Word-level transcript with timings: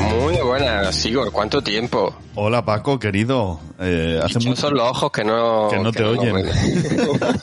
Muy 0.00 0.36
buenas, 0.40 1.04
Igor. 1.06 1.30
¿Cuánto 1.32 1.62
tiempo? 1.62 2.14
Hola 2.34 2.64
Paco, 2.64 2.98
querido. 2.98 3.60
Eh, 3.78 4.20
hace 4.22 4.38
mucho 4.38 4.56
Son 4.60 4.74
los 4.74 4.88
ojos 4.90 5.10
que 5.10 5.24
no, 5.24 5.68
que 5.70 5.78
no 5.78 5.92
te 5.92 6.04
oyen. 6.04 6.34
ven. 6.34 6.46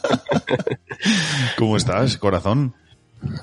¿Cómo 1.58 1.78
estás, 1.78 2.18
corazón? 2.18 2.74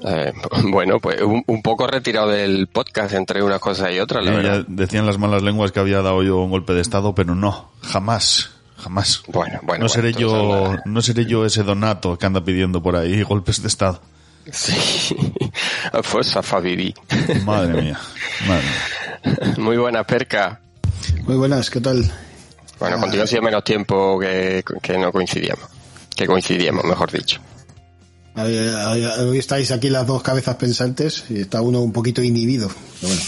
Eh, 0.05 0.33
bueno, 0.71 0.99
pues 1.01 1.21
un, 1.23 1.43
un 1.47 1.63
poco 1.63 1.87
retirado 1.87 2.29
del 2.29 2.69
podcast 2.69 3.15
entre 3.15 3.43
una 3.43 3.59
cosa 3.59 3.91
y 3.91 3.99
otra, 4.01 4.21
la 4.23 4.31
Eh, 4.33 4.37
verdad. 4.37 4.59
ya 4.61 4.65
decían 4.69 5.07
las 5.07 5.19
malas 5.19 5.43
lenguas 5.43 5.73
que 5.73 5.81
había 5.81 6.03
dado 6.03 6.23
yo 6.23 6.39
un 6.39 6.51
golpe 6.51 6.73
de 6.73 6.81
estado, 6.81 7.15
pero 7.15 7.35
no, 7.35 7.73
jamás, 7.83 8.51
jamás. 8.77 9.23
Bueno, 9.29 9.59
bueno. 9.63 9.83
no 9.85 9.89
seré 9.89 10.13
bueno, 10.13 10.75
yo, 10.75 10.77
no 10.85 11.03
seré 11.03 11.27
yo 11.27 11.45
ese 11.45 11.63
donato 11.65 12.17
que 12.17 12.27
anda 12.27 12.45
pidiendo 12.45 12.83
por 12.83 12.97
ahí 12.97 13.23
golpes 13.25 13.61
de 13.63 13.69
estado. 13.69 14.01
Sí. 14.51 14.75
Pues 16.11 16.37
a 16.37 16.43
Fabibi. 16.43 16.93
Madre 17.45 17.81
mía, 17.83 18.01
madre 18.49 18.63
mía. 18.63 18.73
Muy 19.59 19.77
buena 19.77 20.05
perca. 20.05 20.61
Muy 21.25 21.37
buenas, 21.37 21.71
¿qué 21.71 21.81
tal? 21.81 22.11
Bueno, 22.79 22.99
contigo 22.99 23.23
ha 23.23 23.27
sido 23.27 23.43
menos 23.43 23.63
tiempo 23.65 24.19
que, 24.19 24.65
que 24.83 24.99
no 24.99 25.13
coincidíamos. 25.13 25.67
Que 26.17 26.27
coincidíamos, 26.27 26.85
mejor 26.85 27.11
dicho. 27.13 27.41
Hoy, 28.35 29.39
estáis 29.39 29.71
aquí 29.71 29.91
las 29.91 30.07
dos 30.07 30.23
cabezas 30.23 30.57
pensantes 30.57 31.25
y 31.29 31.43
está 31.43 31.61
uno 31.61 31.81
un 31.81 31.93
poquito 31.93 32.23
inhibido. 32.23 32.69
Pero 33.01 33.13
bueno, 33.13 33.23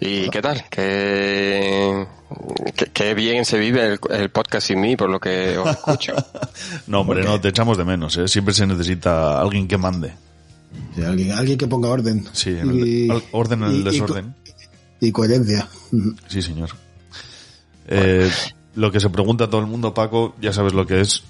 ¿Y 0.00 0.30
qué 0.30 0.40
tal? 0.40 0.64
Que, 0.70 2.06
que, 2.76 2.86
que 2.86 3.14
bien 3.14 3.44
se 3.44 3.58
vive 3.58 3.84
el, 3.84 3.98
el 4.10 4.30
podcast 4.30 4.68
sin 4.68 4.80
mí, 4.80 4.96
por 4.96 5.10
lo 5.10 5.18
que 5.18 5.58
os 5.58 5.70
escucho. 5.70 6.14
No, 6.86 7.00
hombre, 7.00 7.22
no, 7.22 7.40
te 7.40 7.48
echamos 7.48 7.76
de 7.76 7.84
menos, 7.84 8.16
¿eh? 8.16 8.28
Siempre 8.28 8.54
se 8.54 8.66
necesita 8.66 9.40
alguien 9.40 9.68
que 9.68 9.76
mande. 9.76 10.12
Alguien, 11.06 11.32
alguien 11.32 11.58
que 11.58 11.66
ponga 11.66 11.88
orden. 11.88 12.24
Sí, 12.32 12.50
el- 12.50 13.22
orden 13.32 13.62
en 13.62 13.68
el 13.70 13.76
y- 13.76 13.82
desorden. 13.84 14.34
Y, 15.00 15.12
coherencia. 15.12 15.68
Sí, 16.26 16.42
señor. 16.42 16.70
Eh, 17.86 18.30
lo 18.74 18.90
que 18.92 19.00
se 19.00 19.08
pregunta 19.10 19.48
todo 19.48 19.60
el 19.60 19.66
mundo, 19.66 19.94
Paco, 19.94 20.34
ya 20.40 20.52
sabes 20.52 20.72
lo 20.74 20.86
que 20.86 21.00
es. 21.00 21.22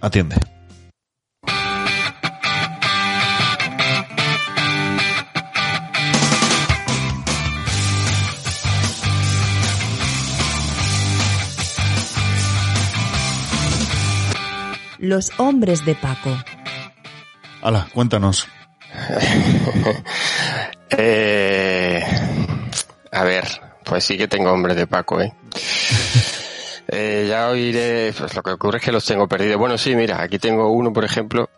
Atiende. 0.00 0.36
Los 14.98 15.32
hombres 15.38 15.84
de 15.84 15.94
Paco. 15.94 16.30
Hala, 17.64 17.88
cuéntanos. 17.92 18.46
Eh, 20.96 22.00
a 23.10 23.24
ver, 23.24 23.44
pues 23.84 24.04
sí 24.04 24.16
que 24.16 24.28
tengo 24.28 24.52
hombres 24.52 24.76
de 24.76 24.86
Paco, 24.86 25.20
¿eh? 25.20 25.32
Eh, 26.86 27.26
ya 27.28 27.48
oiré, 27.48 28.12
pues 28.16 28.34
lo 28.36 28.42
que 28.42 28.50
ocurre 28.52 28.76
es 28.78 28.84
que 28.84 28.92
los 28.92 29.04
tengo 29.04 29.26
perdidos. 29.26 29.56
Bueno, 29.58 29.76
sí, 29.78 29.96
mira, 29.96 30.22
aquí 30.22 30.38
tengo 30.38 30.70
uno, 30.70 30.92
por 30.92 31.02
ejemplo, 31.04 31.48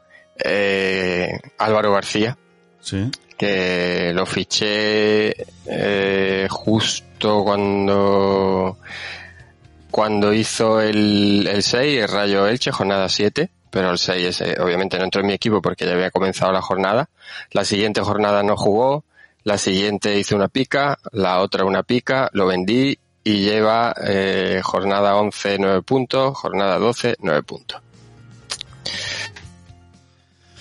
eh, 0.43 1.39
Álvaro 1.59 1.93
García, 1.93 2.39
Sí. 2.81 3.11
que 3.37 4.13
lo 4.15 4.25
fiché 4.25 5.35
eh, 5.67 6.47
justo 6.49 7.43
cuando 7.45 8.79
cuando 9.91 10.33
hizo 10.33 10.81
el, 10.81 11.47
el 11.53 11.63
6, 11.63 12.03
el 12.03 12.09
Rayo 12.09 12.47
Elche, 12.47 12.71
jornada 12.71 13.09
7, 13.09 13.51
pero 13.77 13.91
el 13.91 13.99
6 13.99 14.27
ese, 14.27 14.59
obviamente 14.59 14.97
no 14.97 15.05
entró 15.05 15.21
en 15.21 15.27
mi 15.27 15.35
equipo 15.35 15.61
porque 15.61 15.85
ya 15.85 15.93
había 15.93 16.11
comenzado 16.11 16.51
la 16.51 16.63
jornada. 16.63 17.11
La 17.51 17.63
siguiente 17.63 18.01
jornada 18.01 18.43
no 18.43 18.57
jugó, 18.57 19.05
la 19.45 19.59
siguiente 19.59 20.19
hice 20.19 20.35
una 20.35 20.49
pica, 20.49 20.99
la 21.13 21.41
otra 21.43 21.67
una 21.67 21.83
pica, 21.83 22.31
lo 22.33 22.47
vendí 22.47 22.99
y 23.23 23.41
lleva 23.41 23.95
eh, 24.03 24.63
jornada 24.65 25.17
11 25.17 25.59
9 25.59 25.83
puntos, 25.83 26.39
jornada 26.39 26.79
12 26.79 27.17
9 27.19 27.43
puntos. 27.43 27.83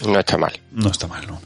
No 0.05 0.19
está 0.19 0.37
mal. 0.37 0.59
No 0.71 0.89
está 0.89 1.07
mal, 1.07 1.25
¿no? 1.25 1.39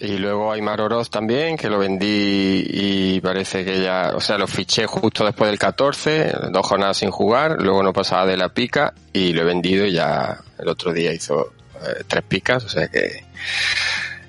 Y 0.00 0.16
luego 0.16 0.50
Aymar 0.50 0.80
Oroz 0.80 1.10
también, 1.10 1.58
que 1.58 1.68
lo 1.68 1.78
vendí 1.78 2.64
y 2.66 3.20
parece 3.20 3.64
que 3.66 3.82
ya, 3.82 4.12
o 4.14 4.20
sea, 4.20 4.38
lo 4.38 4.46
fiché 4.46 4.86
justo 4.86 5.26
después 5.26 5.50
del 5.50 5.58
14, 5.58 6.32
dos 6.50 6.66
jornadas 6.66 6.96
sin 6.96 7.10
jugar, 7.10 7.60
luego 7.60 7.82
no 7.82 7.92
pasaba 7.92 8.24
de 8.24 8.38
la 8.38 8.48
pica 8.48 8.94
y 9.12 9.34
lo 9.34 9.42
he 9.42 9.44
vendido 9.44 9.84
y 9.84 9.92
ya 9.92 10.38
el 10.58 10.68
otro 10.68 10.94
día 10.94 11.12
hizo 11.12 11.52
eh, 11.74 12.02
tres 12.06 12.24
picas, 12.26 12.64
o 12.64 12.68
sea 12.70 12.88
que 12.88 13.24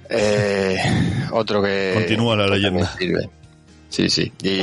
eh, 0.10 0.78
otro 1.32 1.62
que 1.64 1.92
Continúa 1.94 2.36
la 2.36 2.48
leyenda. 2.48 2.92
sirve. 2.98 3.30
Sí, 3.88 4.10
sí. 4.10 4.30
Y, 4.44 4.62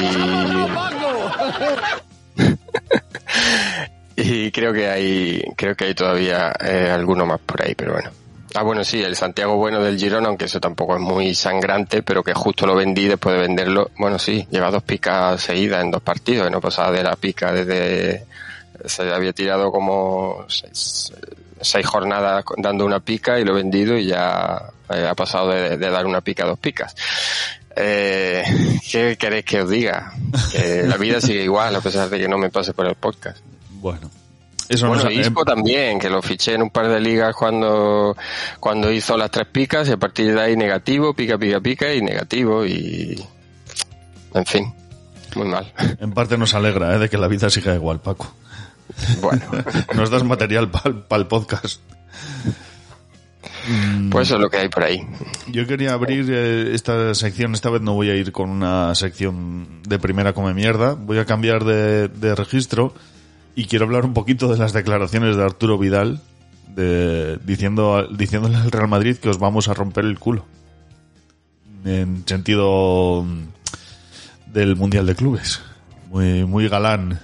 y 4.16 4.50
creo 4.50 4.72
que 4.74 4.88
hay, 4.88 5.42
creo 5.56 5.74
que 5.74 5.86
hay 5.86 5.94
todavía 5.94 6.52
eh, 6.60 6.90
alguno 6.90 7.24
más 7.24 7.40
por 7.40 7.62
ahí, 7.62 7.74
pero 7.74 7.92
bueno. 7.94 8.10
Ah, 8.54 8.62
bueno, 8.62 8.82
sí, 8.82 9.02
el 9.02 9.14
Santiago 9.14 9.56
Bueno 9.56 9.82
del 9.82 9.98
Girona, 9.98 10.28
aunque 10.28 10.46
eso 10.46 10.60
tampoco 10.60 10.94
es 10.96 11.00
muy 11.00 11.34
sangrante, 11.34 12.02
pero 12.02 12.22
que 12.22 12.34
justo 12.34 12.66
lo 12.66 12.74
vendí 12.74 13.06
después 13.06 13.34
de 13.34 13.42
venderlo. 13.42 13.90
Bueno, 13.98 14.18
sí, 14.18 14.46
lleva 14.50 14.70
dos 14.70 14.82
picas 14.82 15.40
seguidas 15.40 15.82
en 15.82 15.90
dos 15.90 16.02
partidos, 16.02 16.50
no 16.50 16.60
pasaba 16.60 16.90
de 16.92 17.02
la 17.02 17.16
pica 17.16 17.52
desde... 17.52 18.26
Se 18.84 19.12
había 19.12 19.32
tirado 19.32 19.72
como 19.72 20.46
seis, 20.48 21.12
jornadas 21.84 22.44
dando 22.58 22.86
una 22.86 23.00
pica 23.00 23.38
y 23.40 23.44
lo 23.44 23.52
he 23.52 23.62
vendido 23.62 23.98
y 23.98 24.06
ya 24.06 24.70
eh, 24.88 25.04
ha 25.04 25.14
pasado 25.16 25.48
de, 25.48 25.76
dar 25.76 26.06
una 26.06 26.20
pica 26.20 26.44
a 26.44 26.46
dos 26.46 26.60
picas. 26.60 26.94
Eh, 27.74 28.44
¿Qué 28.90 29.16
queréis 29.18 29.44
que 29.44 29.62
os 29.62 29.68
diga? 29.68 30.12
La 30.84 30.96
vida 30.96 31.20
sigue 31.20 31.42
igual 31.42 31.74
a 31.74 31.80
pesar 31.80 32.08
de 32.08 32.18
que 32.18 32.28
no 32.28 32.38
me 32.38 32.50
pase 32.50 32.72
por 32.72 32.86
el 32.86 32.94
podcast. 32.94 33.38
Bueno. 33.70 34.17
Eso 34.68 34.88
Bueno, 34.88 35.04
ha- 35.04 35.12
Isco 35.12 35.44
también, 35.44 35.98
que 35.98 36.10
lo 36.10 36.20
fiché 36.20 36.54
en 36.54 36.62
un 36.62 36.70
par 36.70 36.88
de 36.88 37.00
ligas 37.00 37.34
cuando, 37.34 38.16
cuando 38.60 38.92
hizo 38.92 39.16
las 39.16 39.30
tres 39.30 39.46
picas 39.50 39.88
y 39.88 39.92
a 39.92 39.96
partir 39.96 40.34
de 40.34 40.40
ahí 40.40 40.56
negativo, 40.56 41.14
pica, 41.14 41.38
pica, 41.38 41.60
pica 41.60 41.94
y 41.94 42.02
negativo 42.02 42.66
y... 42.66 43.22
En 44.34 44.44
fin, 44.44 44.74
muy 45.36 45.46
mal. 45.48 45.72
en 46.00 46.12
parte 46.12 46.36
nos 46.36 46.54
alegra 46.54 46.94
¿eh? 46.94 46.98
de 46.98 47.08
que 47.08 47.16
la 47.16 47.28
vida 47.28 47.48
siga 47.48 47.74
igual, 47.74 48.00
Paco. 48.00 48.32
Bueno, 49.22 49.42
Nos 49.94 50.10
das 50.10 50.22
material 50.24 50.70
para 50.70 50.94
el 51.20 51.26
podcast. 51.26 51.80
pues 54.10 54.28
eso 54.28 54.36
es 54.36 54.40
lo 54.40 54.48
que 54.50 54.58
hay 54.58 54.68
por 54.68 54.84
ahí. 54.84 55.06
Yo 55.48 55.66
quería 55.66 55.92
abrir 55.92 56.26
eh, 56.30 56.70
esta 56.74 57.14
sección, 57.14 57.54
esta 57.54 57.70
vez 57.70 57.82
no 57.82 57.94
voy 57.94 58.10
a 58.10 58.14
ir 58.16 58.32
con 58.32 58.50
una 58.50 58.94
sección 58.94 59.82
de 59.86 59.98
primera 59.98 60.32
come 60.32 60.54
mierda, 60.54 60.94
voy 60.94 61.18
a 61.18 61.24
cambiar 61.26 61.64
de, 61.64 62.08
de 62.08 62.34
registro 62.34 62.94
y 63.54 63.66
quiero 63.66 63.84
hablar 63.84 64.04
un 64.04 64.14
poquito 64.14 64.48
de 64.48 64.58
las 64.58 64.72
declaraciones 64.72 65.36
de 65.36 65.42
Arturo 65.44 65.78
Vidal 65.78 66.20
de, 66.74 67.38
diciendo, 67.44 68.06
diciéndole 68.08 68.56
al 68.56 68.70
Real 68.70 68.88
Madrid 68.88 69.16
que 69.16 69.28
os 69.28 69.38
vamos 69.38 69.68
a 69.68 69.74
romper 69.74 70.04
el 70.04 70.18
culo. 70.18 70.46
En 71.84 72.26
sentido 72.26 73.24
del 74.46 74.76
Mundial 74.76 75.06
de 75.06 75.14
Clubes. 75.14 75.60
Muy, 76.10 76.44
muy 76.44 76.68
galán. 76.68 77.20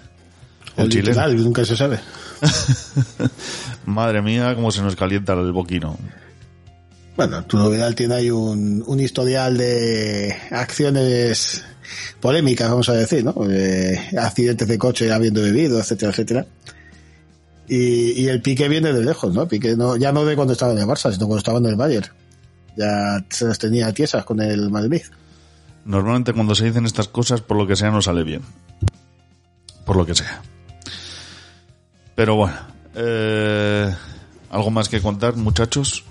El 0.76 0.84
El 0.84 0.90
chileno. 0.90 1.08
literal, 1.08 1.36
nunca 1.44 1.64
se 1.64 1.76
sabe. 1.76 2.00
Madre 3.86 4.22
mía, 4.22 4.54
cómo 4.54 4.70
se 4.70 4.82
nos 4.82 4.96
calienta 4.96 5.34
el 5.34 5.52
boquino. 5.52 5.96
Bueno, 7.16 7.36
Arturo 7.36 7.70
Vidal 7.70 7.94
tiene 7.94 8.14
ahí 8.14 8.30
un, 8.30 8.82
un 8.86 9.00
historial 9.00 9.56
de 9.56 10.36
acciones 10.50 11.64
polémicas, 12.20 12.70
vamos 12.70 12.88
a 12.88 12.94
decir, 12.94 13.24
¿no? 13.24 13.34
Eh, 13.50 13.98
accidentes 14.18 14.68
de 14.68 14.78
coche 14.78 15.12
habiendo 15.12 15.42
bebido, 15.42 15.78
etcétera, 15.78 16.12
etcétera. 16.12 16.46
Y, 17.68 18.22
y 18.22 18.28
el 18.28 18.42
pique 18.42 18.68
viene 18.68 18.92
de 18.92 19.04
lejos, 19.04 19.34
¿no? 19.34 19.48
Pique 19.48 19.76
no, 19.76 19.96
ya 19.96 20.12
no 20.12 20.24
de 20.24 20.36
cuando 20.36 20.52
estaba 20.52 20.72
en 20.72 20.78
el 20.78 20.86
Barça, 20.86 21.12
sino 21.12 21.26
cuando 21.26 21.38
estaba 21.38 21.58
en 21.58 21.66
el 21.66 21.76
Bayern. 21.76 22.08
Ya 22.76 23.24
se 23.30 23.46
las 23.46 23.58
tenía 23.58 23.92
tiesas 23.92 24.24
con 24.24 24.40
el 24.40 24.70
Madrid. 24.70 25.02
Normalmente 25.84 26.32
cuando 26.32 26.54
se 26.54 26.64
dicen 26.64 26.86
estas 26.86 27.08
cosas, 27.08 27.40
por 27.40 27.56
lo 27.56 27.66
que 27.66 27.76
sea, 27.76 27.90
no 27.90 28.02
sale 28.02 28.24
bien. 28.24 28.42
Por 29.84 29.96
lo 29.96 30.06
que 30.06 30.14
sea. 30.14 30.42
Pero 32.14 32.36
bueno. 32.36 32.54
eh, 32.94 33.94
¿Algo 34.50 34.70
más 34.70 34.88
que 34.88 35.00
contar, 35.00 35.36
muchachos? 35.36 36.04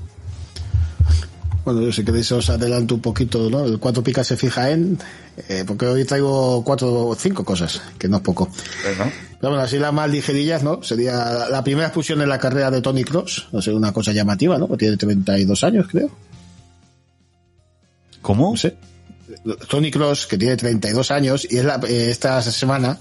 Bueno, 1.66 1.82
yo 1.82 1.92
si 1.94 2.04
queréis 2.04 2.30
os 2.34 2.50
adelanto 2.50 2.96
un 2.96 3.02
poquito, 3.02 3.50
¿no? 3.50 3.64
El 3.66 3.80
cuatro 3.80 4.04
picas 4.04 4.28
se 4.28 4.36
fija 4.36 4.70
en, 4.72 5.00
eh, 5.48 5.64
porque 5.66 5.86
hoy 5.86 6.04
traigo 6.04 6.62
cuatro 6.64 7.08
o 7.08 7.16
cinco 7.16 7.46
cosas, 7.46 7.82
que 7.98 8.10
no 8.10 8.18
es 8.18 8.24
poco. 8.24 8.50
Pero 8.84 9.50
bueno, 9.52 9.60
así 9.64 9.80
las 9.80 9.94
más 9.94 10.10
ligerillas, 10.10 10.62
¿no? 10.62 10.84
Sería 10.84 11.14
la, 11.16 11.50
la 11.50 11.64
primera 11.64 11.88
expulsión 11.88 12.22
en 12.22 12.28
la 12.28 12.38
carrera 12.38 12.70
de 12.70 12.82
Tony 12.82 13.06
Cross, 13.06 13.48
no 13.54 13.62
sé, 13.62 13.72
una 13.72 13.94
cosa 13.94 14.12
llamativa, 14.12 14.58
¿no? 14.58 14.68
Porque 14.68 14.86
tiene 14.86 14.98
32 14.98 15.64
años, 15.64 15.88
creo. 15.90 16.10
¿Cómo? 18.22 18.52
No 18.52 18.58
sé. 18.58 18.76
Tony 19.70 19.90
Cross, 19.92 20.28
que 20.28 20.38
tiene 20.38 20.56
32 20.58 21.12
años, 21.12 21.48
y 21.50 21.58
es 21.58 21.66
la, 21.66 21.80
eh, 21.88 22.10
esta 22.10 22.42
semana 22.42 22.98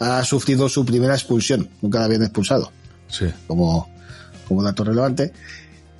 ha 0.00 0.24
sufrido 0.24 0.68
su 0.68 0.84
primera 0.84 1.14
expulsión. 1.14 1.68
Nunca 1.82 1.98
la 1.98 2.04
habían 2.06 2.22
expulsado 2.22 2.72
Sí. 3.08 3.26
como, 3.46 3.88
como 4.48 4.62
dato 4.62 4.82
relevante. 4.84 5.32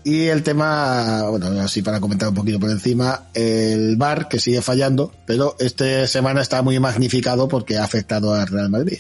Y 0.05 0.27
el 0.27 0.43
tema, 0.43 1.23
bueno, 1.31 1.47
así 1.63 1.81
para 1.81 1.99
comentar 1.99 2.29
un 2.29 2.35
poquito 2.35 2.61
por 2.61 2.71
encima, 2.71 3.29
el 3.33 3.97
VAR 3.97 4.29
que 4.29 4.39
sigue 4.39 4.61
fallando, 4.61 5.11
pero 5.25 5.57
esta 5.59 6.07
semana 6.07 6.43
está 6.43 6.61
muy 6.61 6.79
magnificado 6.79 7.49
porque 7.49 7.79
ha 7.79 7.85
afectado 7.85 8.35
al 8.35 8.47
Real 8.47 8.69
Madrid. 8.69 8.99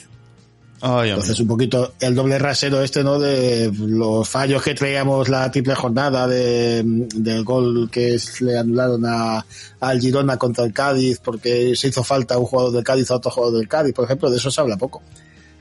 Ay, 0.80 1.10
Entonces 1.10 1.38
un 1.40 1.46
poquito 1.46 1.94
el 2.00 2.14
doble 2.14 2.38
rasero 2.38 2.82
este, 2.82 3.04
¿no? 3.04 3.18
De 3.18 3.70
los 3.72 4.28
fallos 4.28 4.62
que 4.62 4.74
traíamos 4.74 5.28
la 5.28 5.50
triple 5.50 5.74
jornada 5.74 6.26
de, 6.26 6.82
del 6.84 7.44
gol 7.44 7.88
que 7.90 8.18
le 8.40 8.58
anularon 8.58 9.04
a, 9.06 9.46
al 9.80 10.00
Girona 10.00 10.36
contra 10.36 10.64
el 10.64 10.72
Cádiz 10.72 11.20
porque 11.20 11.74
se 11.76 11.88
hizo 11.88 12.02
falta 12.02 12.38
un 12.38 12.46
jugador 12.46 12.72
del 12.72 12.84
Cádiz 12.84 13.10
a 13.10 13.16
otro 13.16 13.30
jugador 13.30 13.58
del 13.58 13.68
Cádiz, 13.68 13.94
por 13.94 14.04
ejemplo, 14.06 14.30
de 14.30 14.36
eso 14.38 14.50
se 14.50 14.60
habla 14.60 14.76
poco. 14.76 15.02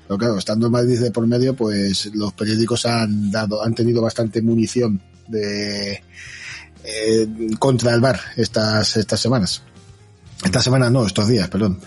Pero 0.07 0.17
claro, 0.17 0.37
estando 0.37 0.65
en 0.67 0.73
Madrid 0.73 0.99
de 0.99 1.11
por 1.11 1.25
medio, 1.25 1.53
pues 1.53 2.13
los 2.13 2.33
periódicos 2.33 2.85
han 2.85 3.31
dado, 3.31 3.63
han 3.63 3.73
tenido 3.73 4.01
bastante 4.01 4.41
munición 4.41 5.01
de 5.27 6.03
eh, 6.83 7.27
contra 7.59 7.93
el 7.93 8.01
VAR 8.01 8.19
estas, 8.37 8.97
estas 8.97 9.19
semanas. 9.19 9.61
Estas 10.43 10.63
semanas 10.63 10.91
no, 10.91 11.05
estos 11.05 11.27
días, 11.27 11.47
perdón. 11.49 11.79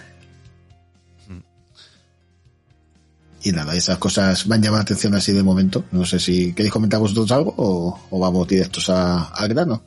Y 3.43 3.53
nada, 3.53 3.75
esas 3.77 3.99
cosas 3.99 4.45
han 4.51 4.61
llamado 4.63 4.77
la 4.79 4.83
atención 4.83 5.15
así 5.15 5.33
de 5.33 5.43
momento. 5.43 5.85
No 5.93 6.05
sé 6.05 6.19
si 6.19 6.53
queréis 6.53 6.73
comentar 6.73 6.99
vosotros 6.99 7.31
algo 7.31 7.55
o, 7.57 8.01
o 8.11 8.19
vamos 8.19 8.49
directos 8.49 8.89
a- 8.91 9.25
al 9.27 9.49
grano. 9.49 9.83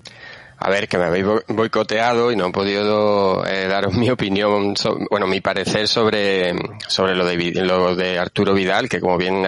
A 0.62 0.70
ver, 0.70 0.90
que 0.90 0.98
me 0.98 1.06
habéis 1.06 1.26
bo- 1.26 1.42
boicoteado 1.48 2.32
y 2.32 2.36
no 2.36 2.48
he 2.48 2.52
podido 2.52 3.46
eh, 3.48 3.68
daros 3.68 3.94
mi 3.94 4.10
opinión, 4.10 4.76
so- 4.76 4.98
bueno, 5.10 5.26
mi 5.26 5.40
parecer 5.40 5.88
sobre, 5.88 6.54
sobre 6.88 7.16
lo 7.16 7.26
de, 7.26 7.36
lo 7.64 7.96
de 7.96 8.20
Arturo 8.20 8.54
Vidal, 8.54 8.90
que 8.90 9.00
como 9.00 9.18
bien 9.18 9.42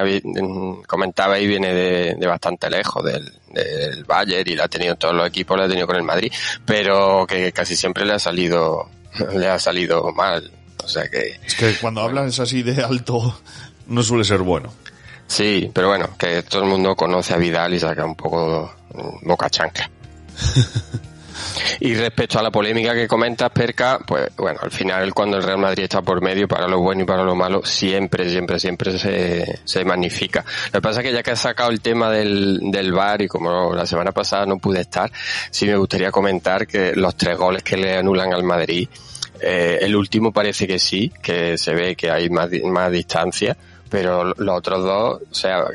comentabais 0.88 1.48
viene 1.48 1.74
de, 1.74 2.16
de 2.16 2.28
bastante 2.28 2.70
lejos 2.70 3.04
del, 3.04 3.32
del 3.50 4.04
Bayern 4.06 4.50
y 4.50 4.56
la 4.56 4.66
ha 4.66 4.68
tenido 4.68 4.94
en 4.94 5.00
todos 5.00 5.14
los 5.14 5.28
equipos, 5.28 5.58
la 5.58 5.66
ha 5.66 5.68
tenido 5.68 5.88
con 5.88 5.98
el 5.98 6.04
Madrid, 6.04 6.32
pero 6.66 7.26
que 7.28 7.52
casi 7.52 7.76
siempre 7.76 8.06
le 8.06 8.14
ha 8.14 8.20
salido, 8.20 8.90
le 9.36 9.48
ha 9.50 9.60
salido 9.60 10.12
mal. 10.14 10.50
O 10.84 10.88
sea 10.88 11.08
que, 11.10 11.40
Es 11.46 11.56
que 11.56 11.76
cuando 11.76 12.02
hablas 12.02 12.40
así 12.40 12.64
de 12.64 12.82
alto, 12.84 13.38
no 13.88 14.02
suele 14.02 14.24
ser 14.24 14.40
bueno. 14.40 14.74
sí, 15.28 15.70
pero 15.74 15.90
bueno, 15.90 16.10
que 16.18 16.42
todo 16.44 16.64
el 16.64 16.70
mundo 16.70 16.96
conoce 16.96 17.34
a 17.34 17.38
Vidal 17.38 17.74
y 17.74 17.80
saca 17.80 18.04
un 18.06 18.16
poco 18.16 18.74
mm, 18.94 19.28
boca 19.28 19.50
chancla. 19.50 19.90
Y 21.80 21.96
respecto 21.96 22.38
a 22.38 22.44
la 22.44 22.52
polémica 22.52 22.94
que 22.94 23.08
comentas, 23.08 23.50
Perca, 23.50 24.00
pues 24.06 24.30
bueno, 24.38 24.60
al 24.62 24.70
final 24.70 25.14
cuando 25.14 25.38
el 25.38 25.44
Real 25.44 25.58
Madrid 25.58 25.84
está 25.84 26.02
por 26.02 26.22
medio, 26.22 26.48
para 26.48 26.68
lo 26.68 26.80
bueno 26.80 27.02
y 27.02 27.06
para 27.06 27.24
lo 27.24 27.36
malo, 27.36 27.66
siempre, 27.66 28.30
siempre, 28.30 28.60
siempre 28.60 28.98
se, 28.98 29.62
se 29.64 29.86
magnifica. 29.86 30.46
Lo 30.68 30.74
que 30.74 30.82
pasa 30.82 31.00
es 31.00 31.08
que 31.08 31.14
ya 31.14 31.24
que 31.24 31.32
has 31.32 31.40
sacado 31.40 31.72
el 31.72 31.82
tema 31.82 32.12
del, 32.12 32.60
del 32.72 32.94
VAR 32.94 33.24
y 33.24 33.28
como 33.28 33.74
la 33.74 33.88
semana 33.88 34.12
pasada 34.12 34.46
no 34.46 34.60
pude 34.60 34.82
estar, 34.82 35.12
sí 35.50 35.66
me 35.66 35.76
gustaría 35.76 36.12
comentar 36.12 36.68
que 36.68 36.94
los 36.96 37.16
tres 37.16 37.38
goles 37.38 37.64
que 37.64 37.78
le 37.78 37.98
anulan 37.98 38.34
al 38.34 38.44
Madrid, 38.44 38.88
eh, 39.42 39.80
el 39.82 39.96
último 39.96 40.32
parece 40.32 40.68
que 40.68 40.78
sí, 40.78 41.12
que 41.22 41.58
se 41.58 41.74
ve 41.74 41.96
que 41.96 42.12
hay 42.12 42.30
más, 42.30 42.50
más 42.66 42.92
distancia, 42.92 43.58
pero 43.90 44.24
los 44.24 44.58
otros 44.58 44.84
dos, 44.84 45.22
o 45.32 45.34
sea, 45.34 45.66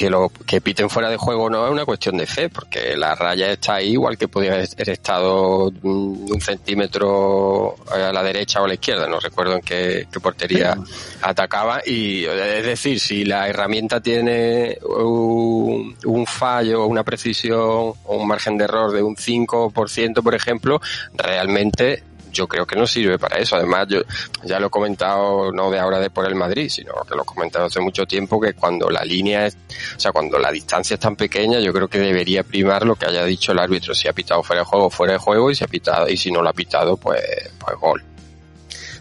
que 0.00 0.08
lo 0.08 0.32
que 0.46 0.62
piten 0.62 0.88
fuera 0.88 1.10
de 1.10 1.18
juego 1.18 1.50
no 1.50 1.66
es 1.66 1.70
una 1.70 1.84
cuestión 1.84 2.16
de 2.16 2.26
fe, 2.26 2.48
porque 2.48 2.96
la 2.96 3.14
raya 3.14 3.52
está 3.52 3.74
ahí 3.74 3.90
igual 3.90 4.16
que 4.16 4.28
podía 4.28 4.54
haber 4.54 4.88
estado 4.88 5.70
mm, 5.70 6.32
un 6.32 6.40
centímetro 6.40 7.74
a 7.92 8.10
la 8.10 8.22
derecha 8.22 8.62
o 8.62 8.64
a 8.64 8.68
la 8.68 8.74
izquierda, 8.74 9.06
no 9.06 9.20
recuerdo 9.20 9.56
en 9.56 9.60
qué, 9.60 10.06
qué 10.10 10.18
portería 10.18 10.74
atacaba 11.20 11.82
y 11.84 12.24
es 12.24 12.64
decir, 12.64 12.98
si 12.98 13.26
la 13.26 13.46
herramienta 13.46 14.00
tiene 14.00 14.78
un, 14.82 15.94
un 16.06 16.24
fallo, 16.24 16.86
una 16.86 17.04
precisión 17.04 17.60
o 17.60 18.16
un 18.16 18.26
margen 18.26 18.56
de 18.56 18.64
error 18.64 18.92
de 18.92 19.02
un 19.02 19.16
5%, 19.16 20.22
por 20.22 20.34
ejemplo, 20.34 20.80
realmente 21.12 22.04
yo 22.32 22.46
creo 22.46 22.66
que 22.66 22.76
no 22.76 22.86
sirve 22.86 23.18
para 23.18 23.38
eso. 23.38 23.56
Además, 23.56 23.86
yo 23.88 24.00
ya 24.44 24.58
lo 24.60 24.68
he 24.68 24.70
comentado 24.70 25.52
no 25.52 25.70
de 25.70 25.78
ahora 25.78 25.98
de 25.98 26.10
por 26.10 26.26
el 26.26 26.34
Madrid, 26.34 26.68
sino 26.68 26.92
que 27.08 27.14
lo 27.14 27.22
he 27.22 27.26
comentado 27.26 27.66
hace 27.66 27.80
mucho 27.80 28.06
tiempo 28.06 28.40
que 28.40 28.54
cuando 28.54 28.90
la 28.90 29.04
línea 29.04 29.46
es, 29.46 29.56
o 29.96 30.00
sea, 30.00 30.12
cuando 30.12 30.38
la 30.38 30.50
distancia 30.50 30.94
es 30.94 31.00
tan 31.00 31.16
pequeña, 31.16 31.60
yo 31.60 31.72
creo 31.72 31.88
que 31.88 31.98
debería 31.98 32.42
primar 32.42 32.86
lo 32.86 32.96
que 32.96 33.06
haya 33.06 33.24
dicho 33.24 33.52
el 33.52 33.58
árbitro. 33.58 33.94
Si 33.94 34.08
ha 34.08 34.12
pitado 34.12 34.42
fuera 34.42 34.62
de 34.62 34.66
juego, 34.66 34.90
fuera 34.90 35.12
de 35.14 35.18
juego, 35.18 35.50
y 35.50 35.54
si 35.54 35.64
ha 35.64 35.68
pitado, 35.68 36.08
y 36.08 36.16
si 36.16 36.30
no 36.30 36.42
lo 36.42 36.48
ha 36.48 36.54
pitado, 36.54 36.96
pues, 36.96 37.22
pues 37.58 37.78
gol. 37.78 38.02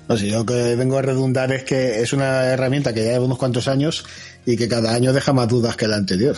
No 0.07 0.17
sé, 0.17 0.27
yo 0.27 0.39
lo 0.39 0.45
que 0.45 0.75
vengo 0.75 0.97
a 0.97 1.03
redundar 1.03 1.51
es 1.51 1.63
que 1.63 2.01
es 2.01 2.13
una 2.13 2.45
herramienta 2.45 2.93
que 2.93 3.03
ya 3.03 3.12
lleva 3.12 3.25
unos 3.25 3.38
cuantos 3.38 3.67
años 3.67 4.05
y 4.43 4.57
que 4.57 4.67
cada 4.67 4.95
año 4.95 5.13
deja 5.13 5.33
más 5.33 5.48
dudas 5.48 5.75
que 5.75 5.88
la 5.88 5.98
anterior. 5.98 6.38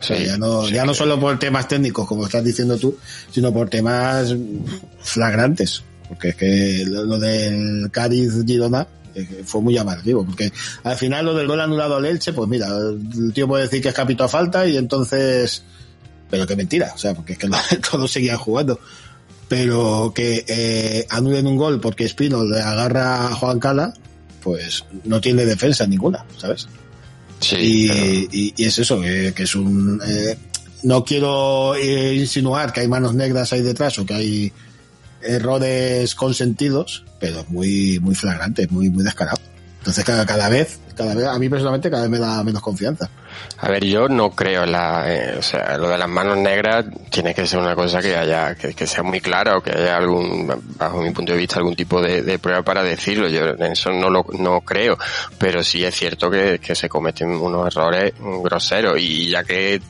O 0.00 0.02
sea, 0.02 0.18
ya 0.18 0.38
no, 0.38 0.64
sí, 0.64 0.72
ya 0.72 0.86
no 0.86 0.94
solo 0.94 1.20
por 1.20 1.38
temas 1.38 1.68
técnicos, 1.68 2.06
como 2.08 2.24
estás 2.24 2.42
diciendo 2.42 2.78
tú, 2.78 2.96
sino 3.30 3.52
por 3.52 3.68
temas 3.68 4.34
flagrantes. 5.00 5.82
Porque 6.10 6.28
es 6.30 6.34
que 6.36 6.84
lo, 6.86 7.18
del 7.18 7.88
Cádiz-Girona 7.90 8.86
eh, 9.14 9.42
fue 9.46 9.62
muy 9.62 9.72
llamativo. 9.74 10.26
Porque 10.26 10.52
al 10.84 10.96
final 10.96 11.24
lo 11.24 11.34
del 11.34 11.46
gol 11.46 11.60
anulado 11.60 11.96
al 11.96 12.04
Elche, 12.04 12.32
pues 12.34 12.48
mira, 12.48 12.66
el 12.68 13.32
tío 13.32 13.48
puede 13.48 13.62
decir 13.62 13.80
que 13.80 13.88
es 13.88 13.94
capito 13.94 14.24
a 14.24 14.28
falta 14.28 14.66
y 14.66 14.76
entonces... 14.76 15.62
Pero 16.28 16.46
que 16.46 16.54
mentira, 16.56 16.92
o 16.94 16.98
sea, 16.98 17.14
porque 17.14 17.32
es 17.32 17.38
que 17.38 17.48
todos 17.90 18.10
seguían 18.10 18.36
jugando. 18.38 18.78
Pero 19.48 20.12
que 20.14 20.44
eh, 20.46 21.06
anulen 21.10 21.46
un 21.46 21.56
gol 21.56 21.80
porque 21.80 22.04
Espino 22.04 22.44
le 22.44 22.60
agarra 22.60 23.26
a 23.28 23.34
Juan 23.34 23.58
Cala, 23.58 23.92
pues 24.42 24.84
no 25.04 25.20
tiene 25.20 25.44
defensa 25.44 25.86
ninguna, 25.86 26.24
¿sabes? 26.38 26.68
Sí, 27.40 27.56
y, 27.58 28.28
y- 28.30 28.54
y 28.56 28.64
es 28.64 28.78
eso, 28.78 29.02
eh, 29.02 29.32
que 29.34 29.44
es 29.44 29.54
un... 29.54 30.00
eh, 30.06 30.36
no 30.82 31.04
quiero 31.04 31.74
eh, 31.74 32.14
insinuar 32.14 32.72
que 32.72 32.80
hay 32.80 32.88
manos 32.88 33.14
negras 33.14 33.52
ahí 33.52 33.62
detrás 33.62 33.98
o 33.98 34.06
que 34.06 34.14
hay 34.14 34.52
errores 35.22 36.14
consentidos, 36.14 37.04
pero 37.18 37.44
muy 37.48 37.98
muy 38.00 38.14
flagrante, 38.14 38.66
muy 38.68 38.90
muy 38.90 39.04
descarado. 39.04 39.38
Entonces 39.80 40.04
cada, 40.04 40.26
cada 40.26 40.50
vez, 40.50 40.78
cada 40.94 41.14
vez, 41.14 41.26
a 41.26 41.38
mí 41.38 41.48
personalmente 41.48 41.90
cada 41.90 42.02
vez 42.02 42.10
me 42.10 42.18
da 42.18 42.44
menos 42.44 42.60
confianza. 42.60 43.08
A 43.56 43.70
ver, 43.70 43.82
yo 43.82 44.08
no 44.08 44.30
creo 44.30 44.66
la, 44.66 45.04
eh, 45.06 45.36
o 45.38 45.42
sea, 45.42 45.78
lo 45.78 45.88
de 45.88 45.96
las 45.96 46.08
manos 46.08 46.36
negras 46.36 46.84
tiene 47.10 47.34
que 47.34 47.46
ser 47.46 47.60
una 47.60 47.74
cosa 47.74 48.02
que 48.02 48.14
haya, 48.14 48.54
que, 48.54 48.86
sea 48.86 49.02
muy 49.02 49.22
clara 49.22 49.56
o 49.56 49.62
que 49.62 49.70
haya 49.70 49.96
algún, 49.96 50.52
bajo 50.76 51.00
mi 51.00 51.10
punto 51.10 51.32
de 51.32 51.38
vista, 51.38 51.56
algún 51.56 51.74
tipo 51.74 52.02
de, 52.02 52.20
de 52.22 52.38
prueba 52.38 52.62
para 52.62 52.82
decirlo. 52.82 53.28
Yo 53.28 53.46
en 53.46 53.72
eso 53.72 53.90
no 53.90 54.10
lo, 54.10 54.26
no 54.38 54.60
creo, 54.60 54.98
pero 55.38 55.64
sí 55.64 55.82
es 55.82 55.94
cierto 55.94 56.30
que, 56.30 56.58
que 56.58 56.74
se 56.74 56.90
cometen 56.90 57.30
unos 57.30 57.74
errores 57.74 58.12
groseros 58.20 59.00
y 59.00 59.30
ya 59.30 59.44
que, 59.44 59.80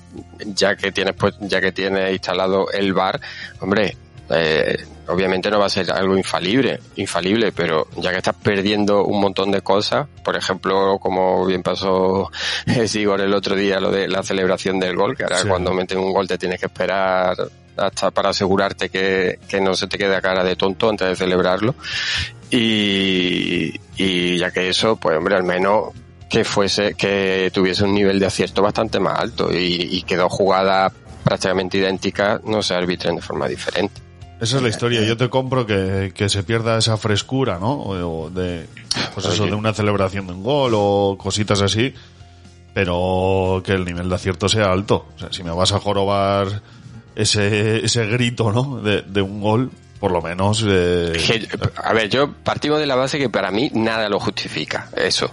ya 0.54 0.76
que 0.76 0.92
tienes 0.92 1.16
pues, 1.16 1.34
ya 1.40 1.60
que 1.60 1.72
tienes 1.72 2.12
instalado 2.12 2.70
el 2.70 2.92
bar, 2.92 3.20
hombre, 3.58 3.96
eh, 4.30 4.84
obviamente 5.08 5.50
no 5.50 5.58
va 5.58 5.66
a 5.66 5.70
ser 5.70 5.90
algo 5.90 6.16
infalible, 6.16 6.78
infalible, 6.96 7.52
pero 7.52 7.88
ya 7.96 8.10
que 8.12 8.18
estás 8.18 8.36
perdiendo 8.36 9.04
un 9.04 9.20
montón 9.20 9.50
de 9.50 9.60
cosas, 9.62 10.06
por 10.24 10.36
ejemplo, 10.36 10.98
como 11.00 11.44
bien 11.46 11.62
pasó 11.62 12.30
Sigor 12.86 13.20
el 13.20 13.34
otro 13.34 13.56
día, 13.56 13.80
lo 13.80 13.90
de 13.90 14.06
la 14.08 14.22
celebración 14.22 14.78
del 14.78 14.94
gol, 14.96 15.16
que 15.16 15.24
ahora 15.24 15.38
Sí. 15.38 15.48
cuando 15.48 15.72
meten 15.72 15.98
un 15.98 16.12
gol 16.12 16.28
te 16.28 16.38
tienes 16.38 16.60
que 16.60 16.66
esperar 16.66 17.36
hasta 17.76 18.10
para 18.10 18.28
asegurarte 18.30 18.88
que, 18.90 19.38
que 19.48 19.60
no 19.60 19.74
se 19.74 19.86
te 19.86 19.96
quede 19.98 20.14
a 20.14 20.20
cara 20.20 20.44
de 20.44 20.54
tonto 20.54 20.88
antes 20.90 21.08
de 21.08 21.16
celebrarlo. 21.16 21.74
y, 22.50 23.74
y 23.96 24.38
ya 24.38 24.50
que 24.50 24.68
eso, 24.68 24.96
pues 24.96 25.16
hombre, 25.16 25.36
al 25.36 25.44
menos 25.44 25.90
que 26.28 26.44
fuese, 26.44 26.94
que 26.94 27.50
tuviese 27.52 27.84
un 27.84 27.94
nivel 27.94 28.18
de 28.20 28.26
acierto 28.26 28.62
bastante 28.62 29.00
más 29.00 29.18
alto 29.18 29.52
y, 29.52 29.88
y 29.90 30.02
que 30.02 30.16
dos 30.16 30.32
jugadas 30.32 30.92
prácticamente 31.24 31.78
idénticas 31.78 32.42
no 32.44 32.62
se 32.62 32.74
arbitren 32.74 33.16
de 33.16 33.22
forma 33.22 33.48
diferente. 33.48 34.00
Esa 34.40 34.56
es 34.56 34.62
la 34.62 34.68
historia. 34.68 35.02
Yo 35.02 35.16
te 35.16 35.28
compro 35.28 35.66
que, 35.66 36.12
que 36.14 36.28
se 36.28 36.42
pierda 36.42 36.78
esa 36.78 36.96
frescura, 36.96 37.58
¿no? 37.58 37.72
O, 37.72 38.30
de, 38.30 38.66
pues 39.14 39.26
eso, 39.26 39.44
de 39.46 39.54
una 39.54 39.74
celebración 39.74 40.26
de 40.26 40.32
un 40.32 40.42
gol 40.42 40.72
o 40.74 41.16
cositas 41.18 41.60
así, 41.60 41.92
pero 42.72 43.62
que 43.64 43.72
el 43.72 43.84
nivel 43.84 44.08
de 44.08 44.14
acierto 44.14 44.48
sea 44.48 44.72
alto. 44.72 45.06
O 45.14 45.18
sea, 45.18 45.32
si 45.32 45.42
me 45.42 45.50
vas 45.50 45.72
a 45.72 45.78
jorobar 45.80 46.62
ese, 47.14 47.84
ese 47.84 48.06
grito, 48.06 48.50
¿no? 48.52 48.80
De, 48.80 49.02
de 49.02 49.20
un 49.20 49.42
gol, 49.42 49.70
por 49.98 50.10
lo 50.10 50.22
menos. 50.22 50.64
eh, 50.66 51.12
a 51.76 51.92
ver, 51.92 52.08
yo 52.08 52.32
partimos 52.32 52.78
de 52.80 52.86
la 52.86 52.96
base 52.96 53.18
que 53.18 53.28
para 53.28 53.50
mí 53.50 53.70
nada 53.74 54.08
lo 54.08 54.18
justifica, 54.18 54.88
eso. 54.96 55.30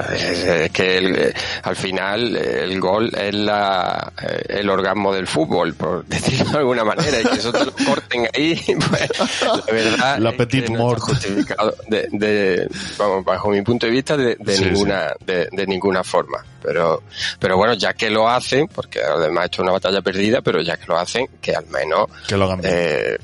Es 0.00 0.44
es 0.44 0.70
que 0.70 0.98
el- 0.98 1.16
eh, 1.16 1.34
al 1.62 1.76
final 1.76 2.36
el 2.36 2.80
gol 2.80 3.10
es 3.16 3.34
la, 3.34 4.12
eh, 4.22 4.42
el 4.60 4.70
orgasmo 4.70 5.12
del 5.14 5.26
fútbol, 5.26 5.74
por 5.74 6.04
decirlo 6.06 6.50
de 6.52 6.58
alguna 6.58 6.84
manera, 6.84 7.20
y 7.20 7.24
que 7.24 7.34
eso 7.38 7.52
te 7.52 7.64
lo 7.64 7.72
corten 7.72 8.28
ahí, 8.34 8.54
pues 8.88 9.10
la 9.42 9.72
verdad 9.72 10.18
La 10.18 10.30
es 10.30 10.46
que 10.46 10.68
mort. 10.70 11.00
justificado 11.00 11.74
de, 11.88 12.08
de- 12.12 12.68
vamos, 12.98 13.24
bajo 13.24 13.50
mi 13.50 13.62
punto 13.62 13.86
de 13.86 13.92
vista 13.92 14.16
de, 14.16 14.36
de 14.38 14.56
Sí, 14.56 14.64
ninguna 14.66 15.12
de, 15.24 15.48
de 15.52 15.66
ninguna 15.66 16.02
forma. 16.04 16.44
Pero 16.62 17.02
pero 17.38 17.56
bueno, 17.56 17.74
ya 17.74 17.94
que 17.94 18.10
lo 18.10 18.28
hacen, 18.28 18.66
porque 18.68 19.00
además 19.02 19.44
esto 19.46 19.56
es 19.56 19.64
una 19.64 19.72
batalla 19.72 20.02
perdida, 20.02 20.40
pero 20.42 20.60
ya 20.60 20.76
que 20.76 20.86
lo 20.86 20.98
hacen, 20.98 21.28
que 21.40 21.54
al 21.54 21.66
menos 21.68 22.06
que 22.26 22.36
lo 22.36 22.44
hagan 22.46 22.60
bien. 22.60 22.74
eh, 22.76 23.16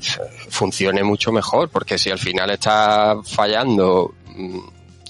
funcione 0.49 1.03
mucho 1.03 1.31
mejor, 1.31 1.69
porque 1.69 1.97
si 1.97 2.09
al 2.11 2.19
final 2.19 2.49
está 2.51 3.15
fallando 3.25 4.13
mm, 4.27 4.59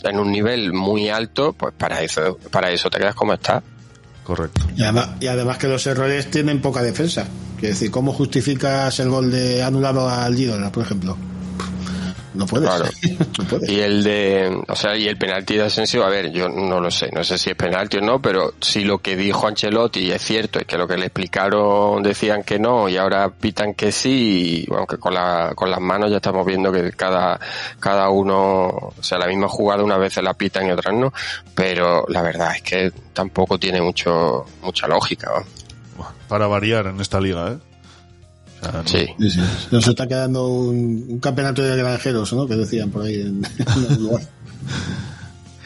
en 0.09 0.19
un 0.19 0.31
nivel 0.31 0.73
muy 0.73 1.09
alto, 1.09 1.53
pues 1.53 1.73
para 1.77 2.01
eso, 2.01 2.37
para 2.51 2.71
eso 2.71 2.89
te 2.89 2.99
quedas 2.99 3.15
como 3.15 3.33
estás. 3.33 3.63
Correcto. 4.23 4.61
Y 4.75 4.83
además, 4.83 5.09
y 5.19 5.27
además 5.27 5.57
que 5.57 5.67
los 5.67 5.85
errores 5.85 6.31
tienen 6.31 6.61
poca 6.61 6.81
defensa. 6.81 7.27
Quiero 7.59 7.73
decir, 7.73 7.91
¿cómo 7.91 8.11
justificas 8.11 8.99
el 8.99 9.09
gol 9.09 9.31
de 9.31 9.63
anulado 9.63 10.09
al 10.09 10.35
Girona, 10.35 10.71
por 10.71 10.83
ejemplo? 10.83 11.17
No 12.35 12.45
puedes. 12.45 12.69
Claro. 12.69 12.85
no 13.39 13.45
puedes. 13.45 13.69
Y 13.69 13.79
el 13.79 14.03
de, 14.03 14.63
o 14.67 14.75
sea, 14.75 14.95
y 14.95 15.07
el 15.07 15.17
penalti 15.17 15.55
de 15.55 15.63
Asensio, 15.63 16.03
a 16.03 16.09
ver, 16.09 16.31
yo 16.31 16.49
no 16.49 16.79
lo 16.79 16.91
sé, 16.91 17.09
no 17.11 17.23
sé 17.23 17.37
si 17.37 17.49
es 17.49 17.55
penalti 17.55 17.97
o 17.97 18.01
no, 18.01 18.21
pero 18.21 18.53
si 18.59 18.83
lo 18.83 18.99
que 18.99 19.15
dijo 19.15 19.47
Ancelotti 19.47 20.11
es 20.11 20.21
cierto, 20.21 20.59
es 20.59 20.65
que 20.65 20.77
lo 20.77 20.87
que 20.87 20.97
le 20.97 21.05
explicaron 21.05 22.03
decían 22.03 22.43
que 22.43 22.59
no 22.59 22.89
y 22.89 22.97
ahora 22.97 23.29
pitan 23.29 23.73
que 23.73 23.91
sí, 23.91 24.65
y, 24.67 24.73
aunque 24.73 24.97
con 24.97 25.13
la, 25.13 25.53
con 25.55 25.71
las 25.71 25.79
manos 25.79 26.11
ya 26.11 26.17
estamos 26.17 26.45
viendo 26.45 26.71
que 26.71 26.91
cada, 26.91 27.39
cada 27.79 28.09
uno, 28.09 28.67
o 28.67 28.93
sea, 29.01 29.17
la 29.17 29.27
misma 29.27 29.47
jugada 29.47 29.83
unas 29.83 29.99
veces 29.99 30.23
la 30.23 30.33
pitan 30.33 30.67
y 30.67 30.71
otras 30.71 30.93
no, 30.93 31.13
pero 31.53 32.05
la 32.09 32.21
verdad 32.21 32.55
es 32.55 32.61
que 32.61 32.91
tampoco 33.13 33.57
tiene 33.57 33.81
mucho, 33.81 34.45
mucha 34.61 34.87
lógica, 34.87 35.31
¿no? 35.35 35.45
Para 36.27 36.47
variar 36.47 36.87
en 36.87 36.99
esta 36.99 37.21
liga, 37.21 37.51
¿eh? 37.51 37.74
O 38.67 38.71
sea, 38.71 38.81
no- 38.81 38.87
Sí. 38.87 39.05
Sí, 39.19 39.29
sí. 39.31 39.39
Nos 39.71 39.87
está 39.87 40.07
quedando 40.07 40.47
un, 40.47 41.05
un 41.09 41.19
campeonato 41.19 41.61
de 41.61 41.75
granjeros, 41.77 42.33
¿no? 42.33 42.47
Que 42.47 42.55
decían 42.55 42.89
por 42.89 43.03
ahí 43.03 43.15
en, 43.21 43.41
en 43.87 43.93
Uruguay. 44.03 44.23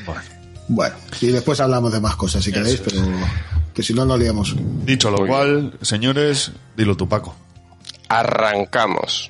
Bueno. 0.05 0.21
Bueno, 0.71 0.95
y 1.21 1.27
después 1.27 1.59
hablamos 1.61 1.91
de 1.91 1.99
más 1.99 2.15
cosas 2.15 2.43
si 2.43 2.51
queréis, 2.51 2.79
pero 2.79 3.01
que 3.73 3.81
si 3.81 3.93
no, 3.93 4.05
no 4.05 4.15
liamos. 4.17 4.55
Dicho 4.85 5.09
lo 5.09 5.17
Muy 5.19 5.27
cual, 5.27 5.73
señores, 5.81 6.51
dilo 6.77 6.95
tú, 6.95 7.09
Paco. 7.09 7.35
Arrancamos. 8.07 9.29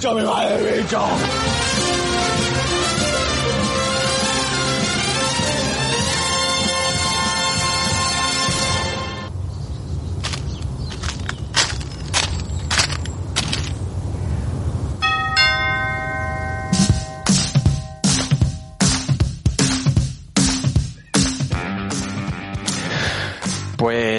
¡Me 0.03 0.23
va 0.23 0.47
el 0.47 0.87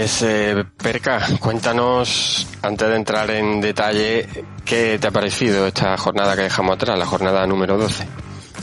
Pues, 0.02 0.20
eh, 0.22 0.64
Perca, 0.82 1.28
cuéntanos, 1.38 2.44
antes 2.62 2.88
de 2.88 2.96
entrar 2.96 3.30
en 3.30 3.60
detalle, 3.60 4.26
¿qué 4.64 4.98
te 5.00 5.06
ha 5.06 5.12
parecido 5.12 5.64
esta 5.64 5.96
jornada 5.96 6.34
que 6.34 6.42
dejamos 6.42 6.74
atrás, 6.74 6.98
la 6.98 7.06
jornada 7.06 7.46
número 7.46 7.78
12? 7.78 8.04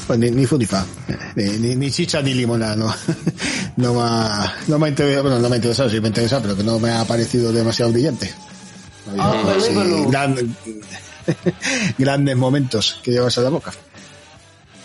Pues 0.05 0.19
ni, 0.19 0.31
ni 0.31 0.46
ni 1.77 1.91
chicha 1.91 2.22
ni 2.22 2.34
limonada, 2.34 2.75
no. 2.75 2.93
No 3.77 3.93
me 3.93 4.01
ha, 4.01 4.53
no 4.67 4.79
me 4.79 4.88
ha 4.88 4.89
interesado, 4.89 5.24
bueno, 5.24 5.39
no 5.39 5.48
me 5.48 5.55
ha 5.55 5.58
interesado, 5.60 5.89
sí 5.89 6.01
me 6.01 6.08
ha 6.08 6.10
interesado, 6.10 6.41
pero 6.41 6.58
que 6.58 6.63
no 6.65 6.77
me 6.77 6.91
ha 6.91 7.05
parecido 7.05 7.53
demasiado 7.53 7.93
brillante. 7.93 8.34
Así 9.17 9.74
gran- 10.10 10.55
grandes 11.98 12.36
momentos 12.36 13.00
que 13.01 13.12
llevas 13.12 13.38
a 13.38 13.41
la 13.43 13.50
boca. 13.50 13.72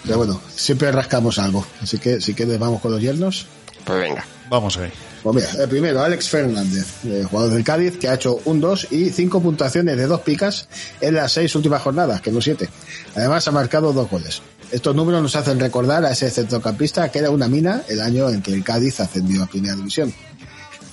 Pero 0.04 0.18
bueno, 0.18 0.40
siempre 0.54 0.92
rascamos 0.92 1.37
algo. 1.40 1.66
Así 1.82 1.99
que 1.99 2.20
si 2.20 2.32
quieres 2.32 2.61
vamos 2.61 2.80
con 2.80 2.92
los 2.92 3.00
yernos. 3.02 3.46
Pues 3.85 4.00
venga. 4.00 4.25
Vamos 4.49 4.76
ahí. 4.76 4.90
Pues 5.23 5.37
mira, 5.37 5.62
el 5.62 5.69
primero, 5.71 6.02
Alex 6.02 6.28
Fernández, 6.28 6.87
eh, 7.07 7.25
jugador 7.28 7.54
del 7.54 7.64
Cádiz, 7.64 7.97
que 7.97 8.09
ha 8.09 8.14
hecho 8.14 8.40
un 8.45 8.61
2 8.61 8.88
y 8.93 9.09
5 9.09 9.40
puntuaciones 9.40 9.97
de 9.97 10.07
dos 10.07 10.21
picas 10.21 10.69
en 11.00 11.14
las 11.14 11.33
seis 11.33 11.54
últimas 11.54 11.81
jornadas, 11.81 12.21
que 12.21 12.31
no 12.31 12.43
siete. 12.43 12.69
Además 13.16 13.49
ha 13.49 13.50
marcado 13.50 13.93
dos 13.95 14.11
goles. 14.11 14.43
Estos 14.71 14.95
números 14.95 15.23
nos 15.23 15.35
hacen 15.37 15.59
recordar 15.59 16.04
a 16.04 16.11
ese 16.11 16.31
centrocampista 16.31 17.11
que 17.11 17.21
era 17.21 17.31
una 17.31 17.49
mina 17.49 17.83
el 17.88 18.00
año 18.00 18.28
en 18.28 18.43
que 18.43 18.52
el 18.52 18.62
Cádiz 18.62 19.00
ascendió 19.00 19.43
a 19.43 19.47
Primera 19.47 19.75
División. 19.75 20.12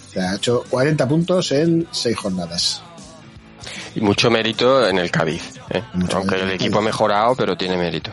O 0.08 0.14
sea, 0.14 0.32
ha 0.32 0.36
hecho 0.36 0.64
40 0.70 1.08
puntos 1.10 1.52
en 1.52 1.88
seis 1.92 2.16
jornadas. 2.16 2.82
Y 3.96 4.00
mucho 4.00 4.32
mérito 4.32 4.88
en 4.88 4.98
el 4.98 5.12
Cádiz, 5.12 5.60
¿eh? 5.70 5.84
Aunque 6.14 6.36
el 6.36 6.42
el 6.44 6.52
equipo 6.52 6.80
ha 6.80 6.82
mejorado, 6.82 7.36
pero 7.36 7.58
tiene 7.58 7.76
mérito. 7.76 8.12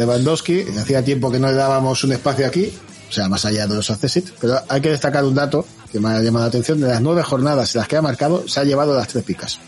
Lewandowski, 0.00 0.62
hacía 0.80 1.04
tiempo 1.04 1.30
que 1.30 1.38
no 1.38 1.48
le 1.48 1.54
dábamos 1.54 2.02
un 2.04 2.12
espacio 2.12 2.46
aquí, 2.46 2.72
o 3.08 3.12
sea, 3.12 3.28
más 3.28 3.44
allá 3.44 3.66
de 3.66 3.74
los 3.74 3.90
accessit, 3.90 4.30
pero 4.40 4.60
hay 4.68 4.80
que 4.80 4.90
destacar 4.90 5.24
un 5.24 5.34
dato 5.34 5.66
que 5.92 5.98
me 6.00 6.08
ha 6.08 6.20
llamado 6.22 6.44
la 6.44 6.48
atención, 6.48 6.80
de 6.80 6.88
las 6.88 7.00
nueve 7.02 7.22
jornadas 7.22 7.74
en 7.74 7.80
las 7.80 7.88
que 7.88 7.96
ha 7.96 8.02
marcado, 8.02 8.46
se 8.48 8.60
ha 8.60 8.64
llevado 8.64 8.94
las 8.94 9.08
tres 9.08 9.24
picas. 9.24 9.58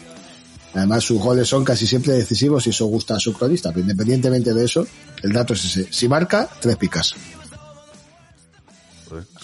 Además, 0.75 1.05
sus 1.05 1.19
goles 1.21 1.47
son 1.49 1.65
casi 1.65 1.87
siempre 1.87 2.15
decisivos 2.15 2.67
y 2.67 2.71
eso 2.71 2.87
gusta 2.87 3.17
a 3.17 3.21
su 3.21 3.33
cronista, 3.35 3.69
pero 3.71 3.81
independientemente 3.81 4.55
de 4.55 4.65
eso, 4.65 4.87
el 5.23 5.33
dato 5.33 5.53
es 5.53 5.65
ese. 5.67 5.93
Si 5.93 6.09
marca, 6.09 6.49
tres 6.61 6.77
picas. 6.77 7.15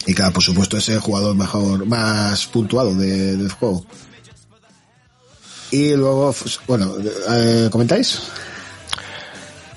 Y 0.07 0.15
claro, 0.15 0.33
por 0.33 0.43
supuesto, 0.43 0.79
es 0.79 0.89
el 0.89 1.01
jugador 1.01 1.35
mejor, 1.37 1.85
más 1.85 2.47
puntuado 2.47 2.95
de- 2.95 3.37
del 3.37 3.53
juego. 3.53 3.85
Y 5.71 5.93
luego, 5.95 6.35
bueno, 6.67 6.95
eh, 7.31 7.69
¿comentáis? 7.71 8.21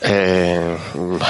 Eh, 0.03 0.77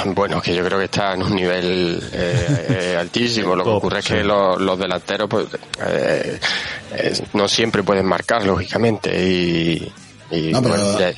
bueno, 0.05 0.41
que 0.41 0.55
yo 0.55 0.63
creo 0.63 0.77
que 0.79 0.85
está 0.85 1.13
en 1.13 1.23
un 1.23 1.35
nivel 1.35 2.01
eh, 2.13 2.65
eh, 2.69 2.97
altísimo. 2.97 3.55
Lo 3.55 3.63
que 3.63 3.69
ocurre 3.69 3.99
es 3.99 4.05
que 4.05 4.23
los, 4.23 4.59
los 4.61 4.79
delanteros 4.79 5.29
pues, 5.29 5.47
eh, 5.85 6.39
eh, 6.93 7.13
no 7.33 7.47
siempre 7.47 7.83
pueden 7.83 8.05
marcar, 8.05 8.45
lógicamente. 8.45 9.11
Y, 9.27 9.91
y, 10.31 10.51
No, 10.51 10.61
pero- 10.61 10.75
bueno, 10.75 10.99
ya- 10.99 11.13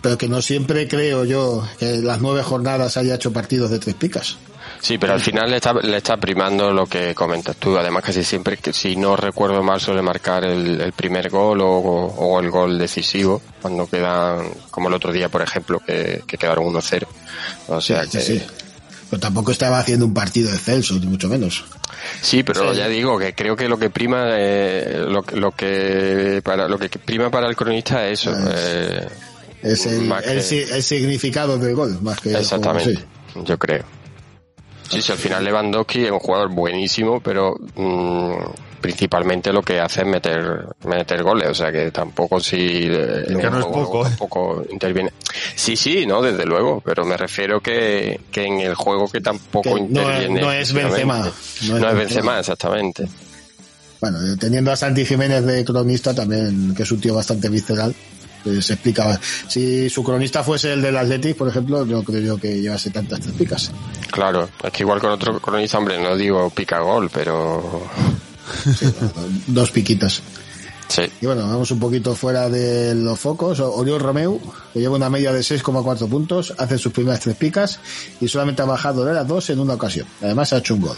Pero 0.00 0.16
que 0.16 0.28
no 0.28 0.40
siempre 0.40 0.86
creo 0.86 1.24
yo 1.24 1.66
que 1.78 1.96
las 1.96 2.20
nueve 2.20 2.42
jornadas 2.44 2.96
haya 2.96 3.16
hecho 3.16 3.32
partidos 3.32 3.70
de 3.70 3.80
tres 3.80 3.96
picas. 3.96 4.38
Sí, 4.80 4.96
pero 4.98 5.12
al 5.14 5.20
final 5.20 5.50
le 5.50 5.56
está, 5.56 5.72
le 5.74 5.96
está 5.96 6.16
primando 6.16 6.72
lo 6.72 6.86
que 6.86 7.14
comentas 7.14 7.56
tú. 7.56 7.76
Además, 7.76 8.04
casi 8.04 8.22
siempre, 8.22 8.56
que 8.56 8.72
si 8.72 8.96
no 8.96 9.16
recuerdo 9.16 9.62
mal, 9.62 9.80
suele 9.80 10.02
marcar 10.02 10.44
el, 10.44 10.80
el 10.80 10.92
primer 10.92 11.28
gol 11.30 11.60
o, 11.60 11.66
o 11.68 12.40
el 12.40 12.50
gol 12.50 12.78
decisivo, 12.78 13.42
cuando 13.60 13.86
quedan, 13.88 14.48
como 14.70 14.88
el 14.88 14.94
otro 14.94 15.12
día, 15.12 15.28
por 15.28 15.42
ejemplo, 15.42 15.80
que, 15.84 16.22
que 16.26 16.38
quedaron 16.38 16.64
1-0. 16.72 17.06
O 17.68 17.80
sea 17.80 18.04
Sí, 18.04 18.10
que. 18.10 18.20
sí. 18.20 18.42
Pero 19.10 19.20
tampoco 19.20 19.50
estaba 19.52 19.78
haciendo 19.78 20.04
un 20.04 20.12
partido 20.12 20.50
de 20.52 20.58
Celso, 20.58 20.94
ni 20.94 21.06
mucho 21.06 21.28
menos. 21.28 21.64
Sí, 22.20 22.42
pero 22.42 22.72
Sí. 22.72 22.78
ya 22.78 22.88
digo 22.88 23.18
que 23.18 23.34
creo 23.34 23.56
que 23.56 23.66
lo 23.68 23.78
que 23.78 23.88
prima, 23.90 24.26
eh, 24.36 25.02
lo, 25.08 25.22
que- 25.22 25.34
lo 25.36 25.50
que 25.52 26.42
para 26.44 26.68
lo 26.68 26.78
que 26.78 26.90
prima 26.90 27.30
para 27.30 27.48
el 27.48 27.56
cronista 27.56 28.06
es 28.06 28.20
eso. 28.20 28.32
eh, 28.54 29.08
Es 29.62 29.86
el, 29.86 30.12
el 30.12 30.46
que- 30.46 30.62
el 30.74 30.82
significado 30.82 31.58
del 31.58 31.74
gol, 31.74 31.98
más 32.02 32.20
que 32.20 32.30
el 32.30 32.36
Exactamente, 32.36 32.98
yo 33.44 33.58
creo. 33.58 33.82
Sí, 34.90 35.02
sí, 35.02 35.12
al 35.12 35.18
final 35.18 35.44
Lewandowski 35.44 36.04
es 36.06 36.10
un 36.10 36.18
jugador 36.18 36.48
buenísimo, 36.50 37.20
pero 37.20 37.56
mm, 37.76 38.32
principalmente 38.80 39.52
lo 39.52 39.60
que 39.62 39.80
hace 39.80 40.00
es 40.02 40.06
meter 40.06 40.66
meter 40.84 41.22
goles, 41.22 41.48
o 41.48 41.54
sea 41.54 41.70
que 41.70 41.90
tampoco 41.90 42.40
si 42.40 42.56
eh, 42.84 43.24
Que 43.26 43.50
no 43.50 43.58
es 43.60 43.66
poco, 43.66 44.00
¿eh? 44.06 44.08
tampoco 44.08 44.64
interviene. 44.70 45.12
Sí, 45.54 45.76
sí, 45.76 46.06
no, 46.06 46.22
desde 46.22 46.44
luego, 46.46 46.80
pero 46.84 47.04
me 47.04 47.16
refiero 47.16 47.60
que, 47.60 48.20
que 48.30 48.44
en 48.46 48.60
el 48.60 48.74
juego 48.74 49.08
que 49.08 49.20
tampoco 49.20 49.74
Que 49.74 49.80
interviene. 49.80 50.40
no 50.40 50.52
es 50.52 50.72
Benzema, 50.72 51.18
no 51.18 51.26
es 51.26 51.34
No 51.62 51.76
es 51.76 51.82
Benzema. 51.82 51.92
Benzema, 51.92 52.38
exactamente. 52.40 53.08
Bueno, 54.00 54.18
eh, 54.22 54.36
teniendo 54.38 54.70
a 54.70 54.76
Santi 54.76 55.04
Jiménez 55.04 55.44
de 55.44 55.64
cronista 55.64 56.14
también, 56.14 56.72
que 56.74 56.84
es 56.84 56.92
un 56.92 57.00
tío 57.00 57.14
bastante 57.14 57.48
visceral, 57.48 57.92
se 58.62 58.74
explicaba. 58.74 59.18
Si 59.48 59.88
su 59.90 60.02
cronista 60.02 60.42
fuese 60.42 60.72
el 60.72 60.82
del 60.82 60.96
Athletic, 60.96 61.36
por 61.36 61.48
ejemplo, 61.48 61.84
no 61.84 62.02
creo 62.02 62.36
que 62.38 62.60
llevase 62.60 62.90
tantas 62.90 63.20
picas. 63.38 63.70
Claro, 64.10 64.48
es 64.62 64.70
que 64.72 64.82
igual 64.82 65.00
con 65.00 65.10
otro 65.10 65.38
cronista, 65.40 65.78
hombre, 65.78 66.00
no 66.00 66.16
digo 66.16 66.50
pica 66.50 66.80
gol, 66.80 67.10
pero 67.12 67.82
Dos 69.46 69.70
piquitas. 69.70 70.22
sí. 70.88 71.02
Y 71.20 71.26
bueno, 71.26 71.42
vamos 71.46 71.70
un 71.70 71.78
poquito 71.78 72.14
fuera 72.14 72.48
de 72.48 72.94
los 72.94 73.18
focos. 73.18 73.60
Oriol 73.60 74.00
Romeu, 74.00 74.40
que 74.72 74.80
lleva 74.80 74.96
una 74.96 75.10
media 75.10 75.32
de 75.32 75.40
6,4 75.40 76.08
puntos, 76.08 76.54
hace 76.58 76.78
sus 76.78 76.92
primeras 76.92 77.20
tres 77.20 77.36
picas 77.36 77.78
y 78.20 78.28
solamente 78.28 78.62
ha 78.62 78.66
bajado 78.66 79.04
de 79.04 79.12
las 79.12 79.26
dos 79.26 79.50
en 79.50 79.60
una 79.60 79.74
ocasión. 79.74 80.06
Además 80.22 80.52
ha 80.52 80.58
hecho 80.58 80.74
un 80.74 80.82
gol. 80.82 80.96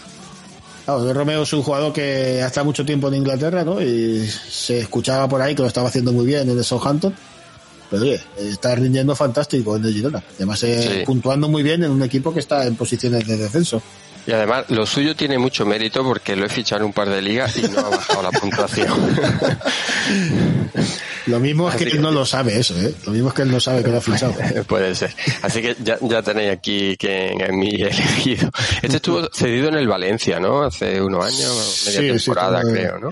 Claro, 0.85 1.00
Oriol 1.00 1.16
Romeu 1.16 1.42
es 1.42 1.52
un 1.52 1.62
jugador 1.62 1.92
que 1.92 2.40
ha 2.42 2.47
estado 2.47 2.64
mucho 2.66 2.85
tiempo 2.87 3.09
en 3.09 3.14
Inglaterra, 3.14 3.64
¿no? 3.64 3.83
Y 3.83 4.26
se 4.28 4.78
escuchaba 4.80 5.28
por 5.28 5.42
ahí 5.42 5.54
que 5.54 5.62
lo 5.62 5.69
estaba 5.69 5.88
haciendo 5.88 6.12
muy 6.12 6.25
bien 6.26 6.49
en 6.49 6.57
el 6.57 6.64
Southampton. 6.64 7.14
Pero 7.90 8.02
oye, 8.02 8.20
está 8.38 8.75
rindiendo 8.75 9.16
fantástico 9.16 9.76
en 9.76 9.85
el 9.85 9.92
Girona. 9.92 10.23
Además, 10.37 10.62
eh, 10.62 10.99
Sí. 11.00 11.04
puntuando 11.04 11.49
muy 11.49 11.62
bien 11.62 11.82
en 11.85 11.90
un 11.90 12.02
equipo 12.02 12.32
que 12.32 12.40
está 12.40 12.64
en 12.66 12.76
posiciones 12.76 13.26
de 13.26 13.37
descenso. 13.37 13.82
Y 14.26 14.32
además, 14.32 14.66
lo 14.68 14.87
suyo 14.87 15.16
tiene 15.16 15.38
mucho 15.38 15.64
mérito 15.64 16.04
porque 16.04 16.37
lo 16.37 16.44
he 16.44 16.49
fichado 16.49 16.82
en 16.82 16.87
un 16.88 16.92
par 16.92 17.09
de 17.09 17.23
ligas 17.23 17.56
y 17.56 17.62
no 17.62 17.80
ha 17.80 17.88
bajado 17.88 18.23
la 18.23 18.30
puntuación. 18.30 18.88
Lo 21.26 21.38
mismo 21.38 21.68
es 21.68 21.76
que 21.76 21.85
él 21.85 22.00
no 22.00 22.11
lo 22.11 22.25
sabe 22.25 22.59
eso, 22.59 22.75
¿eh? 22.80 22.94
Lo 23.06 23.12
mismo 23.12 23.28
es 23.28 23.35
que 23.35 23.42
él 23.42 23.50
no 23.50 23.61
sabe 23.61 23.82
que 23.82 23.90
lo 23.90 23.99
ha 23.99 24.00
fichado. 24.00 24.35
Puede 24.66 24.94
ser. 24.94 25.14
Así 25.42 25.61
que 25.61 25.76
ya, 25.82 25.99
ya 26.00 26.23
tenéis 26.23 26.50
aquí 26.52 26.97
quien 26.99 27.40
es 27.40 27.52
mi 27.52 27.75
elegido. 27.82 28.50
Este 28.82 28.97
estuvo 28.97 29.28
cedido 29.32 29.68
en 29.68 29.75
el 29.75 29.87
Valencia, 29.87 30.40
¿no? 30.40 30.62
Hace 30.62 31.00
unos 31.00 31.25
años, 31.25 31.82
media 31.87 32.00
Sí, 32.00 32.25
temporada, 32.25 32.62
creo, 32.62 32.99
¿no? 32.99 33.11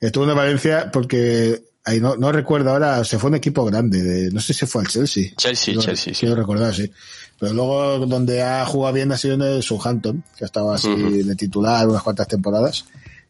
Estuvo 0.00 0.28
en 0.30 0.36
Valencia 0.36 0.90
porque 0.92 1.60
ahí 1.84 2.00
no, 2.00 2.16
no 2.16 2.30
recuerdo 2.32 2.70
ahora, 2.70 3.04
se 3.04 3.18
fue 3.18 3.30
un 3.30 3.36
equipo 3.36 3.64
grande, 3.64 4.02
de, 4.02 4.30
no 4.30 4.40
sé 4.40 4.52
si 4.54 4.66
fue 4.66 4.82
al 4.82 4.88
Chelsea. 4.88 5.30
Chelsea, 5.36 5.74
No- 5.74 5.80
Chelsea, 5.80 6.14
sí. 6.14 6.20
Quiero 6.20 6.34
recordar, 6.36 6.74
sí. 6.74 6.90
Pero 7.38 7.54
luego 7.54 8.06
donde 8.06 8.42
ha 8.42 8.64
jugado 8.66 8.94
bien 8.94 9.10
ha 9.12 9.16
sido 9.16 9.34
en 9.34 9.42
el 9.42 9.62
Southampton, 9.62 10.22
que 10.36 10.44
estaba 10.44 10.74
así 10.74 10.88
Ujú. 10.88 11.10
de 11.24 11.34
titular 11.36 11.88
unas 11.88 12.02
cuantas 12.02 12.28
temporadas. 12.28 12.84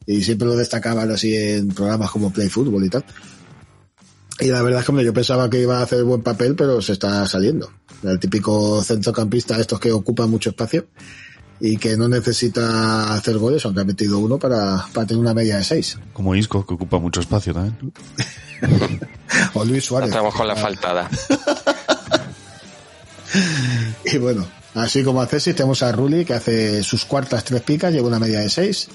Y 0.07 0.23
siempre 0.25 0.49
lo 0.49 0.57
destacaban 0.57 1.11
así 1.11 1.37
en 1.37 1.69
programas 1.69 2.11
como 2.11 2.33
Play 2.33 2.49
Football 2.49 2.85
y 2.85 2.89
tal. 2.89 3.05
Y 4.41 4.47
la 4.47 4.63
verdad 4.63 4.81
es 4.81 4.87
que 4.87 4.91
hombre, 4.93 5.05
yo 5.05 5.13
pensaba 5.13 5.49
que 5.51 5.61
iba 5.61 5.79
a 5.79 5.83
hacer 5.83 6.03
buen 6.03 6.23
papel, 6.23 6.57
pero 6.57 6.81
se 6.81 6.93
está 6.95 7.27
saliendo. 7.27 7.71
El 8.03 8.19
típico 8.19 8.83
centrocampista, 8.83 9.61
estos 9.61 9.79
que 9.79 9.93
ocupan 9.93 10.31
mucho 10.31 10.51
espacio 10.51 10.87
y 11.61 11.77
que 11.77 11.97
no 11.97 12.09
necesita 12.09 13.13
hacer 13.15 13.37
goles, 13.39 13.65
aunque 13.65 13.83
ha 13.83 13.85
metido 13.85 14.19
uno 14.19 14.39
para, 14.39 14.87
para 14.95 15.07
tener 15.07 15.21
una 15.21 15.35
media 15.35 15.59
de 15.59 15.65
seis. 15.65 15.99
Como 16.13 16.35
Isco, 16.35 16.65
que 16.67 16.75
ocupa 16.75 16.99
mucho 16.99 17.21
espacio 17.21 17.53
también. 17.55 17.77
O 19.55 19.65
Luis 19.65 19.85
Suárez. 19.85 20.09
Estamos 20.11 20.35
con 20.35 20.47
la 20.49 20.57
faltada. 20.57 21.09
Y 24.05 24.19
bueno, 24.19 24.47
así 24.75 25.05
como 25.05 25.21
hace 25.23 25.39
sí, 25.41 25.55
tenemos 25.55 25.83
a 25.83 25.93
Rulli 25.93 26.25
que 26.25 26.35
hace 26.35 26.83
sus 26.83 27.05
cuartas 27.05 27.45
tres 27.45 27.63
picas, 27.63 27.93
lleva 27.93 28.09
una 28.09 28.19
media 28.19 28.41
de 28.41 28.51
6. 28.51 28.89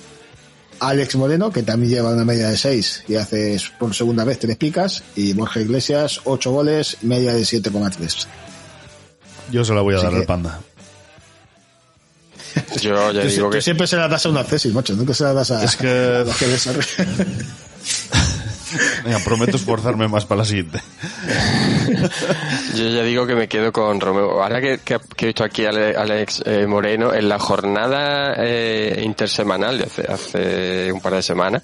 Alex 0.81 1.15
Moreno, 1.15 1.51
que 1.51 1.63
también 1.63 1.89
lleva 1.93 2.09
una 2.13 2.25
media 2.25 2.49
de 2.49 2.57
6 2.57 3.05
y 3.07 3.15
hace 3.15 3.57
por 3.79 3.95
segunda 3.95 4.25
vez 4.25 4.39
tres 4.39 4.57
picas. 4.57 5.03
Y 5.15 5.31
Borja 5.33 5.61
Iglesias, 5.61 6.19
8 6.25 6.51
goles, 6.51 6.97
media 7.01 7.33
de 7.33 7.41
7,3. 7.43 8.25
Yo 9.51 9.63
se 9.63 9.73
la 9.73 9.81
voy 9.81 9.93
a 9.93 9.97
Así 9.97 10.05
dar 10.05 10.13
que- 10.15 10.19
al 10.19 10.25
panda. 10.25 10.59
Yo 12.81 13.11
ya 13.11 13.21
Tú, 13.23 13.27
digo 13.27 13.47
tú 13.47 13.51
que 13.53 13.61
siempre 13.61 13.87
se 13.87 13.95
la 13.97 14.07
das 14.07 14.25
a 14.25 14.29
una 14.29 14.43
cesis, 14.43 14.73
macho, 14.73 14.93
nunca 14.93 15.13
se 15.13 15.23
la 15.23 15.33
das 15.33 15.51
a, 15.51 15.63
Es 15.63 15.75
que- 15.75 15.87
a 15.87 16.23
los 16.23 16.37
que. 16.37 16.45
Venga, 19.05 19.19
prometo 19.19 19.55
esforzarme 19.55 20.07
más 20.09 20.25
para 20.25 20.39
la 20.39 20.45
siguiente. 20.45 20.81
Yo 22.75 22.89
ya 22.89 23.03
digo 23.03 23.25
que 23.25 23.35
me 23.35 23.47
quedo 23.47 23.71
con 23.71 24.01
Romeo. 24.01 24.41
Ahora 24.43 24.59
que, 24.59 24.79
que, 24.83 24.97
que 25.15 25.25
he 25.25 25.27
visto 25.27 25.43
aquí 25.45 25.65
a 25.65 25.69
Ale- 25.69 25.95
Alex 25.95 26.41
eh, 26.45 26.65
Moreno, 26.67 27.13
en 27.13 27.29
la 27.29 27.39
jornada 27.39 28.33
eh, 28.37 29.01
intersemanal 29.05 29.77
de 29.77 29.83
hace, 29.85 30.01
hace 30.11 30.91
un 30.91 30.99
par 30.99 31.13
de 31.13 31.21
semanas, 31.21 31.63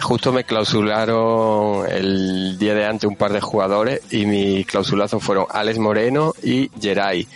justo 0.00 0.32
me 0.32 0.44
clausularon 0.44 1.86
el 1.90 2.56
día 2.58 2.74
de 2.74 2.86
antes 2.86 3.08
un 3.08 3.16
par 3.16 3.32
de 3.34 3.40
jugadores 3.40 4.00
y 4.10 4.24
mi 4.24 4.64
clausulazo 4.64 5.20
fueron 5.20 5.44
Alex 5.50 5.78
Moreno 5.78 6.32
y 6.42 6.70
Geray. 6.80 7.26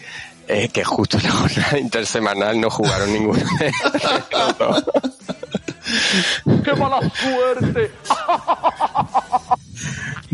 Eh, 0.47 0.69
que 0.69 0.85
justo 0.85 1.17
en 1.19 1.25
la 1.25 1.31
jornada 1.33 1.79
intersemanal 1.79 2.61
no 2.61 2.71
jugaron 2.71 3.13
ninguno. 3.13 3.43
¡Qué 6.65 6.73
mala 6.75 7.01
suerte! 7.11 7.91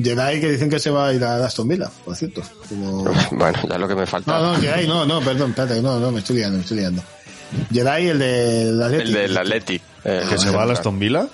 Jedi 0.02 0.40
que 0.40 0.52
dicen 0.52 0.70
que 0.70 0.78
se 0.78 0.90
va 0.90 1.08
a 1.08 1.12
ir 1.12 1.22
a 1.24 1.44
Aston 1.44 1.68
Villa, 1.68 1.90
por 2.04 2.16
cierto. 2.16 2.42
Como... 2.68 3.04
Bueno, 3.32 3.58
ya 3.68 3.78
lo 3.78 3.88
que 3.88 3.94
me 3.94 4.06
falta. 4.06 4.38
No, 4.38 4.54
no, 4.54 4.60
Jedi, 4.60 4.86
no, 4.86 5.04
no, 5.04 5.20
perdón, 5.20 5.50
espérate, 5.50 5.82
no, 5.82 5.98
no, 6.00 6.10
me 6.10 6.20
estoy 6.20 6.36
liando, 6.36 6.56
me 6.56 6.62
estoy 6.62 6.78
liando. 6.78 7.02
Jedi, 7.72 8.08
el 8.08 8.18
del 8.18 8.82
Atleti. 8.82 9.02
El 9.02 9.12
del 9.12 9.36
Atleti. 9.36 9.80
eh, 10.04 10.24
¿Que 10.28 10.38
se 10.38 10.50
va 10.50 10.62
a 10.62 10.72
Aston 10.72 10.98
Villa? 10.98 11.26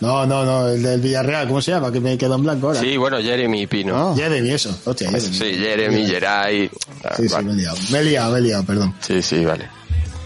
No, 0.00 0.26
no, 0.26 0.44
no, 0.44 0.68
el 0.68 0.82
del 0.82 1.00
Villarreal, 1.00 1.48
¿cómo 1.48 1.62
se 1.62 1.70
llama? 1.70 1.90
Que 1.90 2.00
me 2.00 2.18
quedo 2.18 2.34
en 2.34 2.42
blanco 2.42 2.68
ahora. 2.68 2.80
Sí, 2.80 2.96
bueno, 2.98 3.18
Jeremy 3.18 3.66
Pino. 3.66 4.14
Jeremy, 4.14 4.50
eso, 4.50 4.76
hostia, 4.84 5.10
Jeremy. 5.10 5.34
Sí, 5.34 5.54
Jeremy, 5.54 6.06
Geray. 6.06 6.68
Sí, 7.16 7.28
sí, 7.28 7.28
Vale. 7.28 7.44
me 7.46 7.52
he 7.52 7.56
liado, 7.56 7.76
me 7.90 7.98
he 7.98 8.04
liado, 8.04 8.32
me 8.32 8.38
he 8.38 8.42
liado, 8.42 8.64
perdón. 8.64 8.94
Sí, 9.00 9.22
sí, 9.22 9.44
vale. 9.44 9.68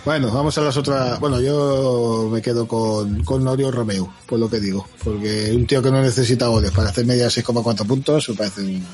Bueno, 0.04 0.30
vamos 0.32 0.56
a 0.58 0.62
las 0.62 0.76
otras. 0.76 1.20
Bueno, 1.20 1.40
yo 1.40 2.28
me 2.32 2.40
quedo 2.42 2.66
con, 2.66 3.22
con 3.22 3.44
Norio 3.44 3.70
Romeu, 3.70 4.10
por 4.26 4.38
lo 4.38 4.48
que 4.50 4.58
digo. 4.58 4.88
Porque 5.04 5.52
un 5.54 5.66
tío 5.66 5.82
que 5.82 5.90
no 5.90 6.00
necesita 6.02 6.46
goles 6.48 6.70
para 6.72 6.88
hacer 6.88 7.04
media 7.06 7.24
de 7.24 7.30
6,4 7.30 7.86
puntos 7.86 8.28
me 8.30 8.34
parece 8.34 8.62
un, 8.62 8.86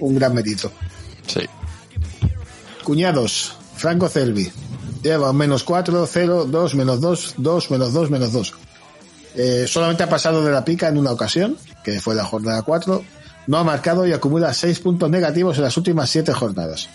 un 0.00 0.14
gran 0.16 0.34
mérito. 0.34 0.72
Sí. 1.26 1.40
Cuñados, 2.82 3.54
Franco 3.76 4.08
Celvi. 4.08 4.50
Lleva 5.02 5.32
menos 5.32 5.62
4, 5.62 6.06
0, 6.10 6.46
2, 6.46 6.74
menos 6.74 7.00
2, 7.00 7.34
2, 7.36 7.70
menos 7.70 7.92
2, 7.92 8.10
menos 8.10 8.32
2. 8.32 8.54
Eh, 9.36 9.66
solamente 9.68 10.02
ha 10.02 10.08
pasado 10.08 10.44
de 10.44 10.50
la 10.50 10.64
pica 10.64 10.88
en 10.88 10.98
una 10.98 11.12
ocasión, 11.12 11.56
que 11.84 12.00
fue 12.00 12.14
la 12.14 12.24
jornada 12.24 12.62
4. 12.62 13.04
No 13.48 13.58
ha 13.58 13.64
marcado 13.64 14.06
y 14.06 14.12
acumula 14.12 14.52
6 14.52 14.80
puntos 14.80 15.10
negativos 15.10 15.56
en 15.58 15.64
las 15.64 15.76
últimas 15.76 16.10
7 16.10 16.32
jornadas. 16.32 16.88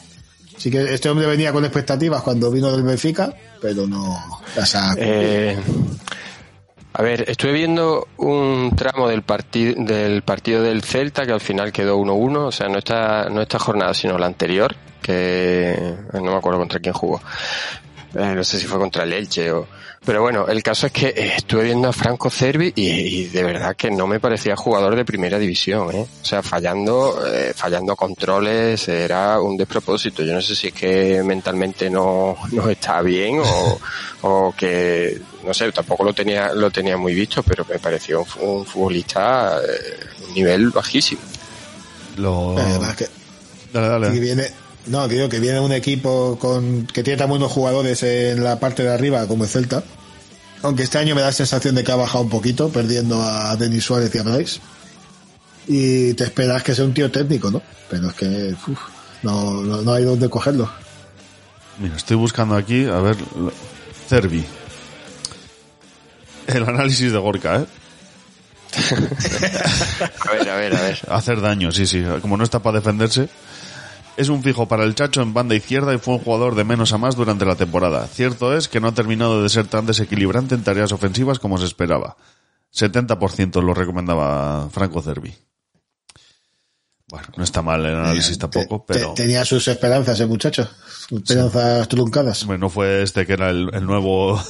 Así 0.58 0.70
que 0.70 0.94
este 0.94 1.10
hombre 1.10 1.26
venía 1.26 1.52
con 1.52 1.64
expectativas 1.64 2.22
cuando 2.22 2.52
vino 2.52 2.72
del 2.72 2.84
Benfica, 2.84 3.34
pero 3.62 3.88
no 3.88 4.42
las 4.56 4.76
ha 4.76 4.94
Eh, 4.98 5.58
a 6.94 7.02
ver, 7.04 7.30
estuve 7.30 7.54
viendo 7.54 8.10
un 8.18 8.74
tramo 8.76 9.08
del, 9.08 9.24
partido 9.24 9.82
del 9.84 10.24
partido 10.24 10.62
del 10.62 10.84
Celta 10.84 11.26
que 11.26 11.32
al 11.32 11.40
final 11.40 11.72
quedó 11.72 11.98
1-1, 11.98 12.38
o 12.38 12.52
sea, 12.52 12.68
no 12.68 12.78
esta, 12.78 13.30
no 13.30 13.42
esta 13.42 13.60
jornada, 13.60 13.94
sino 13.94 14.18
la 14.18 14.26
anterior, 14.26 14.76
que 15.02 15.72
eh, 15.72 15.96
no 16.14 16.32
me 16.32 16.36
acuerdo 16.36 16.60
contra 16.60 16.80
quién 16.80 16.94
jugó. 16.94 17.22
Eh, 18.14 18.34
no 18.36 18.44
sé 18.44 18.60
si 18.60 18.66
fue 18.66 18.78
contra 18.78 19.04
el 19.04 19.14
Elche 19.14 19.52
o... 19.52 19.68
Pero 20.04 20.24
bueno, 20.24 20.48
el 20.48 20.64
caso 20.64 20.88
es 20.88 20.92
que 20.92 21.10
eh, 21.10 21.34
estuve 21.38 21.66
viendo 21.66 21.88
a 21.88 21.94
Franco 21.94 22.32
Cervi 22.32 22.74
y, 22.76 22.90
y 22.90 23.26
de 23.28 23.44
verdad 23.44 23.76
que 23.76 23.92
no 23.92 24.08
me 24.08 24.20
parecía 24.20 24.56
jugador 24.56 24.96
de 24.96 25.06
primera 25.06 25.38
división, 25.38 25.94
¿eh? 25.96 26.08
O 26.22 26.26
sea, 26.26 26.42
fallando, 26.42 27.24
eh, 27.28 27.54
fallando 27.56 27.96
controles, 27.96 28.88
era 28.88 29.40
un 29.40 29.56
despropósito. 29.58 30.24
Yo 30.24 30.34
no 30.34 30.42
sé 30.42 30.56
si 30.56 30.68
es 30.70 30.74
que 30.74 31.22
mentalmente 31.24 31.88
no, 31.92 32.36
no 32.52 32.70
está 32.70 33.04
bien 33.04 33.42
o, 33.46 33.80
o 34.24 34.56
que, 34.58 35.22
no 35.46 35.54
sé, 35.54 35.72
tampoco 35.72 36.04
lo 36.04 36.14
tenía, 36.14 36.52
lo 36.54 36.72
tenía 36.72 36.98
muy 36.98 37.14
visto, 37.14 37.44
pero 37.44 37.64
me 37.70 37.78
pareció 37.78 38.22
un, 38.22 38.26
fu- 38.26 38.40
un 38.44 38.66
futbolista 38.66 39.60
eh, 39.62 40.00
un 40.28 40.34
nivel 40.34 40.72
bajísimo. 40.72 41.22
Lo... 42.18 42.58
Además 42.58 42.96
que, 42.96 43.08
Dale, 43.72 43.88
dale. 43.88 44.20
viene, 44.20 44.48
No, 44.88 45.08
digo 45.08 45.30
que 45.30 45.40
viene 45.40 45.60
un 45.60 45.72
equipo 45.72 46.38
con 46.40 46.88
que 46.88 47.04
tiene 47.04 47.18
tan 47.18 47.30
buenos 47.30 47.52
jugadores 47.52 48.02
en 48.04 48.44
la 48.44 48.60
parte 48.60 48.84
de 48.84 48.94
arriba 48.94 49.28
como 49.28 49.44
el 49.44 49.50
Celta. 49.50 49.84
Aunque 50.64 50.84
este 50.84 50.98
año 50.98 51.16
me 51.16 51.22
da 51.22 51.28
la 51.28 51.34
sensación 51.34 51.76
de 51.76 51.84
que 51.84 51.92
ha 51.92 51.96
bajado 51.96 52.24
un 52.24 52.30
poquito, 52.30 52.70
perdiendo 52.70 53.22
a 53.22 53.56
Denis 53.56 53.84
Suárez 53.84 54.14
y 54.14 54.18
a 54.20 54.24
Bryce. 54.24 54.60
Y 55.68 56.14
te 56.14 56.24
esperas 56.26 56.64
que 56.64 56.76
sea 56.76 56.86
un 56.86 56.94
tío 56.94 57.12
técnico, 57.12 57.50
¿no? 57.52 57.62
Pero 57.90 58.10
es 58.10 58.14
que 58.14 58.56
uf, 58.68 58.80
no, 59.24 59.62
no, 59.62 59.82
no 59.82 59.94
hay 59.94 60.04
dónde 60.04 60.30
cogerlo. 60.30 60.70
Mira, 61.80 61.96
estoy 61.96 62.18
buscando 62.18 62.56
aquí, 62.56 62.86
a 62.86 63.00
ver, 63.00 63.18
Cervi. 64.08 64.46
El 66.48 66.64
análisis 66.64 67.12
de 67.12 67.18
Gorka, 67.18 67.62
¿eh? 67.62 67.66
A 70.22 70.32
ver, 70.32 70.50
a 70.50 70.56
ver, 70.56 70.76
a 70.76 70.82
ver. 70.82 71.00
Hacer 71.10 71.42
daño, 71.42 71.72
sí, 71.72 71.86
sí. 71.86 72.04
Como 72.22 72.38
no 72.38 72.44
está 72.44 72.60
para 72.60 72.80
defenderse. 72.80 73.28
Es 74.18 74.30
un 74.30 74.44
fijo 74.44 74.68
para 74.68 74.84
el 74.84 74.94
Chacho 74.94 75.22
en 75.22 75.34
banda 75.34 75.56
izquierda 75.56 75.94
y 75.94 75.98
fue 75.98 76.16
un 76.16 76.20
jugador 76.20 76.56
de 76.56 76.64
menos 76.64 76.92
a 76.94 76.98
más 76.98 77.16
durante 77.16 77.46
la 77.46 77.56
temporada. 77.56 78.06
Cierto 78.08 78.56
es 78.56 78.68
que 78.68 78.80
no 78.80 78.90
ha 78.90 78.94
terminado 78.94 79.42
de 79.42 79.50
ser 79.50 79.68
tan 79.68 79.86
desequilibrante 79.86 80.54
en 80.56 80.64
tareas 80.64 80.92
ofensivas 80.92 81.40
como 81.40 81.58
se 81.58 81.66
esperaba. 81.66 82.18
70% 82.74 83.62
lo 83.64 83.74
recomendaba 83.74 84.70
Franco 84.72 85.02
Cervi. 85.02 85.34
Bueno, 87.08 87.28
no 87.36 87.44
está 87.44 87.62
mal 87.62 87.86
el 87.86 87.96
análisis 87.96 88.38
tampoco, 88.38 88.86
Te- 88.88 88.94
pero... 88.94 89.14
tenía 89.14 89.44
sus 89.44 89.68
esperanzas, 89.68 90.20
el 90.22 90.28
muchacho. 90.28 90.70
Esperanzas 91.10 91.88
truncadas. 91.90 92.46
Bueno, 92.46 92.62
no 92.66 92.70
fue 92.70 93.02
este 93.04 93.26
que 93.26 93.34
era 93.34 93.50
el, 93.50 93.70
el 93.74 93.86
nuevo 93.86 94.42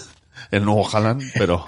el 0.52 0.66
nuevo 0.66 0.88
Haaland, 0.92 1.24
pero, 1.34 1.66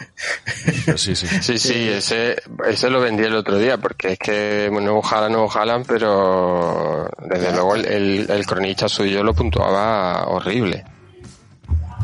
pero 0.85 0.97
sí, 0.97 1.15
sí. 1.15 1.27
Sí, 1.41 1.57
sí, 1.57 1.73
ese, 1.89 2.35
ese 2.67 2.89
lo 2.89 2.99
vendí 2.99 3.23
el 3.23 3.35
otro 3.35 3.57
día, 3.57 3.77
porque 3.77 4.13
es 4.13 4.19
que 4.19 4.69
nuevo 4.71 5.01
Haaland, 5.05 5.33
nuevo 5.35 5.51
Haaland, 5.51 5.85
pero 5.87 7.09
desde 7.27 7.51
luego 7.51 7.75
el, 7.75 7.85
el, 7.85 8.27
el 8.29 8.45
cronista 8.45 8.87
suyo 8.89 9.23
lo 9.23 9.33
puntuaba 9.33 10.27
horrible. 10.27 10.83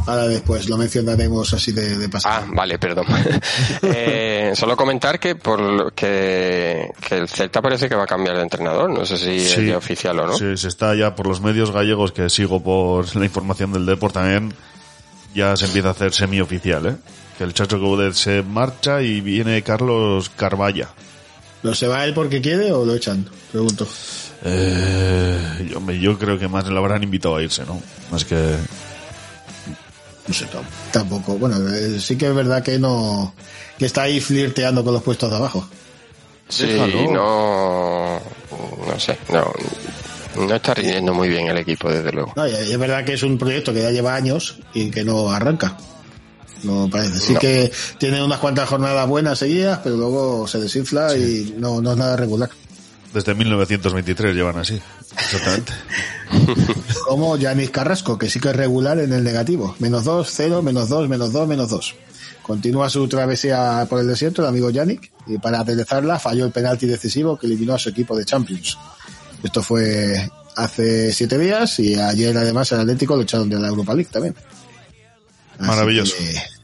Ahora 0.07 0.27
después 0.27 0.67
lo 0.69 0.77
mencionaremos 0.77 1.53
así 1.53 1.71
de, 1.71 1.97
de 1.97 2.09
pasada. 2.09 2.43
Ah, 2.43 2.51
vale, 2.51 2.79
perdón. 2.79 3.05
eh, 3.83 4.53
solo 4.55 4.75
comentar 4.75 5.19
que 5.19 5.35
por 5.35 5.59
lo 5.59 5.91
que, 5.91 6.89
que 7.07 7.17
el 7.17 7.27
Celta 7.27 7.61
parece 7.61 7.87
que 7.89 7.95
va 7.95 8.03
a 8.05 8.07
cambiar 8.07 8.37
de 8.37 8.43
entrenador, 8.43 8.89
no 8.89 9.05
sé 9.05 9.17
si 9.17 9.35
es 9.35 9.51
Sí. 9.51 9.67
ya 9.67 9.77
oficial 9.77 10.19
o 10.21 10.27
no. 10.27 10.33
Sí, 10.33 10.57
se 10.57 10.67
está 10.69 10.95
ya 10.95 11.13
por 11.15 11.27
los 11.27 11.41
medios 11.41 11.71
gallegos 11.71 12.11
que 12.11 12.29
sigo 12.29 12.63
por 12.63 13.13
la 13.15 13.25
información 13.25 13.71
del 13.73 13.85
Deport 13.85 14.13
también, 14.15 14.53
ya 15.33 15.55
se 15.57 15.65
empieza 15.65 15.89
a 15.89 15.91
hacer 15.91 16.13
semioficial, 16.13 16.85
¿eh? 16.87 16.95
Que 17.37 17.43
el 17.45 17.53
Chacho 17.53 17.79
Coudet 17.79 18.13
se 18.13 18.41
marcha 18.43 19.01
y 19.01 19.21
viene 19.21 19.61
Carlos 19.63 20.29
Carvalla. 20.35 20.89
¿Lo 21.63 21.73
se 21.75 21.87
va 21.87 22.05
él 22.05 22.13
porque 22.13 22.41
quiere 22.41 22.71
o 22.71 22.85
lo 22.85 22.95
echan? 22.95 23.27
Pregunto. 23.51 23.87
Eh, 24.43 25.67
yo, 25.69 25.91
yo 25.91 26.17
creo 26.17 26.37
que 26.39 26.47
más 26.47 26.67
le 26.67 26.77
habrán 26.77 27.03
invitado 27.03 27.35
a 27.35 27.43
irse, 27.43 27.63
¿no? 27.65 27.81
Más 28.11 28.23
que... 28.25 28.35
No 30.27 30.33
sé, 30.33 30.45
tam- 30.45 30.63
tampoco. 30.91 31.37
Bueno, 31.37 31.57
eh, 31.73 31.99
sí 31.99 32.17
que 32.17 32.27
es 32.27 32.35
verdad 32.35 32.61
que 32.63 32.77
no. 32.77 33.33
que 33.77 33.85
está 33.85 34.03
ahí 34.03 34.19
flirteando 34.21 34.83
con 34.83 34.93
los 34.93 35.01
puestos 35.03 35.29
de 35.29 35.35
abajo. 35.37 35.67
Sí, 36.47 36.65
Déjalo. 36.67 37.11
no, 37.11 38.21
no 38.87 38.99
sé, 38.99 39.17
no, 39.31 39.51
no 40.35 40.55
está 40.55 40.73
rindiendo 40.73 41.13
muy 41.13 41.29
bien 41.29 41.47
el 41.47 41.57
equipo, 41.57 41.89
desde 41.89 42.11
luego. 42.11 42.33
No, 42.35 42.45
es 42.45 42.77
verdad 42.77 43.03
que 43.05 43.13
es 43.13 43.23
un 43.23 43.37
proyecto 43.37 43.73
que 43.73 43.81
ya 43.81 43.91
lleva 43.91 44.15
años 44.15 44.59
y 44.73 44.89
que 44.89 45.03
no 45.03 45.29
arranca. 45.31 45.77
No 46.63 46.89
parece. 46.89 47.19
Sí 47.19 47.33
No. 47.33 47.39
que 47.39 47.71
tiene 47.97 48.21
unas 48.23 48.39
cuantas 48.39 48.67
jornadas 48.67 49.07
buenas 49.07 49.39
seguidas, 49.39 49.79
pero 49.83 49.95
luego 49.95 50.47
se 50.47 50.59
desinfla 50.59 51.15
y 51.15 51.55
no, 51.57 51.81
no 51.81 51.91
es 51.91 51.97
nada 51.97 52.15
regular. 52.17 52.49
Desde 53.13 53.33
1923 53.33 54.35
llevan 54.35 54.57
así. 54.57 54.79
Exactamente. 55.17 55.73
Como 57.07 57.37
Yanis 57.37 57.71
Carrasco, 57.71 58.17
que 58.17 58.29
sí 58.29 58.39
que 58.39 58.49
es 58.49 58.55
regular 58.55 58.99
en 58.99 59.13
el 59.13 59.23
negativo. 59.23 59.75
Menos 59.79 60.03
2, 60.03 60.29
0, 60.31 60.61
menos 60.61 60.89
2, 60.89 61.09
menos 61.09 61.31
2, 61.33 61.47
menos 61.47 61.69
2. 61.69 61.95
Continúa 62.43 62.89
su 62.89 63.07
travesía 63.07 63.85
por 63.89 63.99
el 63.99 64.07
desierto, 64.07 64.41
el 64.41 64.47
amigo 64.49 64.69
Yannick, 64.69 65.11
y 65.27 65.37
para 65.37 65.59
aderezarla 65.61 66.19
falló 66.19 66.45
el 66.45 66.51
penalti 66.51 66.87
decisivo 66.87 67.37
que 67.37 67.47
eliminó 67.47 67.73
a 67.75 67.79
su 67.79 67.89
equipo 67.89 68.15
de 68.15 68.25
Champions. 68.25 68.77
Esto 69.43 69.61
fue 69.63 70.29
hace 70.55 71.13
siete 71.13 71.37
días 71.37 71.79
y 71.79 71.95
ayer 71.95 72.37
además 72.37 72.71
el 72.73 72.81
Atlético 72.81 73.15
lo 73.15 73.21
echaron 73.23 73.49
de 73.49 73.57
la 73.59 73.67
Europa 73.69 73.93
League 73.93 74.09
también. 74.11 74.35
Así 75.57 75.67
Maravilloso. 75.69 76.15
que- 76.17 76.59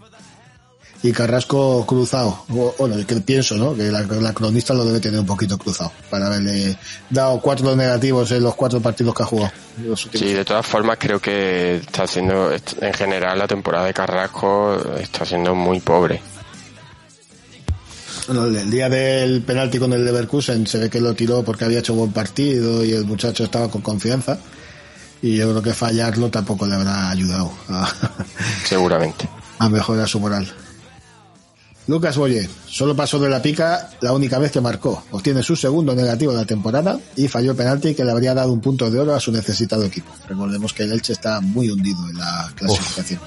y 1.04 1.12
Carrasco 1.12 1.86
cruzado. 1.86 2.46
Bueno, 2.48 2.96
que 3.06 3.16
pienso, 3.18 3.56
¿no? 3.58 3.76
Que 3.76 3.92
la, 3.92 4.02
la 4.02 4.34
cronista 4.34 4.74
lo 4.74 4.84
debe 4.86 5.00
tener 5.00 5.20
un 5.20 5.26
poquito 5.28 5.56
cruzado 5.56 5.92
para 6.10 6.26
haberle 6.28 6.76
dado 7.12 7.40
cuatro 7.42 7.76
negativos 7.76 8.32
en 8.32 8.42
los 8.42 8.56
cuatro 8.56 8.82
partidos 8.82 9.14
que 9.14 9.22
ha 9.22 9.26
jugado. 9.28 9.52
Sí, 10.14 10.34
de 10.34 10.44
todas 10.44 10.66
formas 10.66 10.98
creo 11.00 11.20
que 11.20 11.76
está 11.76 12.04
haciendo, 12.04 12.52
en 12.52 12.94
general 12.94 13.38
la 13.38 13.46
temporada 13.46 13.86
de 13.86 13.94
Carrasco 13.94 14.82
está 15.00 15.26
siendo 15.26 15.54
muy 15.54 15.80
pobre. 15.80 16.22
Bueno, 18.28 18.46
el 18.46 18.72
día 18.72 18.90
del 18.90 19.42
penalti 19.44 19.78
con 19.78 19.94
el 19.94 20.04
Leverkusen 20.04 20.66
se 20.66 20.80
ve 20.80 20.90
que 20.90 21.00
lo 21.00 21.14
tiró 21.14 21.44
porque 21.44 21.66
había 21.66 21.80
hecho 21.80 21.94
buen 21.94 22.12
partido 22.12 22.84
y 22.84 22.92
el 22.92 23.06
muchacho 23.06 23.44
estaba 23.44 23.70
con 23.70 23.82
confianza. 23.82 24.40
Y 25.22 25.38
yo 25.38 25.50
creo 25.50 25.62
que 25.62 25.74
fallarlo 25.74 26.30
tampoco 26.30 26.66
le 26.66 26.76
habrá 26.76 27.10
ayudado 27.10 27.52
a, 27.70 27.88
Seguramente. 28.66 29.30
a 29.60 29.70
mejorar 29.70 30.08
su 30.08 30.20
moral. 30.20 30.52
Lucas 31.88 32.18
Boye 32.18 32.50
solo 32.68 32.96
pasó 32.96 33.20
de 33.20 33.30
la 33.30 33.44
pica 33.44 33.92
la 34.02 34.12
única 34.12 34.40
vez 34.40 34.52
que 34.52 34.60
marcó. 34.60 35.04
Obtiene 35.12 35.44
su 35.44 35.56
segundo 35.56 35.94
negativo 35.94 36.32
de 36.32 36.40
la 36.40 36.46
temporada 36.46 37.00
y 37.16 37.28
falló 37.28 37.52
el 37.52 37.58
penalti 37.58 37.94
que 37.94 38.04
le 38.04 38.12
habría 38.12 38.34
dado 38.34 38.52
un 38.52 38.60
punto 38.60 38.90
de 38.90 39.00
oro 39.00 39.14
a 39.14 39.20
su 39.20 39.32
necesitado 39.32 39.84
equipo. 39.84 40.12
Recordemos 40.28 40.74
que 40.74 40.84
el 40.84 40.92
Elche 40.94 41.14
está 41.14 41.42
muy 41.42 41.70
hundido 41.70 42.00
en 42.10 42.18
la 42.18 42.52
clasificación. 42.56 43.20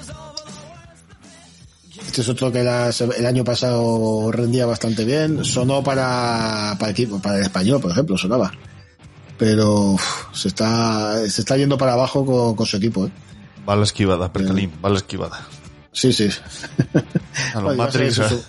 Este 2.05 2.21
es 2.21 2.29
otro 2.29 2.51
que 2.51 2.63
la- 2.63 2.89
el 3.17 3.25
año 3.25 3.43
pasado 3.43 4.31
rendía 4.31 4.65
bastante 4.65 5.05
bien. 5.05 5.43
Sonó 5.45 5.83
para, 5.83 6.75
para, 6.79 6.91
equipo, 6.91 7.19
para 7.21 7.37
el 7.37 7.43
español, 7.43 7.79
por 7.79 7.91
ejemplo, 7.91 8.17
sonaba. 8.17 8.51
Pero 9.37 9.91
uf, 9.91 10.03
se 10.33 10.47
está 10.49 11.17
se 11.29 11.41
está 11.41 11.55
yendo 11.55 11.77
para 11.77 11.93
abajo 11.93 12.25
con, 12.25 12.55
con 12.55 12.65
su 12.65 12.77
equipo. 12.77 13.05
¿eh? 13.05 13.11
Va 13.67 13.75
la 13.75 13.83
esquivada, 13.83 14.31
Percalín, 14.33 14.71
va 14.83 14.89
la 14.89 14.97
esquivada. 14.97 15.47
Sí, 15.91 16.11
sí. 16.11 16.29
A 17.53 17.61
los 17.61 17.75
Matrix, 17.77 18.13
eso, 18.13 18.25
¿eh? 18.25 18.29
su- 18.29 18.41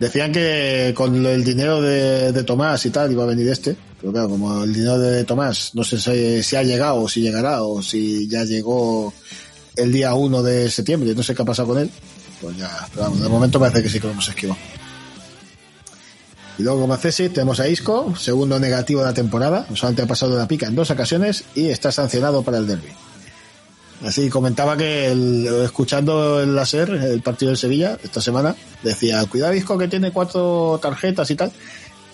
Decían 0.00 0.30
que 0.32 0.92
con 0.96 1.26
el 1.26 1.42
dinero 1.42 1.80
de, 1.80 2.30
de 2.32 2.44
Tomás 2.44 2.84
y 2.86 2.90
tal 2.90 3.10
iba 3.10 3.24
a 3.24 3.26
venir 3.26 3.48
este. 3.48 3.76
Pero 4.00 4.12
claro, 4.12 4.28
como 4.28 4.62
el 4.62 4.72
dinero 4.72 4.98
de 4.98 5.24
Tomás 5.24 5.72
no 5.74 5.82
sé 5.82 5.98
si, 5.98 6.42
si 6.42 6.54
ha 6.56 6.62
llegado 6.62 7.02
o 7.02 7.08
si 7.08 7.20
llegará 7.20 7.62
o 7.64 7.82
si 7.82 8.28
ya 8.28 8.44
llegó 8.44 9.12
el 9.74 9.90
día 9.92 10.14
1 10.14 10.42
de 10.42 10.70
septiembre, 10.70 11.14
no 11.16 11.22
sé 11.22 11.34
qué 11.34 11.42
ha 11.42 11.44
pasado 11.44 11.68
con 11.68 11.78
él. 11.78 11.90
Pues 12.40 12.56
ya, 12.56 12.88
pero 12.94 13.10
de 13.10 13.28
momento 13.28 13.58
parece 13.58 13.82
que 13.82 13.88
sí 13.88 13.98
que 14.00 14.06
lo 14.06 14.12
hemos 14.12 14.28
esquivado. 14.28 14.58
Y 16.58 16.62
luego 16.62 16.80
como 16.80 16.96
Cesi 16.96 17.28
tenemos 17.28 17.60
a 17.60 17.68
Isco, 17.68 18.14
segundo 18.16 18.58
negativo 18.58 19.00
de 19.00 19.06
la 19.06 19.14
temporada, 19.14 19.66
solamente 19.74 20.02
ha 20.02 20.06
pasado 20.06 20.32
de 20.32 20.38
la 20.38 20.48
pica 20.48 20.66
en 20.66 20.74
dos 20.74 20.90
ocasiones 20.90 21.44
y 21.54 21.68
está 21.68 21.92
sancionado 21.92 22.42
para 22.42 22.58
el 22.58 22.66
derby. 22.66 22.88
Así 24.04 24.28
comentaba 24.28 24.76
que 24.76 25.10
el- 25.10 25.46
escuchando 25.64 26.40
el 26.40 26.54
láser, 26.54 26.90
el 26.90 27.20
partido 27.22 27.50
del 27.50 27.58
Sevilla, 27.58 27.98
esta 28.02 28.20
semana, 28.20 28.54
decía, 28.82 29.24
cuidado 29.26 29.54
Isco 29.54 29.76
que 29.78 29.88
tiene 29.88 30.10
cuatro 30.12 30.78
tarjetas 30.82 31.30
y 31.30 31.34
tal. 31.36 31.52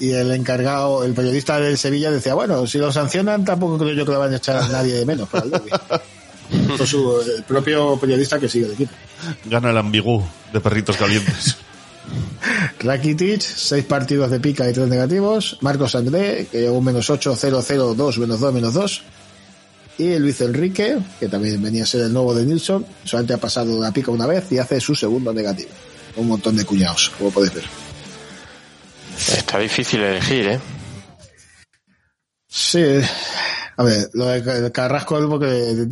Y 0.00 0.10
el 0.10 0.30
encargado, 0.32 1.04
el 1.04 1.12
periodista 1.14 1.60
del 1.60 1.78
Sevilla 1.78 2.10
decía, 2.10 2.34
bueno, 2.34 2.66
si 2.66 2.78
lo 2.78 2.90
sancionan 2.90 3.44
tampoco 3.44 3.78
creo 3.78 3.92
yo 3.94 4.04
que 4.04 4.12
lo 4.12 4.18
van 4.18 4.32
a 4.32 4.36
echar 4.36 4.56
a 4.56 4.68
nadie 4.68 4.94
de 4.94 5.06
menos 5.06 5.28
para 5.28 5.44
el 5.44 5.50
derbi. 5.52 5.70
Esto 6.50 6.84
es 6.84 6.90
su- 6.90 7.20
el 7.36 7.42
propio 7.44 7.98
periodista 7.98 8.38
que 8.38 8.48
sigue 8.48 8.66
el 8.66 8.72
equipo. 8.72 8.92
Gana 9.46 9.70
el 9.70 9.78
ambigú 9.78 10.22
de 10.52 10.60
perritos 10.60 10.96
calientes. 10.96 11.56
Rakitic, 12.80 13.40
seis 13.40 13.84
partidos 13.84 14.30
de 14.30 14.40
pica 14.40 14.68
y 14.68 14.72
tres 14.72 14.88
negativos. 14.88 15.56
Marcos 15.62 15.94
André, 15.94 16.46
que 16.50 16.68
un 16.68 16.84
menos 16.84 17.08
8, 17.08 17.34
0, 17.36 17.62
0, 17.66 17.94
2, 17.96 18.18
menos 18.18 18.40
2, 18.40 18.52
menos 18.54 18.74
2. 18.74 19.02
Y 19.96 20.18
Luis 20.18 20.40
Enrique, 20.40 20.98
que 21.20 21.28
también 21.28 21.62
venía 21.62 21.84
a 21.84 21.86
ser 21.86 22.02
el 22.02 22.12
nuevo 22.12 22.34
de 22.34 22.44
Nilsson, 22.44 22.84
solamente 23.04 23.34
ha 23.34 23.38
pasado 23.38 23.80
la 23.80 23.92
pica 23.92 24.10
una 24.10 24.26
vez 24.26 24.50
y 24.50 24.58
hace 24.58 24.80
su 24.80 24.94
segundo 24.94 25.32
negativo. 25.32 25.70
Un 26.16 26.28
montón 26.28 26.56
de 26.56 26.64
cuñados, 26.64 27.10
como 27.16 27.30
podéis 27.30 27.54
ver. 27.54 27.64
Está 29.38 29.58
difícil 29.60 30.00
elegir, 30.00 30.46
¿eh? 30.48 30.60
Sí. 32.48 33.00
A 33.76 33.82
ver, 33.82 34.10
lo 34.12 34.26
de 34.26 34.72
Carrasco 34.72 35.18
es 35.18 35.26
porque 35.26 35.86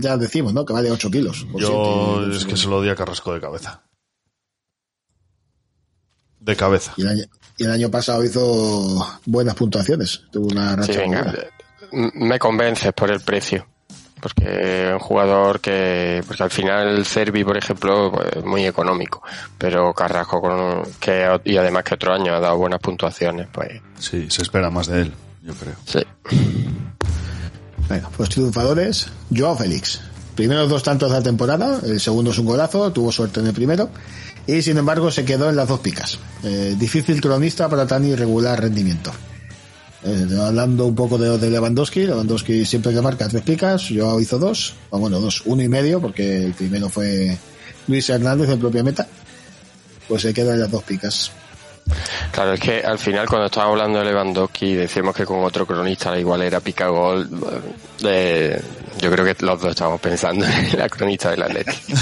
ya 0.00 0.16
decimos, 0.16 0.52
¿no? 0.52 0.64
Que 0.64 0.72
vale 0.72 0.90
8 0.90 1.10
kilos. 1.10 1.46
Yo 1.54 2.20
siete, 2.20 2.36
es 2.36 2.44
que 2.44 2.56
se 2.56 2.68
lo 2.68 2.82
di 2.82 2.88
a 2.88 2.96
Carrasco 2.96 3.32
de 3.32 3.40
cabeza. 3.40 3.82
De 6.40 6.56
cabeza. 6.56 6.94
Y 6.96 7.02
el, 7.02 7.08
año, 7.08 7.24
y 7.56 7.64
el 7.64 7.70
año 7.70 7.90
pasado 7.90 8.24
hizo 8.24 9.06
buenas 9.26 9.54
puntuaciones. 9.54 10.22
Tuvo 10.32 10.48
una 10.48 10.76
racha 10.76 10.92
Sí, 10.92 10.98
venga, 10.98 11.32
me 11.92 12.38
convences 12.38 12.92
por 12.92 13.10
el 13.10 13.20
precio. 13.20 13.66
Porque 14.20 14.88
es 14.88 14.92
un 14.92 14.98
jugador 14.98 15.60
que, 15.60 16.22
porque 16.26 16.42
al 16.42 16.50
final 16.50 16.88
el 16.88 17.06
Cervi, 17.06 17.44
por 17.44 17.56
ejemplo, 17.56 18.10
pues, 18.10 18.28
es 18.36 18.44
muy 18.44 18.66
económico. 18.66 19.22
Pero 19.56 19.92
Carrasco, 19.94 20.40
con, 20.40 20.82
que, 20.98 21.40
y 21.44 21.56
además 21.56 21.84
que 21.84 21.94
otro 21.94 22.14
año 22.14 22.34
ha 22.34 22.40
dado 22.40 22.56
buenas 22.56 22.80
puntuaciones, 22.80 23.46
pues 23.52 23.80
Sí, 23.98 24.28
se 24.28 24.42
espera 24.42 24.70
más 24.70 24.88
de 24.88 25.02
él, 25.02 25.14
yo 25.42 25.54
creo. 25.54 25.74
sí. 25.84 26.00
Bueno, 27.88 28.10
pues 28.16 28.28
triunfadores, 28.28 29.06
Joao 29.34 29.56
Félix. 29.56 30.00
Primeros 30.34 30.68
dos 30.68 30.82
tantos 30.82 31.10
de 31.10 31.16
la 31.16 31.22
temporada, 31.22 31.80
el 31.84 31.98
segundo 32.00 32.30
es 32.30 32.38
un 32.38 32.44
golazo, 32.44 32.92
tuvo 32.92 33.10
suerte 33.10 33.40
en 33.40 33.46
el 33.46 33.54
primero, 33.54 33.90
y 34.46 34.60
sin 34.62 34.76
embargo 34.76 35.10
se 35.10 35.24
quedó 35.24 35.48
en 35.48 35.56
las 35.56 35.68
dos 35.68 35.80
picas. 35.80 36.18
Eh, 36.44 36.76
difícil 36.78 37.20
cronista 37.20 37.68
para 37.68 37.86
tan 37.86 38.04
irregular 38.04 38.60
rendimiento. 38.60 39.10
Eh, 40.04 40.26
hablando 40.40 40.86
un 40.86 40.94
poco 40.94 41.18
de, 41.18 41.38
de 41.38 41.50
Lewandowski, 41.50 42.06
Lewandowski 42.06 42.64
siempre 42.64 42.92
que 42.92 43.00
marca 43.00 43.26
tres 43.26 43.42
picas, 43.42 43.88
Joao 43.88 44.20
hizo 44.20 44.38
dos, 44.38 44.74
o 44.90 44.98
bueno, 44.98 45.18
dos, 45.18 45.42
uno 45.46 45.62
y 45.62 45.68
medio, 45.68 46.00
porque 46.00 46.44
el 46.44 46.52
primero 46.52 46.88
fue 46.88 47.36
Luis 47.88 48.08
Hernández 48.10 48.50
en 48.50 48.60
propia 48.60 48.84
meta, 48.84 49.08
pues 50.06 50.22
se 50.22 50.34
queda 50.34 50.54
en 50.54 50.60
las 50.60 50.70
dos 50.70 50.84
picas. 50.84 51.32
Claro, 52.32 52.52
es 52.54 52.60
que 52.60 52.80
al 52.80 52.98
final 52.98 53.26
cuando 53.28 53.46
estábamos 53.46 53.74
hablando 53.74 53.98
de 54.00 54.04
Lewandowski 54.06 54.74
decíamos 54.74 55.14
que 55.14 55.24
con 55.24 55.42
otro 55.44 55.66
cronista 55.66 56.10
la 56.10 56.18
igual 56.18 56.42
era 56.42 56.60
pica 56.60 56.88
gol. 56.88 57.28
eh, 58.04 58.60
yo 59.00 59.10
creo 59.10 59.24
que 59.24 59.36
los 59.44 59.60
dos 59.60 59.70
estábamos 59.70 60.00
pensando 60.00 60.44
en 60.72 60.78
la 60.78 60.88
cronista 60.88 61.30
del 61.30 61.42
Atlético. 61.42 61.78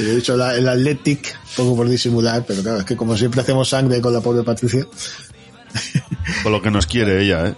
Yo 0.00 0.06
he 0.06 0.16
dicho 0.16 0.36
la- 0.36 0.56
el 0.56 0.68
Athletic, 0.68 1.38
poco 1.56 1.76
por 1.76 1.88
disimular, 1.88 2.44
pero 2.46 2.62
claro, 2.62 2.78
es 2.80 2.84
que 2.84 2.96
como 2.96 3.16
siempre 3.16 3.40
hacemos 3.42 3.68
sangre 3.68 4.00
con 4.00 4.12
la 4.12 4.20
pobre 4.20 4.42
Patricia. 4.42 4.84
Con 6.42 6.50
lo 6.52 6.60
que 6.60 6.70
nos 6.70 6.86
quiere 6.86 7.22
ella, 7.22 7.46
¿eh? 7.46 7.54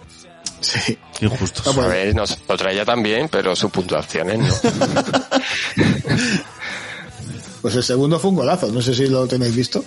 Sí. 0.60 0.98
Qué 1.18 1.26
injusto. 1.26 1.70
A 1.82 1.86
ver, 1.88 2.14
nosotros 2.14 2.70
ella 2.72 2.84
también, 2.84 3.28
pero 3.30 3.56
sus 3.56 3.70
puntuaciones 3.70 4.38
no. 4.38 4.54
Pues 7.62 7.74
el 7.76 7.82
segundo 7.82 8.18
fue 8.20 8.30
un 8.30 8.36
golazo, 8.36 8.70
no 8.70 8.82
sé 8.82 8.94
si 8.94 9.06
lo 9.06 9.26
tenéis 9.26 9.56
visto. 9.56 9.82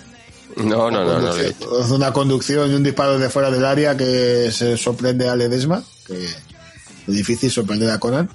No, 0.55 0.89
no, 0.89 1.03
no, 1.03 1.19
no. 1.19 1.29
Hace 1.29 1.93
una 1.93 2.11
conducción 2.13 2.71
y 2.71 2.75
un 2.75 2.83
disparo 2.83 3.19
de 3.19 3.29
fuera 3.29 3.51
del 3.51 3.65
área 3.65 3.95
que 3.95 4.49
se 4.51 4.77
sorprende 4.77 5.29
a 5.29 5.35
Ledesma, 5.35 5.83
que 6.05 6.25
es 6.25 6.35
difícil 7.05 7.51
sorprender 7.51 7.89
a 7.91 7.99
Conan. 7.99 8.29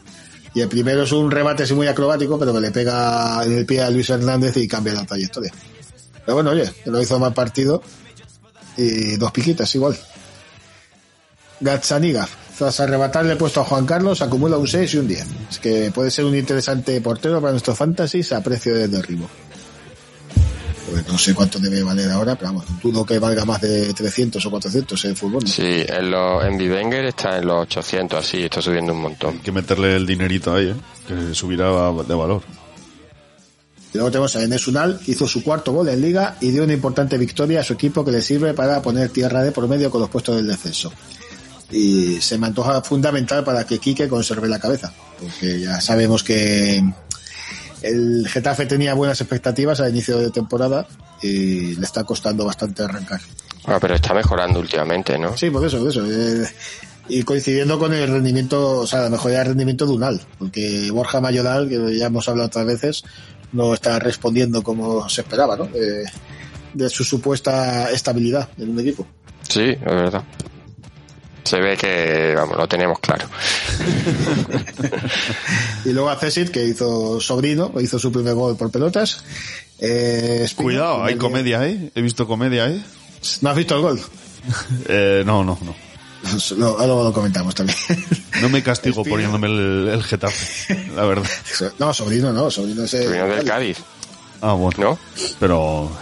Y 0.54 0.60
el 0.60 0.68
primero 0.68 1.02
es 1.02 1.12
un 1.12 1.30
remate 1.30 1.62
así 1.62 1.74
muy 1.74 1.86
acrobático, 1.86 2.38
pero 2.38 2.52
que 2.52 2.60
le 2.60 2.70
pega 2.70 3.42
en 3.44 3.56
el 3.56 3.66
pie 3.66 3.80
a 3.80 3.90
Luis 3.90 4.10
Hernández 4.10 4.56
y 4.58 4.68
cambia 4.68 4.92
la 4.92 5.06
trayectoria. 5.06 5.52
Pero 6.24 6.34
bueno, 6.34 6.50
oye, 6.50 6.70
lo 6.84 7.00
hizo 7.00 7.18
mal 7.18 7.32
partido 7.32 7.82
y 8.76 9.16
dos 9.16 9.32
piquitas 9.32 9.74
igual. 9.74 9.98
Gazzaniga, 11.60 12.28
tras 12.58 12.80
arrebatarle 12.80 13.36
puesto 13.36 13.60
a 13.60 13.64
Juan 13.64 13.86
Carlos, 13.86 14.20
acumula 14.20 14.58
un 14.58 14.68
6 14.68 14.94
y 14.94 14.98
un 14.98 15.08
10. 15.08 15.26
Es 15.50 15.58
que 15.58 15.90
puede 15.92 16.10
ser 16.10 16.24
un 16.24 16.36
interesante 16.36 17.00
portero 17.00 17.40
para 17.40 17.52
nuestros 17.52 17.78
fantasies 17.78 18.32
a 18.32 18.42
precio 18.42 18.74
de 18.74 18.88
derribo. 18.88 19.28
Pues 20.92 21.08
no 21.08 21.16
sé 21.16 21.32
cuánto 21.32 21.58
debe 21.58 21.82
valer 21.82 22.10
ahora, 22.10 22.34
pero 22.34 22.52
vamos, 22.52 22.66
dudo 22.82 23.06
que 23.06 23.18
valga 23.18 23.46
más 23.46 23.62
de 23.62 23.94
300 23.94 24.44
o 24.44 24.50
400 24.50 25.02
en 25.06 25.16
fútbol. 25.16 25.42
¿no? 25.42 25.48
Sí, 25.48 25.86
en, 25.88 26.10
los 26.10 26.44
en 26.44 26.58
Bivenger 26.58 27.06
está 27.06 27.38
en 27.38 27.46
los 27.46 27.62
800, 27.62 28.18
así, 28.18 28.42
está 28.42 28.60
subiendo 28.60 28.92
un 28.92 29.00
montón. 29.00 29.36
Hay 29.36 29.40
que 29.40 29.52
meterle 29.52 29.96
el 29.96 30.04
dinerito 30.04 30.54
ahí, 30.54 30.68
¿eh? 30.68 30.74
Que 31.08 31.34
subirá 31.34 31.64
de 31.70 32.14
valor. 32.14 32.42
Y 33.94 33.96
luego 33.96 34.10
tenemos 34.10 34.36
a 34.36 34.42
Enes 34.42 34.68
Unal, 34.68 35.00
que 35.02 35.12
hizo 35.12 35.26
su 35.26 35.42
cuarto 35.42 35.72
gol 35.72 35.88
en 35.88 36.02
liga 36.02 36.36
y 36.42 36.50
dio 36.50 36.62
una 36.62 36.74
importante 36.74 37.16
victoria 37.16 37.60
a 37.60 37.64
su 37.64 37.72
equipo 37.72 38.04
que 38.04 38.10
le 38.10 38.20
sirve 38.20 38.52
para 38.52 38.82
poner 38.82 39.08
tierra 39.08 39.42
de 39.42 39.50
por 39.50 39.66
medio 39.66 39.90
con 39.90 40.02
los 40.02 40.10
puestos 40.10 40.36
del 40.36 40.46
descenso. 40.46 40.92
Y 41.70 42.20
se 42.20 42.36
me 42.36 42.48
antoja 42.48 42.82
fundamental 42.82 43.44
para 43.44 43.64
que 43.64 43.78
Quique 43.78 44.08
conserve 44.08 44.46
la 44.46 44.60
cabeza, 44.60 44.92
porque 45.18 45.58
ya 45.58 45.80
sabemos 45.80 46.22
que 46.22 46.84
el 47.82 48.26
Getafe 48.28 48.66
tenía 48.66 48.94
buenas 48.94 49.20
expectativas 49.20 49.80
al 49.80 49.90
inicio 49.90 50.18
de 50.18 50.30
temporada 50.30 50.86
y 51.20 51.74
le 51.76 51.84
está 51.84 52.04
costando 52.04 52.44
bastante 52.44 52.82
arrancar. 52.82 53.20
Bueno, 53.64 53.80
pero 53.80 53.94
está 53.94 54.14
mejorando 54.14 54.60
últimamente, 54.60 55.18
¿no? 55.18 55.36
Sí, 55.36 55.50
por 55.50 55.64
eso, 55.64 55.78
por 55.78 55.88
eso. 55.88 56.04
eh, 56.06 56.46
y 57.08 57.22
coincidiendo 57.24 57.78
con 57.78 57.92
el 57.92 58.08
rendimiento, 58.08 58.80
o 58.80 58.86
sea, 58.86 59.02
la 59.02 59.10
mejoría 59.10 59.38
del 59.38 59.48
rendimiento 59.48 59.86
de 59.86 59.92
Unal, 59.92 60.20
porque 60.38 60.90
Borja 60.90 61.20
Mayoral, 61.20 61.68
que 61.68 61.96
ya 61.98 62.06
hemos 62.06 62.28
hablado 62.28 62.46
otras 62.46 62.66
veces, 62.66 63.04
no 63.52 63.74
está 63.74 63.98
respondiendo 63.98 64.62
como 64.62 65.08
se 65.08 65.22
esperaba, 65.22 65.56
¿no? 65.56 65.64
Eh, 65.74 66.04
de 66.74 66.88
su 66.88 67.04
supuesta 67.04 67.90
estabilidad 67.90 68.48
en 68.58 68.70
un 68.70 68.80
equipo. 68.80 69.06
Sí, 69.48 69.62
es 69.62 69.80
verdad. 69.84 70.22
Se 71.44 71.58
ve 71.60 71.76
que, 71.76 72.34
vamos, 72.36 72.56
lo 72.56 72.68
tenemos 72.68 72.98
claro. 73.00 73.26
Y 75.84 75.90
luego 75.90 76.10
a 76.10 76.16
Cesit, 76.16 76.50
que 76.50 76.64
hizo 76.64 77.20
sobrino, 77.20 77.72
hizo 77.80 77.98
su 77.98 78.12
primer 78.12 78.34
gol 78.34 78.56
por 78.56 78.70
pelotas. 78.70 79.24
Eh, 79.78 80.48
Cuidado, 80.56 81.04
hay 81.04 81.16
comedia 81.16 81.60
ahí. 81.60 81.90
He 81.94 82.02
visto 82.02 82.26
comedia 82.26 82.64
ahí. 82.66 82.84
¿No 83.40 83.50
has 83.50 83.56
visto 83.56 83.74
el 83.76 83.82
gol? 83.82 84.00
Eh, 84.88 85.22
no, 85.26 85.44
no, 85.44 85.58
no. 85.62 85.74
No, 86.56 86.76
luego 86.78 87.04
lo 87.04 87.12
comentamos 87.12 87.54
también. 87.54 87.78
No 88.40 88.48
me 88.48 88.62
castigo 88.62 89.02
Espino. 89.02 89.14
poniéndome 89.14 89.46
el, 89.46 89.88
el 89.92 90.02
Getafe, 90.02 90.90
la 90.96 91.04
verdad. 91.04 91.30
No, 91.78 91.94
sobrino 91.94 92.32
no, 92.32 92.50
sobrino 92.50 92.82
es 92.84 92.94
el- 92.94 93.12
Vino 93.12 93.26
del 93.28 93.44
Cádiz, 93.44 93.78
Ah, 94.40 94.54
bueno. 94.54 94.76
¿no? 94.78 94.98
Pero 95.38 95.92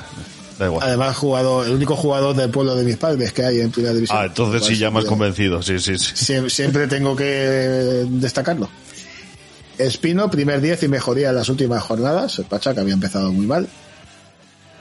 da 0.61 0.67
igual. 0.67 0.87
Además, 0.87 1.17
jugador, 1.17 1.67
el 1.67 1.73
único 1.73 1.97
jugador 1.97 2.37
del 2.37 2.51
pueblo 2.51 2.77
de 2.77 2.85
mis 2.85 2.97
padres 2.97 3.33
que 3.33 3.45
hay 3.45 3.61
en 3.61 3.71
primera 3.73 3.93
división. 3.95 4.19
Ah, 4.21 4.27
entonces 4.27 4.65
sí, 4.65 4.77
ya 4.77 4.89
has 4.89 5.05
convencido. 5.07 5.61
Sí, 5.63 5.79
sí, 5.81 5.99
sí. 5.99 6.13
Sie- 6.15 6.49
Siempre 6.51 6.87
tengo 6.87 7.17
que 7.17 7.25
destacarlo. 8.09 8.69
Espino, 9.79 10.31
primer 10.31 10.61
10 10.61 10.83
y 10.85 10.89
mejoría 10.89 11.31
en 11.31 11.37
las 11.37 11.49
últimas 11.49 11.83
jornadas. 11.83 12.39
El 12.39 12.45
Pacha, 12.45 12.75
que 12.75 12.81
había 12.81 12.95
empezado 12.95 13.33
muy 13.33 13.47
mal. 13.47 13.67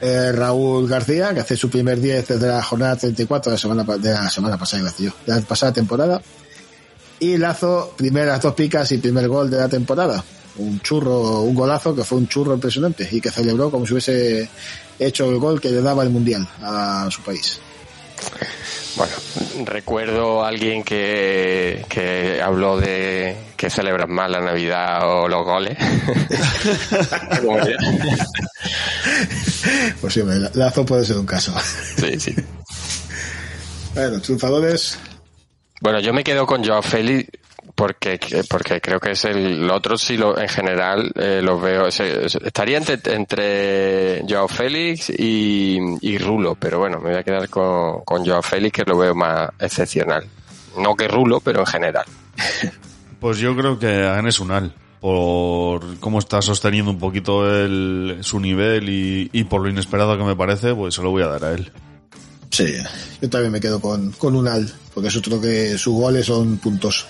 Eh, 0.02 0.32
Raúl 0.34 0.88
García, 0.88 1.34
que 1.34 1.40
hace 1.42 1.56
su 1.58 1.70
primer 1.70 2.00
10 2.00 2.28
desde 2.28 2.48
la 2.48 2.62
jornada 2.62 2.96
34 2.96 3.50
de 3.52 3.56
la 3.56 3.60
semana, 3.60 3.84
de 3.98 4.12
la 4.14 4.30
semana 4.30 4.58
pasada, 4.58 4.82
iba 4.82 4.90
a 4.90 4.92
decir 4.92 5.08
yo, 5.10 5.16
de 5.26 5.40
la 5.40 5.46
pasada 5.48 5.74
temporada. 5.74 6.22
Y 7.20 7.38
Lazo, 7.38 7.94
primeras 7.98 8.42
dos 8.42 8.54
picas 8.54 8.92
y 8.94 8.98
primer 8.98 9.28
gol 9.28 9.50
de 9.50 9.58
la 9.58 9.68
temporada. 9.68 10.24
Un 10.58 10.80
churro, 10.82 11.42
un 11.42 11.54
golazo 11.56 11.94
que 11.96 12.04
fue 12.04 12.18
un 12.18 12.28
churro 12.28 12.54
impresionante 12.54 13.08
y 13.12 13.20
que 13.22 13.30
celebró 13.32 13.70
como 13.72 13.86
si 13.86 13.94
hubiese 13.94 14.50
hecho 15.00 15.30
el 15.30 15.40
gol 15.40 15.60
que 15.62 15.70
le 15.70 15.82
daba 15.82 16.04
el 16.04 16.10
mundial 16.10 16.48
a 16.62 17.08
su 17.10 17.22
país. 17.22 17.60
Bueno, 18.96 19.14
recuerdo 19.66 20.44
a 20.44 20.50
alguien 20.50 20.84
que, 20.84 21.86
que 21.88 22.42
habló 22.42 22.78
de 22.78 23.38
que 23.56 23.70
celebran 23.70 24.12
más 24.12 24.30
la 24.30 24.42
Navidad 24.42 25.10
o 25.10 25.28
los 25.28 25.46
goles. 25.46 25.78
Pues 30.00 30.14
sí, 30.14 30.22
Lazo 30.54 30.86
puede 30.86 31.04
ser 31.04 31.18
un 31.18 31.26
caso. 31.26 31.54
sí, 31.98 32.20
sí. 32.20 32.36
Bueno, 33.94 34.22
triunfadores. 34.22 34.98
Bueno, 35.82 36.00
yo 36.00 36.14
me 36.14 36.24
quedo 36.24 36.46
con 36.46 36.64
Joao 36.64 36.82
Félix 36.82 37.30
porque 37.80 38.20
porque 38.50 38.82
creo 38.82 39.00
que 39.00 39.12
es 39.12 39.24
el, 39.24 39.38
el 39.38 39.72
otro 39.72 39.98
sí 39.98 40.18
lo 40.18 40.38
en 40.38 40.50
general 40.50 41.12
eh, 41.16 41.40
los 41.42 41.62
veo 41.62 41.88
estaría 41.88 42.78
entre, 42.78 43.00
entre 43.14 44.24
Joao 44.28 44.50
Félix 44.50 45.10
y, 45.10 45.80
y 46.02 46.18
Rulo 46.18 46.56
pero 46.56 46.80
bueno 46.80 47.00
me 47.00 47.12
voy 47.12 47.20
a 47.20 47.24
quedar 47.24 47.48
con, 47.48 48.02
con 48.02 48.26
Joao 48.26 48.42
Félix 48.42 48.74
que 48.74 48.84
lo 48.86 48.98
veo 48.98 49.16
más 49.16 49.50
excepcional 49.60 50.26
no 50.78 50.94
que 50.96 51.08
Rulo 51.08 51.40
pero 51.40 51.62
en 51.62 51.66
general 51.66 52.06
Pues 53.20 53.38
yo 53.38 53.56
creo 53.56 53.78
que 53.78 53.88
a 53.88 54.18
Enes 54.20 54.40
Unal, 54.40 54.74
por 55.02 56.00
cómo 56.00 56.20
está 56.20 56.42
sosteniendo 56.42 56.92
un 56.92 57.00
poquito 57.00 57.54
el, 57.54 58.20
su 58.22 58.40
nivel 58.40 58.88
y, 58.90 59.30
y 59.34 59.44
por 59.44 59.62
lo 59.62 59.70
inesperado 59.70 60.18
que 60.18 60.24
me 60.24 60.38
parece, 60.38 60.74
pues 60.74 60.96
se 60.96 61.02
lo 61.02 61.12
voy 61.12 61.24
a 61.24 61.28
dar 61.28 61.44
a 61.44 61.52
él. 61.52 61.70
Sí, 62.50 62.74
yo 63.22 63.30
también 63.30 63.52
me 63.52 63.60
quedo 63.60 63.82
con, 63.82 64.12
con 64.14 64.36
Unal, 64.36 64.72
porque 64.94 65.10
es 65.10 65.18
otro 65.18 65.40
que 65.42 65.78
sus 65.78 65.94
goles 65.94 66.26
son 66.26 66.58
puntos. 66.58 67.06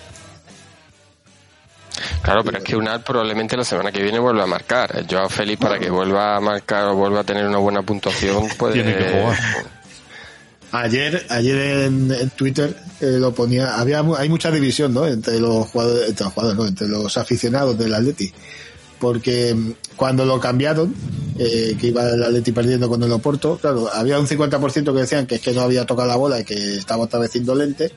Claro 2.21 2.43
pero 2.43 2.57
es 2.57 2.63
que 2.63 2.75
Unal 2.75 3.01
probablemente 3.03 3.55
la 3.57 3.63
semana 3.63 3.91
que 3.91 4.01
viene 4.01 4.19
vuelva 4.19 4.43
a 4.43 4.47
marcar 4.47 5.05
Joao 5.09 5.29
Félix 5.29 5.59
para 5.61 5.79
que 5.79 5.89
vuelva 5.89 6.35
a 6.35 6.39
marcar 6.39 6.87
o 6.89 6.95
vuelva 6.95 7.21
a 7.21 7.23
tener 7.23 7.45
una 7.47 7.57
buena 7.57 7.81
puntuación 7.81 8.47
puede 8.57 8.73
Tiene 8.73 8.95
que 8.95 9.09
jugar. 9.09 9.37
Ayer, 10.71 11.25
ayer 11.29 11.55
en, 11.85 12.11
en 12.11 12.29
Twitter 12.29 12.75
eh, 13.01 13.17
lo 13.19 13.33
ponía, 13.33 13.79
había 13.79 14.03
mu- 14.03 14.15
hay 14.15 14.29
mucha 14.29 14.51
división, 14.51 14.93
¿no? 14.93 15.07
Entre 15.07 15.39
los 15.39 15.65
jugadores, 15.67 16.09
entre 16.09 16.25
los 16.25 16.33
jugadores, 16.33 16.59
no, 16.59 16.67
entre 16.67 16.87
los 16.87 17.17
aficionados 17.17 17.75
del 17.75 17.91
Atleti, 17.95 18.31
porque 18.99 19.55
mm, 19.55 19.71
cuando 19.95 20.25
lo 20.25 20.39
cambiaron, 20.39 20.93
eh, 21.39 21.75
que 21.79 21.87
iba 21.87 22.03
el 22.11 22.21
Atleti 22.23 22.51
perdiendo 22.51 22.87
con 22.87 23.01
el 23.01 23.11
Oporto, 23.11 23.57
claro, 23.57 23.89
había 23.91 24.19
un 24.19 24.27
50% 24.27 24.93
que 24.93 24.99
decían 24.99 25.25
que 25.25 25.35
es 25.35 25.41
que 25.41 25.53
no 25.53 25.61
había 25.61 25.85
tocado 25.87 26.07
la 26.07 26.17
bola 26.17 26.39
y 26.39 26.43
que 26.43 26.75
estaba 26.77 27.05
otra 27.05 27.19
vez 27.19 27.35
indolente, 27.35 27.91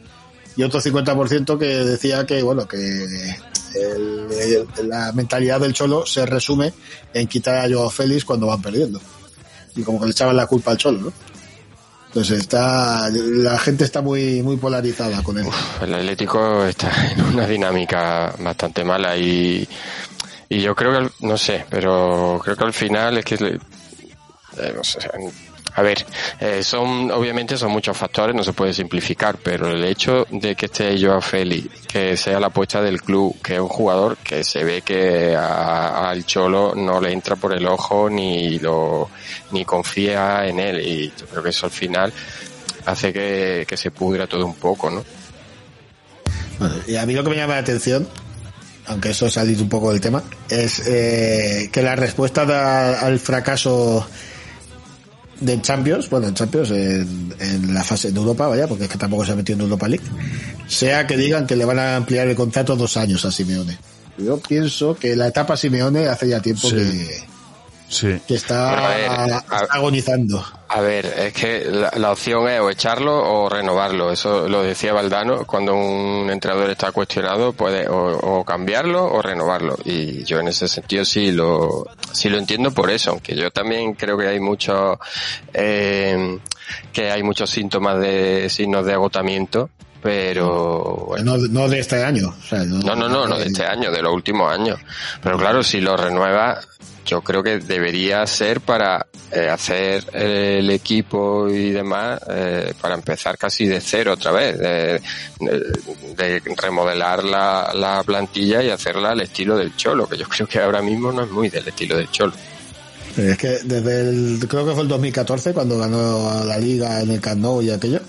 y 0.56 0.62
otro 0.62 0.80
50% 0.80 1.58
que 1.58 1.66
decía 1.66 2.24
que, 2.24 2.42
bueno, 2.42 2.66
que 2.66 3.36
el- 3.74 4.88
la 4.88 5.12
mentalidad 5.12 5.60
del 5.60 5.72
Cholo 5.72 6.04
se 6.06 6.24
resume 6.26 6.72
en 7.14 7.26
quitar 7.28 7.56
a 7.64 7.68
Joao 7.72 7.90
Félix 7.90 8.24
cuando 8.24 8.46
van 8.46 8.60
perdiendo. 8.62 9.00
Y 9.74 9.82
como 9.82 9.98
que 10.00 10.06
le 10.06 10.12
echaban 10.12 10.36
la 10.36 10.46
culpa 10.46 10.72
al 10.72 10.76
Cholo. 10.78 11.12
Entonces 12.08 12.40
está, 12.40 13.08
la 13.10 13.58
gente 13.58 13.84
está 13.84 14.02
muy, 14.02 14.42
muy 14.42 14.56
polarizada 14.58 15.22
con 15.22 15.38
él. 15.38 15.46
el 15.80 15.94
Atlético 15.94 16.64
está 16.66 17.10
en 17.12 17.22
una 17.24 17.46
dinámica 17.46 18.34
bastante 18.38 18.84
mala 18.84 19.16
y, 19.16 19.66
y 20.50 20.60
yo 20.60 20.74
creo 20.74 20.92
que, 20.92 21.26
no 21.26 21.38
sé, 21.38 21.64
pero 21.70 22.38
creo 22.44 22.54
que 22.54 22.64
al 22.64 22.72
final 22.74 23.16
es 23.16 23.24
que 23.24 23.34
eh, 23.36 23.58
no 24.76 24.84
sé, 24.84 24.98
A 25.74 25.82
ver, 25.82 26.04
eh, 26.38 26.62
son 26.62 27.10
obviamente 27.10 27.56
son 27.56 27.70
muchos 27.70 27.96
factores, 27.96 28.36
no 28.36 28.44
se 28.44 28.52
puede 28.52 28.74
simplificar, 28.74 29.38
pero 29.42 29.68
el 29.68 29.82
hecho 29.84 30.26
de 30.30 30.54
que 30.54 30.66
esté 30.66 31.00
Joao 31.00 31.22
Félix, 31.22 31.86
que 31.86 32.16
sea 32.16 32.38
la 32.38 32.48
apuesta 32.48 32.82
del 32.82 33.00
club, 33.00 33.40
que 33.42 33.54
es 33.54 33.60
un 33.60 33.68
jugador 33.68 34.18
que 34.18 34.44
se 34.44 34.64
ve 34.64 34.82
que 34.82 35.34
al 35.34 36.26
Cholo 36.26 36.74
no 36.74 37.00
le 37.00 37.12
entra 37.12 37.36
por 37.36 37.54
el 37.54 37.66
ojo 37.66 38.10
ni 38.10 38.58
lo 38.58 39.08
ni 39.50 39.64
confía 39.64 40.46
en 40.46 40.60
él 40.60 40.80
y 40.86 41.12
yo 41.18 41.26
creo 41.26 41.42
que 41.42 41.50
eso 41.50 41.66
al 41.66 41.72
final 41.72 42.12
hace 42.84 43.12
que, 43.12 43.64
que 43.66 43.76
se 43.76 43.90
pudra 43.90 44.26
todo 44.26 44.44
un 44.44 44.56
poco, 44.56 44.90
¿no? 44.90 45.04
Y 46.86 46.96
a 46.96 47.06
mí 47.06 47.14
lo 47.14 47.24
que 47.24 47.30
me 47.30 47.36
llama 47.36 47.54
la 47.54 47.60
atención, 47.60 48.08
aunque 48.86 49.10
eso 49.10 49.26
ha 49.26 49.30
salido 49.30 49.62
un 49.62 49.68
poco 49.68 49.90
del 49.90 50.00
tema, 50.00 50.22
es 50.48 50.82
eh, 50.86 51.70
que 51.72 51.82
la 51.82 51.96
respuesta 51.96 53.00
al 53.00 53.18
fracaso 53.18 54.06
de 55.44 55.60
Champions, 55.60 56.08
bueno, 56.10 56.28
en 56.28 56.34
Champions, 56.34 56.70
en, 56.70 57.34
en 57.40 57.74
la 57.74 57.82
fase 57.84 58.10
de 58.12 58.18
Europa, 58.18 58.46
vaya, 58.48 58.66
porque 58.66 58.84
es 58.84 58.90
que 58.90 58.98
tampoco 58.98 59.24
se 59.24 59.32
ha 59.32 59.36
metido 59.36 59.56
en 59.58 59.62
Europa 59.64 59.88
League, 59.88 60.04
sea 60.68 61.06
que 61.06 61.16
digan 61.16 61.46
que 61.46 61.56
le 61.56 61.64
van 61.64 61.78
a 61.78 61.96
ampliar 61.96 62.28
el 62.28 62.36
contrato 62.36 62.76
dos 62.76 62.96
años 62.96 63.24
a 63.24 63.30
Simeone. 63.32 63.76
Yo 64.18 64.38
pienso 64.38 64.94
que 64.94 65.16
la 65.16 65.28
etapa 65.28 65.56
Simeone 65.56 66.06
hace 66.06 66.28
ya 66.28 66.40
tiempo 66.40 66.68
Sí. 66.68 66.76
que, 66.76 67.24
Sí. 67.92 68.18
que 68.26 68.34
está, 68.36 68.70
a 68.72 68.88
ver, 68.96 69.10
a- 69.10 69.44
agonizando. 69.70 70.42
A 70.68 70.80
ver, 70.80 71.04
es 71.04 71.32
que 71.34 71.66
la, 71.66 71.92
la 71.96 72.10
opción 72.12 72.48
es 72.48 72.58
o 72.58 72.70
echarlo 72.70 73.14
o 73.14 73.50
renovarlo. 73.50 74.10
Eso 74.10 74.48
lo 74.48 74.62
decía 74.62 74.94
Valdano. 74.94 75.44
Cuando 75.44 75.74
un 75.74 76.30
entrenador 76.30 76.70
está 76.70 76.90
cuestionado, 76.92 77.52
puede 77.52 77.86
o, 77.88 78.16
o 78.38 78.44
cambiarlo 78.46 79.04
o 79.04 79.20
renovarlo. 79.20 79.76
Y 79.84 80.24
yo 80.24 80.40
en 80.40 80.48
ese 80.48 80.68
sentido 80.68 81.04
sí 81.04 81.30
lo, 81.32 81.86
sí 82.12 82.30
lo 82.30 82.38
entiendo 82.38 82.70
por 82.72 82.90
eso. 82.90 83.10
Aunque 83.10 83.36
yo 83.36 83.50
también 83.50 83.92
creo 83.92 84.16
que 84.16 84.28
hay 84.28 84.40
muchos, 84.40 84.96
eh, 85.52 86.38
que 86.94 87.10
hay 87.10 87.22
muchos 87.22 87.50
síntomas 87.50 88.00
de 88.00 88.48
signos 88.48 88.86
de 88.86 88.94
agotamiento. 88.94 89.68
Pero 90.02 91.04
bueno, 91.06 91.36
No, 91.36 91.46
no 91.48 91.68
de 91.68 91.78
este 91.78 92.02
año. 92.02 92.34
o 92.36 92.46
sea, 92.48 92.64
no, 92.64 92.80
no, 92.96 93.08
no, 93.08 93.26
no 93.26 93.38
de 93.38 93.46
este 93.46 93.64
año, 93.64 93.90
de 93.90 94.02
los 94.02 94.12
últimos 94.12 94.52
años. 94.52 94.78
Pero 95.22 95.38
claro, 95.38 95.62
si 95.62 95.80
lo 95.80 95.96
renueva, 95.96 96.60
yo 97.06 97.20
creo 97.22 97.42
que 97.42 97.58
debería 97.58 98.26
ser 98.26 98.60
para 98.60 99.06
eh, 99.30 99.48
hacer 99.48 100.04
el 100.12 100.68
equipo 100.70 101.48
y 101.48 101.70
demás, 101.70 102.20
eh, 102.30 102.74
para 102.80 102.94
empezar 102.96 103.38
casi 103.38 103.66
de 103.66 103.80
cero 103.80 104.12
otra 104.14 104.32
vez, 104.32 104.58
de, 104.58 105.00
de- 105.40 105.62
de 106.16 106.42
remodelar 106.56 107.24
la, 107.24 107.70
la 107.74 108.02
plantilla 108.02 108.62
y 108.62 108.70
hacerla 108.70 109.10
al 109.10 109.20
estilo 109.20 109.56
del 109.56 109.74
Cholo, 109.76 110.08
que 110.08 110.18
yo 110.18 110.28
creo 110.28 110.46
que 110.46 110.58
ahora 110.60 110.82
mismo 110.82 111.10
no 111.12 111.22
es 111.22 111.30
muy 111.30 111.48
del 111.48 111.66
estilo 111.66 111.96
del 111.96 112.10
Cholo. 112.10 112.32
Es 113.16 113.36
que 113.38 113.58
desde 113.64 114.00
el, 114.08 114.46
creo 114.48 114.66
que 114.66 114.72
fue 114.72 114.82
el 114.82 114.88
2014 114.88 115.52
cuando 115.52 115.78
ganó 115.78 116.44
la 116.44 116.58
liga 116.58 117.00
en 117.02 117.10
el 117.10 117.20
Camp 117.20 117.40
Nou 117.40 117.60
y 117.62 117.70
aquello, 117.70 118.00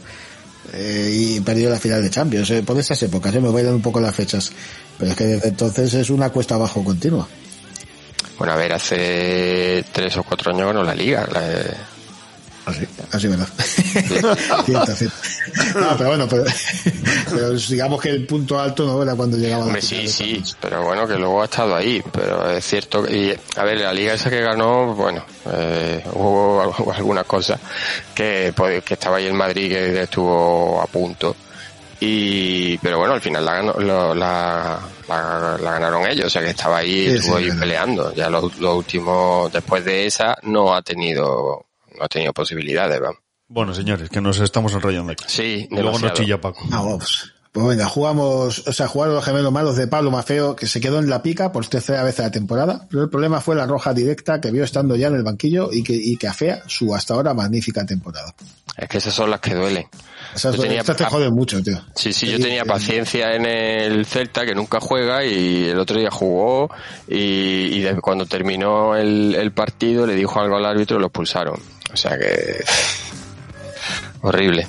eh, 0.71 1.10
y 1.12 1.39
perdió 1.41 1.69
la 1.69 1.80
final 1.80 2.02
de 2.02 2.10
Champions. 2.10 2.49
Eh, 2.52 2.63
por 2.63 2.78
esas 2.80 3.02
épocas, 3.04 3.34
eh, 3.36 3.39
me 3.41 3.49
dando 3.63 3.76
un 3.78 3.82
poco 3.82 3.99
las 3.99 4.15
fechas. 4.15 4.52
Pero 4.97 5.12
es 5.12 5.17
que 5.17 5.26
desde 5.26 5.49
entonces 5.49 5.93
es 5.93 6.10
una 6.10 6.30
cuesta 6.30 6.56
abajo 6.56 6.84
continua. 6.84 7.28
Bueno, 8.38 8.54
a 8.54 8.56
ver, 8.56 8.73
hace 8.73 9.84
tres 9.91 10.15
o 10.17 10.23
cuatro 10.23 10.52
años 10.54 10.67
ganó 10.67 10.84
la 10.84 10.95
liga. 10.95 11.28
la- 11.32 11.92
Así, 12.65 12.88
así 13.12 13.28
verdad. 13.28 13.47
cierto, 14.65 14.95
cierto. 14.95 15.15
No, 15.80 15.97
pero 15.97 16.10
bueno, 16.10 16.28
pero, 16.30 16.43
pero 17.30 17.49
digamos 17.52 18.02
que 18.02 18.10
el 18.10 18.26
punto 18.26 18.58
alto 18.60 18.86
no 18.86 19.04
era 19.04 19.15
cuando 19.15 19.36
llegaba 19.38 19.65
Hombre, 19.65 19.82
la 19.82 19.88
sí, 19.88 20.08
sí, 20.08 20.41
pero 20.62 20.82
bueno, 20.84 21.06
que 21.06 21.15
luego 21.15 21.41
ha 21.41 21.45
estado 21.45 21.76
ahí, 21.76 22.02
pero 22.13 22.49
es 22.49 22.63
cierto, 22.65 23.06
y 23.10 23.36
a 23.58 23.63
ver, 23.65 23.80
la 23.82 23.93
liga 23.93 24.13
esa 24.13 24.30
que 24.30 24.41
ganó, 24.41 24.93
bueno, 24.95 25.26
eh, 25.52 26.04
hubo 26.13 26.62
al- 26.62 26.95
algunas 26.95 27.26
cosas 27.26 27.60
que, 28.15 28.54
pues, 28.56 28.82
que 28.84 28.93
estaba 28.93 29.17
ahí 29.17 29.26
el 29.26 29.34
Madrid 29.34 29.69
que 29.69 30.02
estuvo 30.04 30.82
a 30.82 30.88
punto, 30.88 31.36
y 31.99 32.78
pero 32.80 32.97
bueno, 32.97 33.13
al 33.13 33.21
final 33.21 33.45
la, 33.45 33.54
ganó- 33.62 33.80
lo- 33.80 34.15
la, 34.15 34.80
la- 35.10 35.58
la 35.62 35.71
ganaron 35.73 36.06
ellos, 36.08 36.28
o 36.28 36.30
sea 36.30 36.41
que 36.41 36.52
estaba 36.52 36.78
ahí, 36.78 37.10
Sí, 37.10 37.15
estuvo 37.15 37.38
sí, 37.39 37.43
ahí 37.49 37.60
peleando, 37.60 38.13
ya 38.13 38.30
los, 38.30 38.58
los 38.60 38.76
últimos, 38.78 39.52
después 39.52 39.84
de 39.86 40.06
esa, 40.06 40.38
no 40.43 40.73
ha 40.73 40.82
tenido, 40.82 41.65
no 41.97 42.06
ha 42.06 42.08
tenido 42.08 42.34
posibilidades, 42.34 42.99
vamos. 42.99 43.19
Bueno, 43.47 43.73
señores, 43.73 44.10
que 44.10 44.21
nos 44.21 44.39
estamos 44.39 44.73
enrollando 44.73 45.12
aquí. 45.12 45.25
Sí, 45.27 45.67
Y 45.69 45.75
luego 45.75 45.99
nos 45.99 46.13
chilla 46.13 46.39
Paco. 46.41 46.60
Ah, 46.71 46.77
vamos. 46.82 47.34
Pues 47.51 47.67
venga, 47.67 47.86
jugamos, 47.86 48.67
o 48.67 48.73
sea, 48.73 48.88
jugaron 48.88 49.13
los 49.13 49.23
gemelos 49.23 49.51
malos 49.51 49.75
de 49.77 49.86
Pablo 49.86 50.10
Mafeo, 50.10 50.56
que 50.56 50.65
se 50.65 50.82
quedó 50.82 50.97
en 50.97 51.08
la 51.08 51.21
pica 51.21 51.51
por 51.51 51.67
tercera 51.67 52.03
vez 52.03 52.17
en 52.17 52.25
la 52.25 52.32
temporada, 52.32 52.88
pero 52.89 53.03
el 53.03 53.10
problema 53.12 53.41
fue 53.41 53.56
la 53.56 53.67
roja 53.67 53.93
directa 53.93 54.41
que 54.41 54.49
vio 54.49 54.63
estando 54.63 54.95
ya 54.95 55.06
en 55.10 55.15
el 55.15 55.21
banquillo 55.23 55.69
y 55.71 55.84
que, 55.84 55.93
y 55.93 56.17
que 56.17 56.27
afea 56.27 56.63
su 56.65 56.95
hasta 56.95 57.13
ahora 57.13 57.36
magnífica 57.36 57.86
temporada. 57.86 58.34
Es 58.75 58.89
que 58.89 58.97
esas 58.97 59.13
son 59.13 59.29
las 59.29 59.39
que 59.39 59.53
duelen. 59.53 59.86
Esas, 60.34 60.56
Yo 60.56 60.63
tenía- 60.63 60.79
estas 60.79 60.97
te 60.97 61.06
joden 61.06 61.32
mucho, 61.32 61.62
tío. 61.62 61.79
Sí, 61.93 62.12
sí, 62.12 62.25
yo 62.32 62.39
tenía 62.39 62.65
paciencia 62.65 63.36
en 63.36 63.45
el 63.45 64.03
Celta, 64.08 64.47
que 64.47 64.56
nunca 64.56 64.79
juega, 64.79 65.23
y 65.23 65.65
el 65.65 65.77
otro 65.77 65.99
día 65.99 66.10
jugó, 66.10 66.71
y, 67.08 67.15
y 67.75 67.82
de- 67.82 68.01
cuando 68.01 68.25
terminó 68.25 68.95
el, 68.95 69.36
el 69.36 69.51
partido 69.51 70.08
le 70.08 70.15
dijo 70.15 70.39
algo 70.39 70.56
al 70.58 70.65
árbitro 70.65 70.97
y 70.97 71.01
lo 71.01 71.06
expulsaron. 71.06 71.60
O 71.93 71.97
sea 71.97 72.17
que... 72.17 72.63
Horrible. 74.21 74.67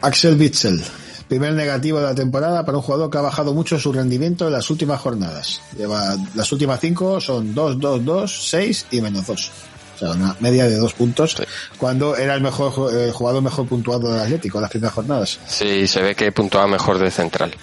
Axel 0.00 0.38
Witzel, 0.38 0.82
primer 1.28 1.52
negativo 1.52 1.98
de 1.98 2.04
la 2.04 2.14
temporada 2.14 2.64
para 2.64 2.78
un 2.78 2.82
jugador 2.82 3.10
que 3.10 3.18
ha 3.18 3.22
bajado 3.22 3.52
mucho 3.52 3.78
su 3.78 3.92
rendimiento 3.92 4.46
en 4.46 4.52
las 4.52 4.70
últimas 4.70 5.00
jornadas. 5.00 5.60
Lleva 5.76 6.16
las 6.34 6.50
últimas 6.52 6.80
cinco 6.80 7.20
son 7.20 7.54
2, 7.54 7.80
2, 7.80 8.04
2, 8.04 8.48
6 8.50 8.86
y 8.92 9.00
menos 9.00 9.26
2. 9.26 9.52
O 9.96 9.98
sea, 9.98 10.10
una 10.10 10.36
media 10.40 10.66
de 10.66 10.76
dos 10.76 10.92
puntos 10.92 11.36
cuando 11.78 12.16
era 12.16 12.34
el 12.34 12.42
mejor 12.42 12.92
el 12.92 13.12
jugador 13.12 13.42
mejor 13.42 13.66
puntuado 13.66 14.12
del 14.12 14.20
Atlético 14.20 14.58
en 14.58 14.62
las 14.62 14.70
primeras 14.70 14.94
jornadas. 14.94 15.40
Sí, 15.46 15.86
se 15.86 16.02
ve 16.02 16.14
que 16.14 16.30
puntuaba 16.32 16.66
mejor 16.66 16.98
de 16.98 17.10
central. 17.10 17.54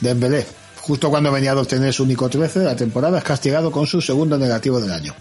Dembélé, 0.00 0.46
justo 0.80 1.10
cuando 1.10 1.32
venía 1.32 1.54
de 1.54 1.60
obtener 1.60 1.92
su 1.92 2.04
único 2.04 2.28
13 2.28 2.60
de 2.60 2.64
la 2.64 2.76
temporada, 2.76 3.18
es 3.18 3.24
castigado 3.24 3.72
con 3.72 3.86
su 3.86 4.00
segundo 4.00 4.38
negativo 4.38 4.80
del 4.80 4.92
año. 4.92 5.14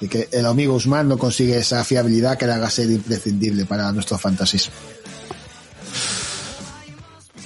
Y 0.00 0.08
que 0.08 0.28
el 0.32 0.46
amigo 0.46 0.74
Usman 0.74 1.08
no 1.08 1.18
consigue 1.18 1.58
esa 1.58 1.82
fiabilidad 1.84 2.38
que 2.38 2.46
le 2.46 2.52
haga 2.52 2.70
ser 2.70 2.90
imprescindible 2.90 3.64
para 3.64 3.90
nuestros 3.92 4.20
fantasies. 4.20 4.70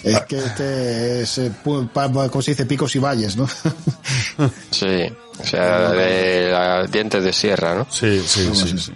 Es 0.02 0.20
que 0.22 0.36
este 0.38 1.22
es, 1.22 1.38
eh, 1.38 1.52
como 1.62 2.42
se 2.42 2.50
dice, 2.52 2.66
picos 2.66 2.94
y 2.96 2.98
valles, 2.98 3.36
¿no? 3.36 3.48
Sí, 4.70 5.06
o 5.38 5.44
sea, 5.46 5.90
de 5.92 6.50
la- 6.50 6.86
dientes 6.86 7.22
de 7.22 7.32
sierra, 7.32 7.74
¿no? 7.76 7.86
Sí, 7.90 8.20
sí, 8.26 8.50
sí. 8.52 8.68
sí. 8.68 8.78
sí. 8.78 8.92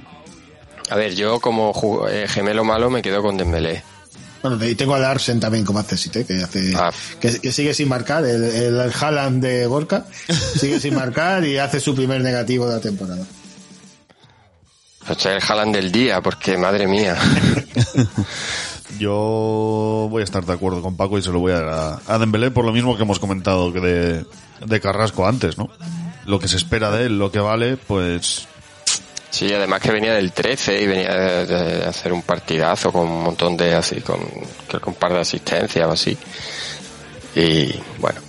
A 0.90 0.96
ver, 0.96 1.14
yo 1.14 1.38
como 1.40 1.72
eh, 2.08 2.26
gemelo 2.28 2.64
malo 2.64 2.90
me 2.90 3.02
quedo 3.02 3.22
con 3.22 3.36
Dembélé. 3.36 3.82
bueno, 4.42 4.64
y 4.64 4.74
tengo 4.74 4.94
a 4.96 4.98
Larsen 4.98 5.38
también 5.38 5.64
como 5.64 5.78
accesite, 5.78 6.24
que 6.24 6.42
hace, 6.42 6.72
Ah. 6.76 6.92
que, 7.20 7.38
que 7.40 7.52
sigue 7.52 7.72
sin 7.72 7.88
marcar, 7.88 8.24
el, 8.24 8.42
el, 8.42 8.80
el 8.80 8.92
Haaland 9.00 9.42
de 9.42 9.66
Gorka, 9.66 10.06
sigue 10.58 10.80
sin 10.80 10.94
marcar 10.96 11.44
y 11.44 11.58
hace 11.58 11.78
su 11.80 11.94
primer 11.94 12.20
negativo 12.20 12.66
de 12.68 12.74
la 12.74 12.80
temporada. 12.80 13.24
Pues 15.06 15.18
es 15.18 15.26
el 15.26 15.40
Haaland 15.40 15.74
del 15.74 15.92
día, 15.92 16.20
porque 16.20 16.56
madre 16.58 16.86
mía. 16.86 17.16
Yo 18.98 20.08
voy 20.10 20.20
a 20.22 20.24
estar 20.24 20.44
de 20.44 20.52
acuerdo 20.52 20.80
con 20.82 20.96
Paco 20.96 21.18
y 21.18 21.22
se 21.22 21.30
lo 21.30 21.38
voy 21.38 21.52
a 21.52 21.60
dar 21.60 21.68
a, 21.68 22.00
a 22.14 22.18
Dembélé 22.18 22.50
por 22.50 22.64
lo 22.64 22.72
mismo 22.72 22.96
que 22.96 23.02
hemos 23.02 23.18
comentado 23.18 23.72
que 23.72 23.80
de, 23.80 24.24
de 24.64 24.80
Carrasco 24.80 25.26
antes, 25.26 25.58
¿no? 25.58 25.68
Lo 26.24 26.38
que 26.38 26.48
se 26.48 26.56
espera 26.56 26.90
de 26.90 27.06
él, 27.06 27.18
lo 27.18 27.30
que 27.30 27.38
vale, 27.38 27.76
pues 27.76 28.48
Sí, 29.30 29.52
además 29.52 29.82
que 29.82 29.92
venía 29.92 30.14
del 30.14 30.32
13 30.32 30.80
y 30.80 30.86
venía 30.86 31.12
de, 31.12 31.46
de 31.46 31.84
hacer 31.84 32.12
un 32.12 32.22
partidazo 32.22 32.90
con 32.90 33.06
un 33.06 33.22
montón 33.22 33.54
de 33.54 33.74
así, 33.74 34.00
con, 34.00 34.18
creo 34.66 34.80
que 34.80 34.88
un 34.88 34.94
par 34.94 35.12
de 35.12 35.20
asistencias 35.20 35.86
o 35.86 35.92
así. 35.92 36.16
Y 37.34 37.74
bueno, 37.98 38.20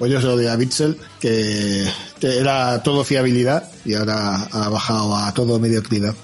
Pues 0.00 0.10
yo 0.10 0.18
se 0.18 0.26
lo 0.28 0.36
doy 0.36 0.46
a 0.46 0.56
Bitzel, 0.56 0.96
que, 1.20 1.86
era 2.22 2.82
todo 2.82 3.04
fiabilidad 3.04 3.70
y 3.84 3.92
ahora 3.92 4.48
ha 4.50 4.70
bajado 4.70 5.14
a 5.14 5.34
todo 5.34 5.58
mediocridad. 5.58 6.14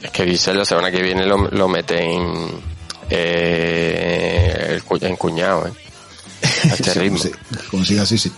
es 0.00 0.10
que 0.12 0.24
Bissell 0.24 0.56
la 0.56 0.64
semana 0.64 0.92
que 0.92 1.02
viene 1.02 1.26
lo, 1.26 1.48
lo 1.50 1.66
mete 1.66 2.00
en, 2.00 2.48
eh, 3.10 4.80
en 5.00 5.16
cuñado, 5.16 5.66
¿eh? 5.66 5.72
A 6.70 6.74
este 6.74 6.90
Sí, 6.92 6.98
ritmo. 7.00 7.18
sí, 7.18 7.32
como 7.72 7.84
siga 7.84 8.02
así, 8.02 8.16
sí. 8.16 8.30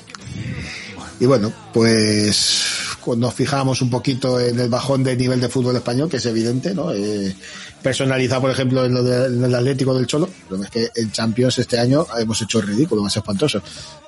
Y 1.21 1.27
bueno, 1.27 1.53
pues 1.75 2.90
nos 3.17 3.35
fijamos 3.35 3.83
un 3.83 3.91
poquito 3.91 4.39
en 4.41 4.59
el 4.61 4.69
bajón 4.69 5.03
de 5.05 5.17
nivel 5.17 5.41
de 5.41 5.49
fútbol 5.49 5.77
español, 5.77 6.09
que 6.09 6.19
es 6.19 6.27
evidente, 6.27 6.75
¿no? 6.75 6.93
Eh, 6.93 7.35
personalizado, 7.83 8.43
por 8.43 8.51
ejemplo, 8.51 8.85
en, 8.85 8.95
lo 8.95 9.03
de- 9.03 9.27
en 9.27 9.45
el 9.45 9.55
Atlético 9.55 9.95
del 9.95 10.07
Cholo, 10.07 10.29
pero 10.49 10.63
es 10.63 10.71
que 10.71 10.91
en 10.95 11.11
Champions 11.13 11.59
este 11.59 11.79
año 11.79 12.07
hemos 12.19 12.41
hecho 12.43 12.61
ridículo, 12.61 13.03
más 13.03 13.17
espantoso. 13.17 13.63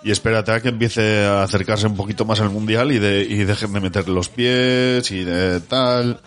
y 0.05 0.11
espérate 0.11 0.53
a 0.53 0.61
que 0.61 0.69
empiece 0.69 1.25
a 1.25 1.43
acercarse 1.43 1.87
un 1.87 1.97
poquito 1.97 2.25
más 2.25 2.41
al 2.41 2.51
mundial 2.51 2.93
y 2.93 2.99
de 2.99 3.23
y 3.23 3.45
dejen 3.45 3.73
de 3.73 3.81
meter 3.81 4.09
los 4.09 4.29
pies 4.29 5.11
y 5.11 5.25
de 5.25 5.61
tal. 5.61 6.21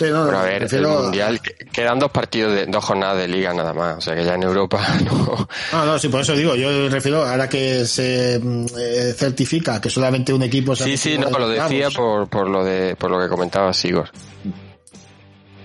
Sí, 0.00 0.06
no, 0.10 0.24
Pero 0.24 0.38
a 0.38 0.42
ver, 0.44 0.58
prefiero- 0.60 0.96
el 0.98 1.02
Mundial, 1.04 1.40
que- 1.42 1.54
quedan 1.70 1.98
dos 1.98 2.10
partidos, 2.10 2.54
de 2.54 2.64
dos 2.64 2.82
jornadas 2.82 3.18
de 3.18 3.28
liga 3.28 3.52
nada 3.52 3.74
más. 3.74 3.98
O 3.98 4.00
sea 4.00 4.14
que 4.14 4.24
ya 4.24 4.34
en 4.34 4.42
Europa 4.42 4.80
no. 5.04 5.46
No, 5.72 5.84
no, 5.84 5.98
sí, 5.98 6.08
por 6.08 6.22
eso 6.22 6.32
digo, 6.34 6.54
yo 6.54 6.88
refiero, 6.88 7.22
ahora 7.26 7.48
que 7.50 7.84
se 7.84 8.36
eh, 8.36 9.14
certifica 9.14 9.78
que 9.78 9.90
solamente 9.90 10.32
un 10.32 10.42
equipo 10.42 10.74
se 10.74 10.84
Sí, 10.84 10.96
sí, 10.96 11.18
no, 11.18 11.28
lo 11.28 11.48
decía 11.50 11.90
por, 11.90 12.28
por 12.30 12.48
lo 12.48 12.64
de 12.64 12.96
por 12.96 13.10
lo 13.10 13.20
que 13.20 13.28
comentaba 13.28 13.74
Sigor. 13.74 14.08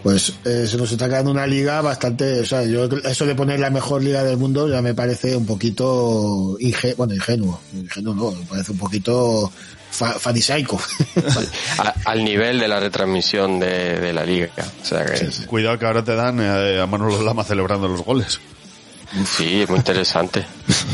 Pues 0.04 0.34
eh, 0.46 0.68
se 0.68 0.78
nos 0.78 0.92
está 0.92 1.08
quedando 1.08 1.32
una 1.32 1.48
liga 1.48 1.82
bastante, 1.82 2.42
o 2.42 2.46
sea, 2.46 2.62
yo 2.64 2.84
eso 2.86 3.26
de 3.26 3.34
poner 3.34 3.60
la 3.60 3.72
mejor 3.72 4.04
liga 4.04 4.24
del 4.24 4.38
mundo 4.38 4.70
ya 4.70 4.80
me 4.82 4.94
parece 4.94 5.36
un 5.36 5.48
poquito 5.48 6.58
inge, 6.60 6.94
bueno, 6.94 7.16
ingenuo, 7.16 7.60
ingenuo 7.74 8.14
no, 8.14 8.32
me 8.32 8.46
parece 8.46 8.74
un 8.74 8.78
poquito 8.78 9.52
fa. 9.96 10.16
A- 11.80 11.94
al 12.06 12.24
nivel 12.24 12.60
de 12.60 12.68
la 12.68 12.80
retransmisión 12.80 13.60
de, 13.60 14.00
de 14.00 14.14
la 14.14 14.26
liga. 14.26 14.50
O 14.82 14.86
sea 14.86 15.06
que 15.06 15.28
Cuidado 15.48 15.80
que 15.80 15.86
ahora 15.86 16.04
te 16.04 16.16
dan 16.16 16.40
eh, 16.42 16.80
a 16.82 16.86
Manolo 16.86 17.22
Lama 17.24 17.44
celebrando 17.44 17.88
los 17.88 18.02
goles. 18.04 18.40
sí, 19.38 19.62
es 19.62 19.70
muy 19.70 19.78
interesante. 19.78 20.46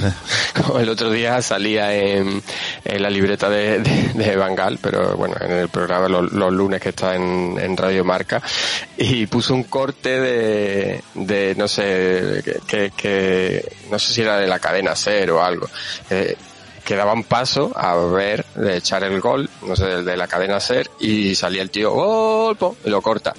Como 0.56 0.80
el 0.80 0.90
otro 0.90 1.10
día 1.10 1.42
salía 1.42 1.94
en, 1.96 2.42
en 2.84 3.02
la 3.02 3.10
libreta 3.10 3.50
de, 3.50 3.80
de, 3.80 4.14
de 4.14 4.36
Bangal, 4.36 4.78
pero 4.82 5.16
bueno, 5.16 5.36
en 5.42 5.52
el 5.52 5.70
programa 5.70 6.08
los, 6.08 6.32
los 6.32 6.52
lunes 6.54 6.80
que 6.82 6.90
está 6.90 7.16
en, 7.16 7.58
en 7.60 7.76
Radio 7.78 8.04
Marca, 8.04 8.42
y 8.98 9.26
puso 9.28 9.54
un 9.54 9.64
corte 9.64 10.20
de, 10.20 11.02
de 11.16 11.56
no 11.58 11.68
sé, 11.68 12.42
que, 12.44 12.60
que, 12.68 12.92
que- 12.96 13.74
no 13.90 13.98
sé 13.98 14.14
si 14.14 14.22
era 14.22 14.38
de 14.38 14.48
la 14.48 14.60
cadena 14.60 14.96
Ser 14.96 15.32
o 15.32 15.44
algo. 15.44 15.68
eh, 16.10 16.36
que 16.84 16.96
daban 16.96 17.24
paso 17.24 17.72
a 17.76 17.96
ver, 17.96 18.46
de 18.56 18.78
echar 18.78 19.04
el 19.04 19.20
gol, 19.20 19.50
no 19.66 19.76
sé, 19.76 19.86
del 19.86 20.06
de 20.06 20.18
la 20.18 20.28
cadena 20.28 20.60
Ser, 20.60 20.90
y 21.00 21.36
salía 21.36 21.62
el 21.62 21.70
tío, 21.70 21.92
gol, 21.92 22.58
y 22.84 22.90
lo 22.90 23.02
corta. 23.02 23.34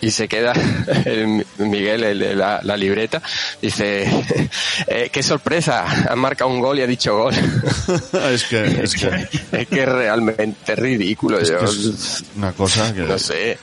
Y 0.00 0.10
se 0.10 0.28
queda 0.28 0.52
el 1.04 1.46
Miguel, 1.58 2.04
el 2.04 2.18
de 2.18 2.34
la, 2.34 2.60
la 2.62 2.76
libreta, 2.76 3.22
dice, 3.60 4.06
eh, 4.86 5.10
qué 5.12 5.22
sorpresa, 5.22 6.10
ha 6.10 6.16
marcado 6.16 6.50
un 6.50 6.60
gol 6.60 6.78
y 6.78 6.82
ha 6.82 6.86
dicho 6.86 7.16
gol. 7.16 7.34
es 8.30 8.44
que, 8.44 8.82
es 8.82 8.94
que, 8.94 9.28
es 9.52 9.68
que 9.68 9.82
es 9.82 9.88
realmente 9.88 10.76
ridículo. 10.76 11.38
es 11.38 11.48
yo, 11.48 11.58
que 11.58 11.64
es 11.64 12.24
una 12.36 12.52
cosa 12.52 12.92
que... 12.92 13.02
no 13.02 13.18
sé. 13.18 13.58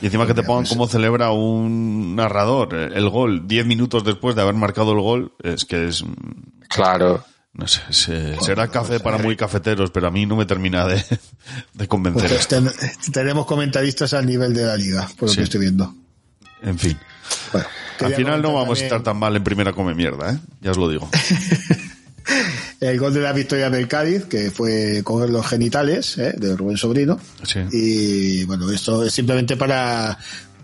Y 0.00 0.06
encima 0.06 0.26
que 0.26 0.34
te 0.34 0.44
pongan 0.44 0.64
cómo 0.66 0.86
celebra 0.86 1.32
un 1.32 2.14
narrador 2.14 2.72
eh, 2.74 2.90
el 2.94 3.08
gol 3.08 3.48
10 3.48 3.66
minutos 3.66 4.04
después 4.04 4.36
de 4.36 4.42
haber 4.42 4.54
marcado 4.54 4.92
el 4.92 5.00
gol, 5.00 5.32
es 5.42 5.64
que 5.64 5.88
es... 5.88 6.04
Claro. 6.68 7.24
No 7.58 7.66
sé, 7.68 7.80
se- 7.90 8.36
será 8.40 8.68
café 8.68 9.00
para 9.00 9.18
muy 9.18 9.36
cafeteros, 9.36 9.90
pero 9.90 10.06
a 10.06 10.10
mí 10.10 10.24
no 10.24 10.36
me 10.36 10.46
termina 10.46 10.86
de, 10.86 11.04
de 11.74 11.88
convencer 11.88 12.30
Pues 12.30 12.48
ten- 12.48 12.70
tenemos 13.12 13.44
comentaristas 13.46 14.14
al 14.14 14.24
nivel 14.26 14.54
de 14.54 14.64
la 14.64 14.76
liga, 14.76 15.06
por 15.18 15.28
lo 15.28 15.32
Sí. 15.32 15.38
que 15.38 15.42
estoy 15.44 15.60
viendo. 15.60 15.92
En 16.62 16.78
fin. 16.78 16.96
Bueno, 17.52 17.66
Al 18.00 18.14
final 18.14 18.40
no 18.42 18.54
vamos 18.54 18.80
a 18.80 18.84
estar 18.84 19.02
tan 19.02 19.16
mal 19.18 19.34
en 19.36 19.44
primera 19.44 19.72
come 19.72 19.92
mierda, 19.94 20.32
¿eh? 20.32 20.38
Ya 20.62 20.70
os 20.70 20.76
lo 20.78 20.88
digo. 20.88 21.10
El 22.80 22.98
gol 22.98 23.12
de 23.14 23.20
la 23.20 23.32
victoria 23.32 23.70
del 23.70 23.88
Cádiz, 23.88 24.26
que 24.26 24.50
fue 24.52 25.00
con 25.02 25.32
los 25.32 25.46
genitales 25.46 26.16
¿eh? 26.18 26.34
de 26.36 26.54
Rubén 26.56 26.76
Sobrino. 26.76 27.18
Sí. 27.42 27.58
Y 27.72 28.44
bueno, 28.44 28.70
esto 28.70 29.02
es 29.02 29.12
simplemente 29.12 29.56
para 29.56 30.16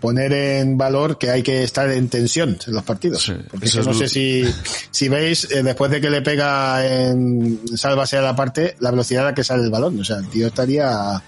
poner 0.05 0.31
en 0.33 0.77
valor 0.77 1.17
que 1.17 1.31
hay 1.31 1.41
que 1.41 1.63
estar 1.63 1.89
en 1.89 2.07
tensión 2.09 2.57
en 2.67 2.73
los 2.73 2.83
partidos. 2.83 3.23
Sí, 3.23 3.33
Porque 3.49 3.65
es 3.65 3.71
eso 3.75 3.83
no 3.83 3.91
es 3.91 3.97
sé 3.97 4.07
si, 4.09 4.45
si 4.91 5.09
veis, 5.09 5.49
eh, 5.51 5.63
después 5.63 5.89
de 5.89 5.99
que 5.99 6.09
le 6.09 6.21
pega 6.21 6.85
en 6.85 7.59
sálvase 7.75 8.17
a 8.17 8.21
la 8.21 8.35
parte, 8.35 8.75
la 8.79 8.91
velocidad 8.91 9.23
a 9.23 9.29
la 9.29 9.33
que 9.35 9.43
sale 9.43 9.63
el 9.63 9.71
balón. 9.71 9.99
O 9.99 10.03
sea, 10.03 10.17
el 10.17 10.27
tío 10.29 10.47
estaría... 10.47 11.21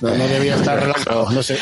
No, 0.00 0.16
no 0.16 0.26
debía 0.26 0.56
estar 0.56 0.80
relajado, 0.80 1.30
no 1.30 1.42
sé. 1.44 1.56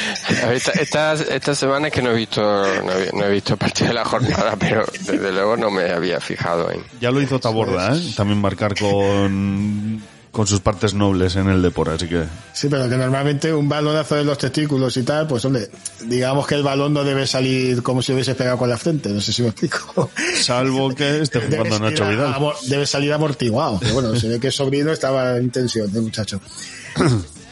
Esta- 0.55 0.73
Estas 0.73 1.21
estas 1.21 1.59
semanas 1.59 1.91
que 1.93 2.01
no 2.01 2.11
he 2.11 2.15
visto 2.15 2.41
no 2.41 2.93
he, 2.93 3.11
no 3.13 3.25
he 3.27 3.31
visto 3.33 3.55
parte 3.59 3.87
de 3.87 3.93
la 3.93 4.03
jornada, 4.05 4.57
pero 4.59 4.87
desde 4.99 5.31
luego 5.31 5.59
no 5.59 5.71
me 5.71 5.91
había 5.91 6.21
fijado 6.21 6.71
en. 6.71 6.81
Ya 7.03 7.11
lo 7.11 7.21
hizo 7.21 7.39
Taborda, 7.39 7.95
¿eh? 7.95 8.01
También 8.17 8.41
marcar 8.41 8.75
con, 8.79 10.03
con 10.33 10.47
sus 10.47 10.61
partes 10.61 10.95
nobles 10.95 11.35
en 11.37 11.49
el 11.49 11.61
Depor, 11.61 11.91
así 11.91 12.07
que... 12.09 12.25
Sí, 12.53 12.69
pero 12.71 12.89
que 12.89 12.97
normalmente 12.97 13.53
un 13.53 13.69
balonazo 13.69 14.15
de 14.15 14.25
los 14.25 14.39
testículos 14.39 14.97
y 14.97 15.03
tal, 15.03 15.27
pues 15.27 15.45
hombre, 15.45 15.69
digamos 16.05 16.47
que 16.47 16.55
el 16.55 16.63
balón 16.63 16.93
no 16.95 17.03
debe 17.03 17.27
salir 17.27 17.83
como 17.83 18.01
si 18.01 18.13
hubiese 18.13 18.35
pegado 18.37 18.57
con 18.57 18.69
la 18.69 18.79
frente, 18.79 19.09
no 19.09 19.21
sé 19.21 19.33
si 19.33 19.43
me 19.43 19.49
explico. 19.49 20.09
Salvo 20.41 20.95
que 20.95 21.21
esté 21.23 21.41
Debe 21.41 21.57
jugando 21.57 21.77
salir 21.79 21.91
Nacho 21.93 22.09
Vidal. 22.09 22.35
amor- 22.35 22.55
debe 22.69 22.87
salir 22.87 23.13
amortiguado, 23.13 23.79
pero 23.81 23.95
bueno, 23.95 24.15
se 24.15 24.29
ve 24.29 24.39
que 24.39 24.51
sobrino 24.53 24.93
estaba 24.93 25.37
en 25.37 25.51
tensión, 25.51 25.91
el 25.95 26.03
muchacho. 26.03 26.41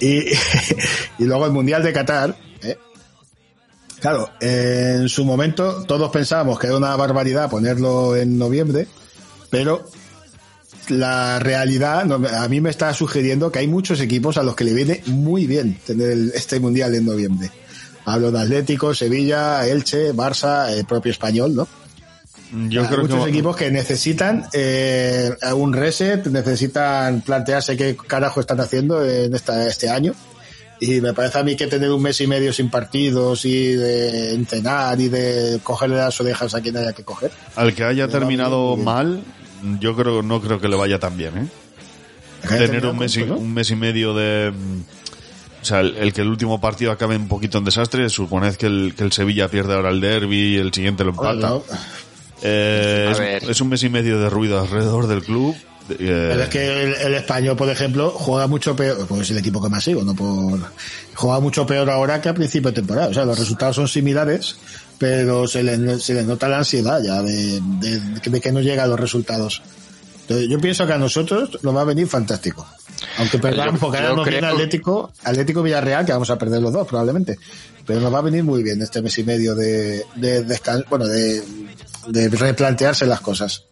Y, 0.01 0.19
y 1.19 1.25
luego 1.25 1.47
el 1.47 1.53
Mundial 1.53 1.83
de 1.83 1.93
Qatar, 1.93 2.37
¿eh? 2.63 2.79
claro, 4.01 4.31
en 4.41 5.09
su 5.09 5.25
momento 5.25 5.83
todos 5.85 6.11
pensábamos 6.13 6.59
que 6.61 6.69
era 6.69 6.77
una 6.77 6.95
barbaridad 6.95 7.51
ponerlo 7.51 8.15
en 8.15 8.39
noviembre, 8.39 8.87
pero 9.51 9.85
la 10.89 11.39
realidad 11.39 12.05
no, 12.05 12.17
a 12.27 12.49
mí 12.49 12.61
me 12.61 12.71
está 12.71 12.93
sugiriendo 12.95 13.51
que 13.53 13.59
hay 13.61 13.67
muchos 13.69 14.01
equipos 14.01 14.37
a 14.39 14.43
los 14.43 14.55
que 14.57 14.65
le 14.65 14.73
viene 14.75 15.03
muy 15.07 15.47
bien 15.47 15.79
tener 15.87 16.11
el- 16.11 16.33
este 16.35 16.61
mundial 16.61 16.95
en 16.95 17.05
noviembre. 17.07 17.51
Hablo 18.05 18.31
de 18.33 18.41
Atlético, 18.41 18.95
Sevilla, 18.95 19.67
Elche, 19.67 20.15
Barça, 20.15 20.71
el 20.73 20.85
propio 20.87 21.13
español, 21.13 21.55
¿no? 21.55 21.69
Yo 22.71 22.81
Hay 22.83 22.89
creo 22.89 23.03
muchos 23.03 23.25
que... 23.25 23.31
equipos 23.31 23.57
que 23.57 23.71
necesitan 23.71 24.47
eh, 24.55 25.31
un 25.55 25.75
reset, 25.75 26.27
necesitan 26.29 27.21
plantearse 27.21 27.77
qué 27.77 27.95
carajo 28.07 28.41
están 28.41 28.61
haciendo 28.61 29.05
en 29.05 29.35
esta, 29.35 29.67
este 29.67 29.91
año. 29.91 30.15
Y 30.81 31.01
me 31.03 31.13
parece 31.13 31.39
a 31.39 31.43
mí 31.43 31.57
que 31.57 31.67
tener 31.67 31.91
un 31.91 32.01
mes 32.01 32.21
y 32.21 32.27
medio 32.27 32.53
sin 32.53 32.71
partidos 32.71 33.45
y 33.45 33.75
de 33.75 34.33
entrenar 34.33 34.99
y 35.01 35.09
de 35.09 35.59
cogerle 35.63 35.97
las 35.97 36.19
orejas 36.21 36.55
a 36.55 36.61
quien 36.63 36.77
haya 36.77 36.93
que 36.93 37.03
coger. 37.03 37.33
Al 37.57 37.75
que 37.75 37.83
haya 37.85 38.07
terminado 38.09 38.77
mal, 38.77 39.21
yo 39.81 39.95
creo 39.97 40.23
no 40.23 40.41
creo 40.41 40.61
que 40.61 40.69
le 40.69 40.77
vaya 40.77 40.99
tan 40.99 41.17
bien, 41.17 41.37
¿eh? 41.39 41.47
Tener 42.49 42.87
un 42.87 42.99
mes, 42.99 43.17
y, 43.17 43.23
un 43.23 43.53
mes 43.53 43.71
y 43.71 43.77
medio 43.77 44.15
de... 44.15 44.53
mm, 44.53 44.81
O 45.63 45.65
sea, 45.65 45.81
el, 45.81 45.97
el 45.97 46.13
que 46.13 46.21
el 46.21 46.29
último 46.29 46.61
partido 46.61 46.93
acabe 46.93 47.17
un 47.17 47.27
poquito 47.29 47.59
en 47.59 47.65
desastre, 47.65 48.09
suponed 48.09 48.55
que 48.55 48.67
el, 48.67 48.95
que 48.97 49.03
el 49.05 49.13
Sevilla 49.13 49.49
pierde 49.49 49.75
ahora 49.75 49.91
el 49.91 50.01
derby 50.01 50.55
y 50.55 50.57
el 50.57 50.73
siguiente 50.73 51.03
lo 51.05 51.11
empata. 51.11 51.59
Eh, 52.43 53.13
A 53.43 53.51
es, 53.51 53.61
un 53.61 53.69
mes 53.69 53.83
y 53.83 53.89
medio 53.89 54.21
de 54.21 54.31
ruido 54.31 54.61
alrededor 54.61 55.09
del 55.09 55.25
club. 55.25 55.57
eh, 55.91 55.97
Pero 56.31 56.43
es 56.45 56.49
que 56.49 56.83
el, 56.85 56.95
el 56.95 57.15
español, 57.15 57.57
por 57.57 57.69
ejemplo, 57.69 58.11
juega 58.11 58.47
mucho 58.47 58.77
peor, 58.77 59.05
pues 59.09 59.23
es 59.23 59.31
el 59.33 59.39
equipo 59.39 59.61
que 59.61 59.69
más 59.69 59.83
sigo, 59.83 60.05
no 60.05 60.15
por, 60.15 60.61
juega 61.15 61.41
mucho 61.41 61.67
peor 61.67 61.91
ahora 61.91 62.21
que 62.21 62.29
a 62.29 62.35
principio 62.35 62.71
de 62.71 62.77
temporada. 62.77 63.09
O 63.09 63.15
sea, 63.15 63.25
los 63.25 63.37
resultados 63.37 63.75
son 63.75 63.89
similares, 63.89 64.57
pero 64.99 65.47
se 65.47 65.63
le, 65.63 65.99
se 65.99 66.15
le 66.15 66.25
nota 66.25 66.49
la 66.49 66.59
ansiedad 66.59 67.01
ya 67.03 67.23
de, 67.23 67.61
de, 67.81 68.01
de 68.31 68.41
que 68.41 68.53
no 68.53 68.61
llega 68.61 68.83
a 68.83 68.87
los 68.87 68.99
resultados. 68.99 69.63
Yo 70.29 70.59
pienso 70.61 70.87
que 70.87 70.93
a 70.93 70.99
nosotros 70.99 71.59
nos 71.63 71.75
va 71.77 71.83
a 71.83 71.85
venir 71.85 72.07
fantástico. 72.07 72.67
Aunque 73.19 73.39
perdamos, 73.39 73.79
porque 73.81 73.99
ahora 73.99 74.15
nos 74.15 74.25
viene 74.27 74.41
creo- 74.41 74.51
Atlético, 74.53 75.13
Atlético 75.25 75.63
Villarreal, 75.63 76.05
que 76.05 76.13
vamos 76.13 76.31
a 76.31 76.37
perder 76.39 76.61
los 76.61 76.73
dos 76.73 76.87
probablemente. 76.87 77.37
Pero 77.87 78.01
nos 78.01 78.13
va 78.13 78.19
a 78.19 78.23
venir 78.23 78.45
muy 78.45 78.63
bien 78.63 78.83
este 78.83 79.01
mes 79.01 79.17
y 79.19 79.25
medio 79.25 79.55
de, 79.55 80.05
de 80.17 80.59
bueno, 80.91 81.07
de, 81.07 81.43
de 82.09 82.29
replantearse 82.29 83.07
las 83.07 83.21
cosas. 83.21 83.65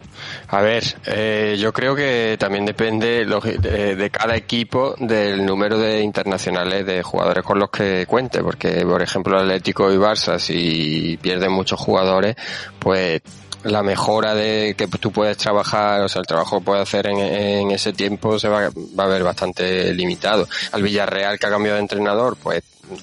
A 0.48 0.62
ver, 0.62 0.82
eh, 1.04 1.57
yo 1.61 1.72
creo 1.74 1.94
que 1.94 2.36
también 2.38 2.64
depende 2.64 3.26
de, 3.26 3.96
de 3.96 4.11
cada 4.11 4.34
equipo 4.34 4.94
del 4.98 5.44
número 5.44 5.78
de 5.78 6.00
internacionales 6.00 6.86
de 6.86 7.02
jugadores 7.02 7.44
con 7.44 7.59
los 7.59 7.68
que 7.68 8.07
cuente, 8.07 8.42
porque 8.42 8.80
por 8.86 9.02
ejemplo 9.02 9.38
Atlético 9.38 9.92
y 9.92 9.96
Barça 9.96 10.38
si 10.38 11.18
pierden 11.20 11.52
muchos 11.52 11.78
jugadores, 11.78 12.34
pues 12.78 13.20
la 13.66 13.82
mejora 13.82 14.34
de 14.34 14.74
que 14.76 14.86
tú 14.88 15.10
puedes 15.12 15.36
trabajar, 15.36 16.00
o 16.02 16.08
sea, 16.08 16.20
el 16.20 16.26
trabajo 16.26 16.58
que 16.58 16.64
puedes 16.64 16.82
hacer 16.82 17.06
en, 17.08 17.18
en 17.18 17.70
ese 17.70 17.92
tiempo 17.92 18.38
se 18.38 18.48
va, 18.48 18.70
va 18.98 19.04
a 19.04 19.08
ver 19.08 19.22
bastante 19.22 19.92
limitado. 19.94 20.48
Al 20.72 20.82
Villarreal 20.82 21.38
que 21.38 21.46
ha 21.46 21.50
cambiado 21.50 21.76
de 21.76 21.82
entrenador, 21.82 22.36
pues 22.42 22.62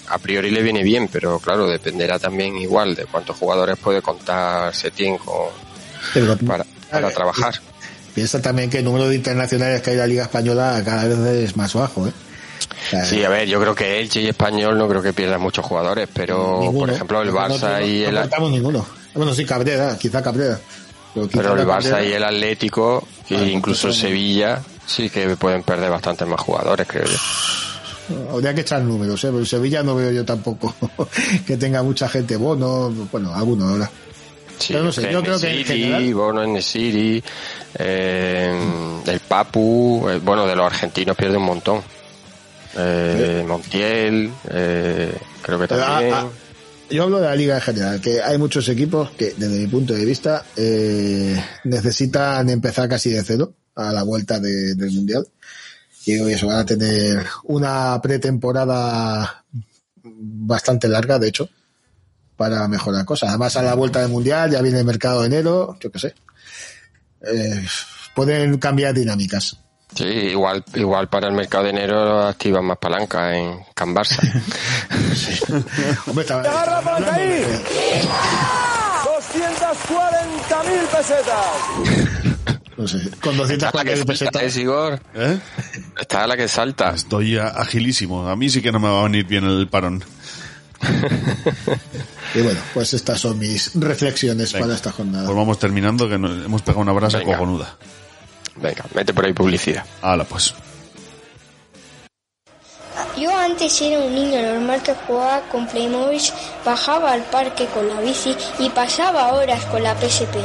a 0.10 0.18
priori 0.18 0.50
le 0.52 0.62
viene 0.62 0.84
bien, 0.84 1.10
pero 1.12 1.40
claro, 1.40 1.68
dependerá 1.68 2.18
también 2.20 2.56
igual 2.58 2.96
de 2.96 3.06
cuántos 3.06 3.36
jugadores 3.38 3.78
puede 3.78 4.02
contar 4.02 4.74
Setién 4.74 5.18
con, 5.18 5.48
Pero, 6.14 6.38
para, 6.38 6.66
para 6.90 7.08
ver, 7.08 7.16
trabajar. 7.16 7.54
Piensa 8.16 8.42
también 8.42 8.70
que 8.70 8.78
el 8.80 8.86
número 8.86 9.10
de 9.10 9.16
internacionales 9.16 9.82
que 9.82 9.90
hay 9.90 9.96
en 9.96 10.00
la 10.02 10.08
Liga 10.08 10.24
Española 10.24 10.82
cada 10.86 11.06
vez 11.06 11.18
es 11.50 11.58
más 11.58 11.74
bajo, 11.74 12.08
¿eh? 12.08 12.12
Sí, 13.10 13.24
a 13.24 13.30
ver, 13.30 13.48
yo 13.48 13.60
creo 13.60 13.74
que 13.76 14.00
Elche 14.00 14.22
y 14.22 14.28
Español 14.28 14.78
no 14.78 14.88
creo 14.88 15.02
que 15.02 15.14
pierdan 15.14 15.42
muchos 15.42 15.66
jugadores, 15.66 16.08
pero 16.14 16.60
ninguno. 16.62 16.80
por 16.88 16.90
ejemplo 16.92 17.22
el 17.22 17.28
No- 17.30 17.34
Barça 17.34 17.80
no- 17.80 17.86
y 17.86 18.02
no 18.04 18.10
el 18.10 18.16
contamos 18.22 18.52
ninguno. 18.52 18.86
Bueno, 19.14 19.34
sí, 19.34 19.46
Cabrera, 19.46 19.98
quizá 19.98 20.22
Cabrera. 20.22 20.60
Pero, 21.14 21.28
quizá 21.28 21.42
pero 21.42 21.54
el 21.62 21.68
Barça 21.68 21.90
Cabrera- 21.92 22.04
y 22.06 22.12
el 22.14 22.24
Atlético 22.24 23.08
e 23.30 23.36
Ah, 23.36 23.44
incluso 23.46 23.88
el 23.88 23.94
entonces- 23.94 23.98
Sevilla 23.98 24.62
sí 24.86 25.10
que 25.10 25.36
pueden 25.38 25.64
perder 25.64 25.90
bastantes 25.92 26.28
más 26.28 26.42
jugadores, 26.42 26.88
creo 26.88 27.06
yo. 27.06 27.18
Habría 28.32 28.54
que 28.54 28.62
echar 28.62 28.82
números, 28.82 29.24
¿eh? 29.24 29.28
Pero 29.28 29.40
en 29.40 29.46
Sevilla 29.46 29.82
no 29.84 29.96
veo 29.96 30.12
yo 30.12 30.26
tampoco 30.26 30.74
que 31.48 31.56
tenga 31.58 31.82
mucha 31.84 32.10
gente. 32.10 32.36
Bono, 32.36 32.90
bueno, 33.12 33.34
alguno 33.34 33.70
ahora. 33.70 33.90
Sí, 34.60 34.74
Pero 34.74 34.86
no 34.86 34.92
sé, 34.92 35.12
yo 35.12 35.22
creo 35.24 35.40
que 35.40 35.60
en 35.60 35.66
general- 35.66 36.14
Bono 36.14 36.44
en 36.44 36.62
City, 36.62 37.24
eh, 37.76 38.56
el 39.06 39.20
Papu, 39.22 40.08
eh, 40.10 40.20
bueno, 40.24 40.46
de 40.46 40.56
los 40.56 40.66
argentinos 40.66 41.16
pierde 41.16 41.38
un 41.38 41.44
montón. 41.46 41.82
Eh, 42.76 43.44
Montiel, 43.48 44.32
eh, 44.50 45.16
creo 45.42 45.60
que 45.60 45.68
también. 45.68 46.14
ah, 46.14 46.26
ah, 46.26 46.28
Yo 46.90 47.04
hablo 47.04 47.20
de 47.20 47.26
la 47.28 47.36
liga 47.36 47.56
en 47.56 47.62
general, 47.62 48.02
que 48.02 48.22
hay 48.22 48.38
muchos 48.38 48.68
equipos 48.70 49.12
que, 49.12 49.34
desde 49.36 49.58
mi 49.60 49.68
punto 49.68 49.94
de 49.94 50.06
vista, 50.06 50.46
eh, 50.56 51.42
necesitan 51.64 52.50
empezar 52.50 52.88
casi 52.88 53.10
de 53.10 53.24
cero 53.24 53.54
a 53.76 53.92
la 53.92 54.04
vuelta 54.04 54.40
de- 54.40 54.76
del 54.76 54.92
mundial. 54.92 55.28
Y 56.06 56.14
eso 56.32 56.48
van 56.48 56.60
a 56.60 56.66
tener 56.66 57.26
una 57.46 58.00
pretemporada 58.02 59.44
bastante 60.04 60.88
larga, 60.88 61.18
de 61.18 61.30
hecho, 61.30 61.50
para 62.36 62.68
mejorar 62.68 63.06
cosas. 63.06 63.30
Además, 63.30 63.56
a 63.56 63.64
la 63.64 63.74
vuelta 63.74 64.02
del 64.02 64.10
mundial 64.10 64.52
ya 64.52 64.62
viene 64.62 64.80
el 64.80 64.86
mercado 64.86 65.22
de 65.22 65.28
enero, 65.28 65.78
yo 65.80 65.92
qué 65.92 66.00
sé. 66.00 66.14
Eh, 67.26 67.66
pueden 68.14 68.58
cambiar 68.58 68.94
dinámicas. 68.94 69.58
Sí, 69.96 70.04
igual, 70.06 70.64
igual 70.74 71.08
para 71.08 71.28
el 71.28 71.34
mercado 71.34 71.66
de 71.66 71.70
enero 71.70 72.26
activan 72.28 72.66
más 72.66 72.78
palanca 72.80 73.36
en 73.38 73.60
Can 73.76 73.94
Barça. 73.94 74.18
Hombre, 76.08 76.22
estaba- 76.24 76.42
¡Agarra 76.42 76.82
palanca 76.82 77.14
ahí! 77.16 77.28
de- 77.30 77.62
240.000 79.04 80.88
pesetas. 80.98 81.46
no 82.78 82.88
sé, 82.88 82.98
con 83.22 83.38
240 83.38 83.68
Está 83.68 83.78
la 83.78 83.84
que 83.84 83.96
salta, 83.96 84.06
pesetas. 84.14 84.58
¿eh, 84.58 84.62
Igor? 84.62 85.00
¿Eh? 85.16 85.40
Está 86.00 86.28
la 86.28 86.38
que 86.38 86.48
salta. 86.48 86.90
Estoy 86.96 87.38
agilísimo. 87.38 88.28
A 88.28 88.36
mí 88.36 88.50
sí 88.50 88.62
que 88.62 88.72
no 88.72 88.80
me 88.80 88.90
va 88.90 89.02
a 89.02 89.04
venir 89.04 89.26
bien 89.26 89.44
el 89.46 89.68
parón. 89.68 90.04
Y 92.36 92.42
bueno, 92.42 92.60
pues 92.74 92.96
estas 92.96 93.20
son 93.20 93.38
mis 93.38 93.76
reflexiones 93.76 94.52
Venga. 94.54 94.66
para 94.66 94.76
esta 94.76 94.92
jornada. 94.92 95.26
Pues 95.26 95.38
vamos 95.38 95.60
terminando, 95.60 96.10
que 96.10 96.18
nos 96.18 96.44
hemos 96.44 96.64
pegado 96.64 96.82
una 96.82 96.92
brasa 96.92 97.20
Venga. 97.20 97.34
cojonuda. 97.38 97.78
Venga, 98.56 98.86
mete 98.94 99.14
por 99.14 99.26
ahí 99.26 99.34
publicidad. 99.34 99.86
Hala, 100.02 100.24
pues. 100.24 100.54
Yo 103.18 103.36
antes 103.36 103.80
era 103.82 104.00
un 104.00 104.14
niño 104.14 104.42
normal 104.42 104.82
que 104.82 104.94
jugaba 104.96 105.42
con 105.52 105.68
Playmobil, 105.68 106.22
bajaba 106.66 107.12
al 107.12 107.22
parque 107.24 107.66
con 107.68 107.88
la 107.88 108.02
bici 108.02 108.36
y 108.60 108.70
pasaba 108.70 109.34
horas 109.34 109.64
con 109.66 109.84
la 109.84 109.96
PSP. 109.96 110.36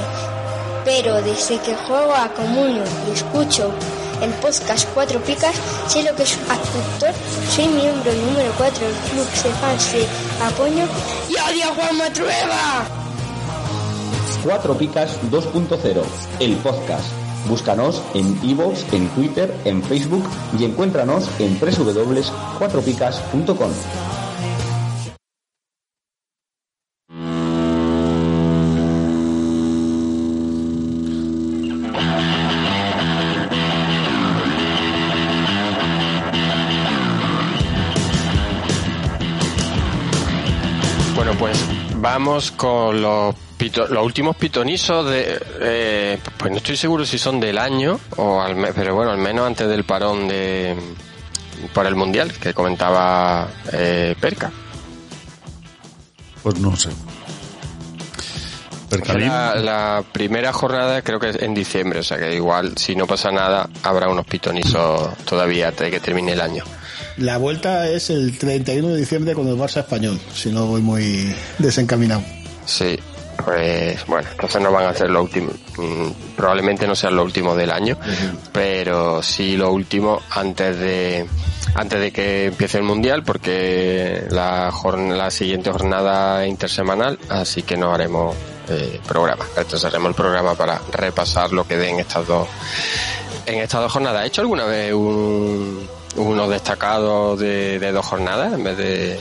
Pero 0.85 1.21
desde 1.23 1.59
que 1.61 1.75
juego 1.75 2.15
a 2.15 2.29
Comunio 2.29 2.85
y 3.09 3.13
escucho 3.13 3.73
el 4.23 4.31
podcast 4.35 4.89
Cuatro 4.93 5.21
Picas, 5.21 5.55
sé 5.87 6.03
lo 6.03 6.15
que 6.15 6.25
es 6.25 6.37
un 6.37 6.51
actor, 6.51 7.15
soy 7.51 7.69
miembro 7.69 8.13
número 8.13 8.53
4 8.57 8.87
del 8.87 8.97
club 8.97 9.27
de 9.27 9.51
fans 9.51 9.93
de 9.93 10.07
Apoño 10.45 10.87
y 11.29 11.35
odio 11.35 11.65
a 11.65 11.75
Juan 11.75 11.97
Matrueva. 11.97 12.85
Cuatro 14.45 14.77
Picas 14.77 15.19
2.0, 15.31 16.03
el 16.41 16.57
podcast. 16.57 17.18
Búscanos 17.47 18.03
en 18.15 18.37
iVoox, 18.43 18.91
en 18.93 19.09
Twitter, 19.11 19.55
en 19.65 19.81
Facebook 19.83 20.25
y 20.59 20.65
encuéntranos 20.65 21.29
en 21.39 21.57
www.cuatropicas.com. 21.61 24.18
vamos 42.19 42.51
con 42.51 43.01
los, 43.01 43.35
pito- 43.59 43.87
los 43.89 44.05
últimos 44.05 44.37
pitonisos 44.37 45.09
de... 45.09 45.41
eh, 45.61 46.19
pues 46.37 46.51
no 46.51 46.57
estoy 46.59 46.77
seguro 46.77 47.07
si 47.07 47.17
son 47.17 47.39
del 47.39 47.59
año, 47.59 47.99
o 48.17 48.41
al 48.41 48.57
me- 48.57 48.73
pero 48.73 48.95
bueno, 48.95 49.13
al 49.13 49.19
menos 49.19 49.47
antes 49.47 49.69
del 49.69 49.85
parón 49.85 50.27
de 50.27 50.77
por 51.73 51.87
el 51.87 51.95
Mundial 51.95 52.33
que 52.33 52.53
comentaba 52.55 53.49
eh, 53.73 54.17
Perca. 54.21 54.51
Pues 56.43 56.59
no 56.59 56.75
sé. 56.77 56.91
La, 59.29 59.55
la 59.55 60.05
primera 60.13 60.53
jornada 60.53 61.03
creo 61.03 61.21
que 61.21 61.29
es 61.31 61.37
en 61.43 61.55
diciembre, 61.55 62.01
o 62.01 62.03
sea 62.03 62.17
que 62.19 62.35
igual 62.35 62.77
si 62.79 62.97
no 62.97 63.07
pasa 63.07 63.31
nada 63.31 63.69
habrá 63.83 64.09
unos 64.09 64.25
pitonisos 64.27 65.17
todavía 65.25 65.69
antes 65.69 65.87
de 65.87 65.91
que 65.91 66.01
termine 66.01 66.33
el 66.33 66.41
año. 66.41 66.65
La 67.19 67.37
vuelta 67.39 67.89
es 67.89 68.11
el 68.11 68.39
31 68.39 68.89
de 68.89 68.97
diciembre 68.97 69.35
con 69.35 69.49
el 69.49 69.57
Barça 69.57 69.81
español, 69.81 70.21
si 70.33 70.51
no 70.51 70.67
voy 70.67 70.83
muy 70.83 71.35
desencaminado. 71.59 72.23
Sí, 72.65 72.97
pues 73.45 74.07
bueno, 74.07 74.29
entonces 74.31 74.63
no 74.63 74.71
van 74.71 74.87
a 74.87 74.95
ser 74.95 75.11
los 75.11 75.25
últimos, 75.25 75.55
mm, 75.77 76.37
probablemente 76.37 76.87
no 76.87 76.95
sean 76.95 77.17
los 77.17 77.25
últimos 77.25 77.57
del 77.57 77.73
año, 77.73 77.99
pero 78.53 79.23
sí 79.23 79.57
los 79.57 79.71
últimos 79.71 80.23
antes 80.31 80.79
de 80.79 81.27
antes 81.75 82.01
de 82.01 82.13
que 82.13 82.47
empiece 82.47 82.79
el 82.79 82.85
mundial, 82.85 83.25
porque 83.25 84.25
la 84.31 84.73
la 85.09 85.31
siguiente 85.31 85.71
jornada 85.71 86.47
intersemanal, 86.47 87.19
así 87.29 87.63
que 87.63 87.77
no 87.77 87.93
haremos 87.93 88.37
eh, 88.69 89.01
programa. 89.07 89.45
Entonces 89.57 89.85
haremos 89.85 90.11
el 90.11 90.15
programa 90.15 90.55
para 90.55 90.81
repasar 90.93 91.53
lo 91.53 91.67
que 91.67 91.77
den 91.77 91.99
estas 91.99 92.27
dos 92.27 92.49
en 93.47 93.61
estas 93.61 93.81
dos 93.81 93.93
jornadas. 93.93 94.23
¿Has 94.23 94.29
hecho 94.29 94.43
alguna 94.43 94.67
vez 94.67 94.93
un, 94.93 95.89
unos 96.19 96.51
destacados 96.51 97.39
de, 97.41 97.79
de 97.79 97.93
dos 97.93 98.05
jornadas 98.07 98.53
en 98.53 98.65
vez 98.65 98.77
de 98.77 99.21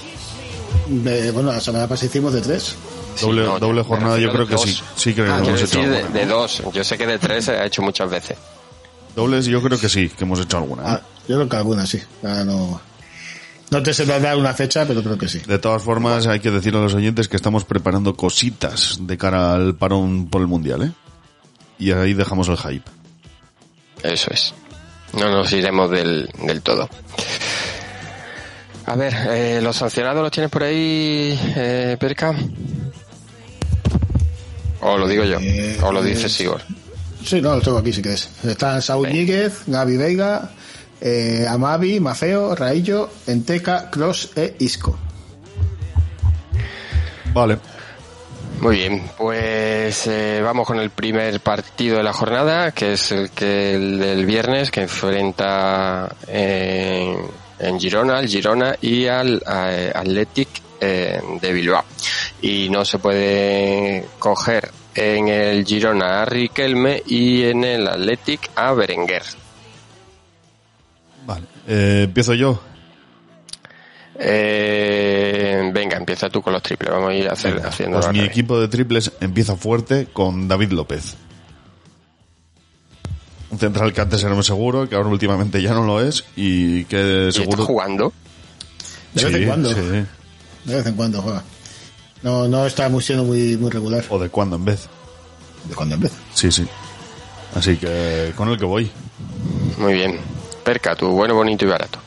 De- 0.87 1.31
bueno, 1.31 1.51
la 1.51 1.59
semana 1.59 1.87
pasada 1.87 2.07
hicimos 2.07 2.33
de 2.33 2.41
tres. 2.41 2.75
Doble, 3.21 3.43
no, 3.45 3.57
doble 3.59 3.81
jornada, 3.83 4.19
yo 4.19 4.31
creo 4.31 4.45
que 4.45 4.53
dos. 4.53 4.61
sí. 4.63 4.79
Sí 4.95 5.13
creo 5.13 5.25
que 5.25 5.31
Ah, 5.31 5.37
hemos 5.37 5.61
hecho 5.61 5.79
decir 5.79 5.89
de, 5.89 5.97
alguna. 5.99 6.19
de 6.19 6.25
dos. 6.27 6.63
Yo 6.73 6.83
sé 6.83 6.97
que 6.97 7.07
de 7.07 7.17
tres 7.17 7.45
se 7.45 7.51
ha 7.51 7.65
hecho 7.65 7.81
muchas 7.81 8.09
veces. 8.09 8.37
Dobles, 9.15 9.45
yo 9.47 9.61
creo 9.63 9.79
que 9.79 9.89
sí, 9.89 10.09
que 10.09 10.23
hemos 10.23 10.39
hecho 10.39 10.57
alguna. 10.57 10.83
¿eh? 10.83 10.85
Ah, 10.87 11.01
yo 11.27 11.35
creo 11.37 11.49
que 11.49 11.55
algunas 11.55 11.89
sí. 11.89 11.99
Ahora 12.23 12.45
no, 12.45 12.79
no 13.71 13.83
te 13.83 13.93
sé 13.93 14.05
dar 14.05 14.37
una 14.37 14.53
fecha, 14.53 14.85
pero 14.85 15.01
creo 15.01 15.17
que 15.17 15.27
sí. 15.27 15.39
De 15.39 15.57
todas 15.57 15.81
formas, 15.81 16.27
hay 16.27 16.39
que 16.39 16.51
decirle 16.51 16.79
a 16.79 16.83
los 16.83 16.93
oyentes 16.93 17.27
que 17.27 17.35
estamos 17.35 17.65
preparando 17.65 18.15
cositas 18.15 18.99
de 19.01 19.17
cara 19.17 19.55
al 19.55 19.75
parón 19.75 20.27
por 20.27 20.41
el 20.41 20.47
mundial, 20.47 20.83
¿eh? 20.83 20.91
Y 21.79 21.91
ahí 21.91 22.13
dejamos 22.13 22.47
el 22.49 22.57
hype. 22.57 22.89
Eso 24.03 24.29
es. 24.31 24.53
No 25.18 25.32
nos 25.32 25.51
iremos 25.51 25.89
del, 25.89 26.30
del 26.43 26.61
todo. 26.61 26.89
A 28.86 28.95
ver, 28.95 29.13
eh, 29.30 29.59
¿los 29.61 29.76
sancionados 29.76 30.22
los 30.22 30.32
tienes 30.32 30.49
por 30.49 30.63
ahí, 30.63 31.38
eh, 31.55 31.97
Perca? 31.99 32.34
¿O 34.82 34.97
lo 34.97 35.07
digo 35.07 35.24
yo? 35.24 35.39
Eh, 35.41 35.78
¿O 35.82 35.91
lo 35.91 36.01
dices 36.01 36.39
Igor? 36.39 36.61
Sí, 37.24 37.41
no, 37.41 37.55
lo 37.55 37.61
tengo 37.61 37.80
aquí 37.80 37.91
si 37.91 38.01
quieres. 38.01 38.30
Están 38.45 38.82
Saúl 38.82 39.11
Níguez, 39.11 39.63
Gaby 39.68 39.97
Veiga, 39.97 40.51
eh, 41.01 41.45
Amavi, 41.49 41.99
Mafeo, 41.99 42.55
Raillo, 42.55 43.09
Enteca, 43.26 43.89
Cross 43.89 44.32
e 44.36 44.55
Isco. 44.59 44.97
Vale. 47.34 47.57
Muy 48.59 48.77
bien, 48.77 49.03
pues 49.17 50.07
eh, 50.07 50.41
vamos 50.43 50.65
con 50.65 50.79
el 50.79 50.89
primer 50.89 51.39
partido 51.41 51.97
de 51.97 52.03
la 52.03 52.11
jornada, 52.11 52.71
que 52.71 52.93
es 52.93 53.11
el 53.11 53.29
que 53.29 53.75
el 53.75 53.99
del 53.99 54.25
viernes, 54.25 54.71
que 54.71 54.81
enfrenta 54.81 56.15
en, 56.27 57.17
en 57.59 57.79
Girona, 57.79 58.17
al 58.17 58.27
Girona 58.27 58.75
y 58.81 59.05
al 59.05 59.43
eh, 59.47 59.91
Athletic 59.93 60.49
eh, 60.81 61.21
de 61.39 61.53
Bilbao. 61.53 61.83
Y 62.41 62.69
no 62.69 62.83
se 62.83 62.97
puede 62.97 64.05
coger 64.17 64.71
en 64.95 65.27
el 65.27 65.63
Girona 65.63 66.23
a 66.23 66.25
Riquelme 66.25 67.03
y 67.05 67.43
en 67.43 67.63
el 67.63 67.87
Athletic 67.87 68.49
a 68.55 68.73
Berenguer. 68.73 69.23
Vale. 71.27 71.45
Eh, 71.67 72.01
Empiezo 72.05 72.33
yo. 72.33 72.59
Eh, 74.20 75.70
venga, 75.74 75.97
empieza 75.97 76.30
tú 76.30 76.41
con 76.41 76.53
los 76.53 76.61
triples, 76.63 76.91
vamos 76.91 77.09
a 77.11 77.13
ir 77.13 77.30
a 77.30 77.34
hacer, 77.34 77.53
Venga, 77.55 77.70
haciendo 77.70 77.99
pues 77.99 78.11
mi 78.11 78.18
revés. 78.20 78.32
equipo 78.32 78.59
de 78.59 78.68
triples 78.68 79.11
empieza 79.22 79.55
fuerte 79.55 80.07
con 80.11 80.47
David 80.47 80.72
López. 80.72 81.15
Un 83.49 83.59
central 83.59 83.93
que 83.93 84.01
antes 84.01 84.24
era 84.24 84.34
muy 84.34 84.43
seguro, 84.43 84.89
que 84.89 84.95
ahora 84.95 85.09
últimamente 85.09 85.61
ya 85.61 85.74
no 85.74 85.86
lo 85.86 86.01
es 86.01 86.26
y 86.36 86.84
que 86.86 87.26
¿Y 87.26 87.28
está 87.30 87.41
seguro... 87.43 87.65
jugando? 87.65 88.13
De 89.13 89.24
vez 89.24 89.34
Sí, 89.34 89.39
en 89.41 89.47
cuando. 89.47 89.70
sí. 89.70 89.80
De 90.65 90.76
vez 90.76 90.86
en 90.86 90.95
cuando 90.95 91.22
juega. 91.22 91.43
No, 92.24 92.47
no 92.47 92.65
está 92.65 92.89
muy 92.89 93.01
siendo 93.03 93.24
muy, 93.24 93.55
muy 93.55 93.70
regular. 93.70 94.03
O 94.09 94.20
de 94.20 94.30
cuando 94.30 94.55
en 94.57 94.65
vez. 94.65 94.88
De 95.65 95.76
cuando 95.76 95.95
en 95.95 96.01
vez. 96.01 96.11
Sí, 96.34 96.51
sí. 96.51 96.68
Así 97.55 97.78
que 97.78 98.34
con 98.36 98.49
el 98.49 98.57
que 98.57 98.65
voy. 98.65 98.91
Muy 99.78 99.93
bien. 99.93 100.20
Perca, 100.63 100.95
tú 100.95 101.07
bueno, 101.11 101.36
bonito 101.36 101.63
y 101.63 101.70
barato. 101.70 101.99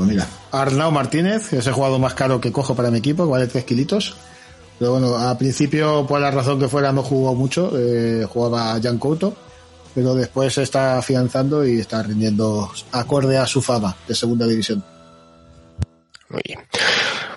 Pues 0.00 0.12
mira, 0.12 0.26
Arnau 0.50 0.90
Martínez, 0.90 1.50
que 1.50 1.58
es 1.58 1.66
el 1.66 1.74
jugador 1.74 2.00
más 2.00 2.14
caro 2.14 2.40
que 2.40 2.50
cojo 2.50 2.74
para 2.74 2.90
mi 2.90 2.96
equipo, 2.96 3.26
que 3.26 3.32
vale 3.32 3.46
3 3.46 3.64
kilitos. 3.64 4.16
Pero 4.78 4.92
bueno, 4.92 5.14
al 5.14 5.36
principio, 5.36 6.06
por 6.06 6.18
la 6.22 6.30
razón 6.30 6.58
que 6.58 6.68
fuera, 6.68 6.90
no 6.90 7.02
jugó 7.02 7.34
mucho. 7.34 7.70
eh, 7.76 8.24
jugaba 8.24 8.80
Jan 8.82 8.96
Couto. 8.96 9.34
Pero 9.94 10.14
después 10.14 10.54
se 10.54 10.62
está 10.62 10.96
afianzando 10.96 11.66
y 11.66 11.80
está 11.80 12.02
rindiendo 12.02 12.72
acorde 12.92 13.36
a 13.36 13.44
su 13.44 13.60
fama 13.60 13.94
de 14.08 14.14
segunda 14.14 14.46
división. 14.46 14.82
Muy 16.30 16.40
bien. 16.46 16.60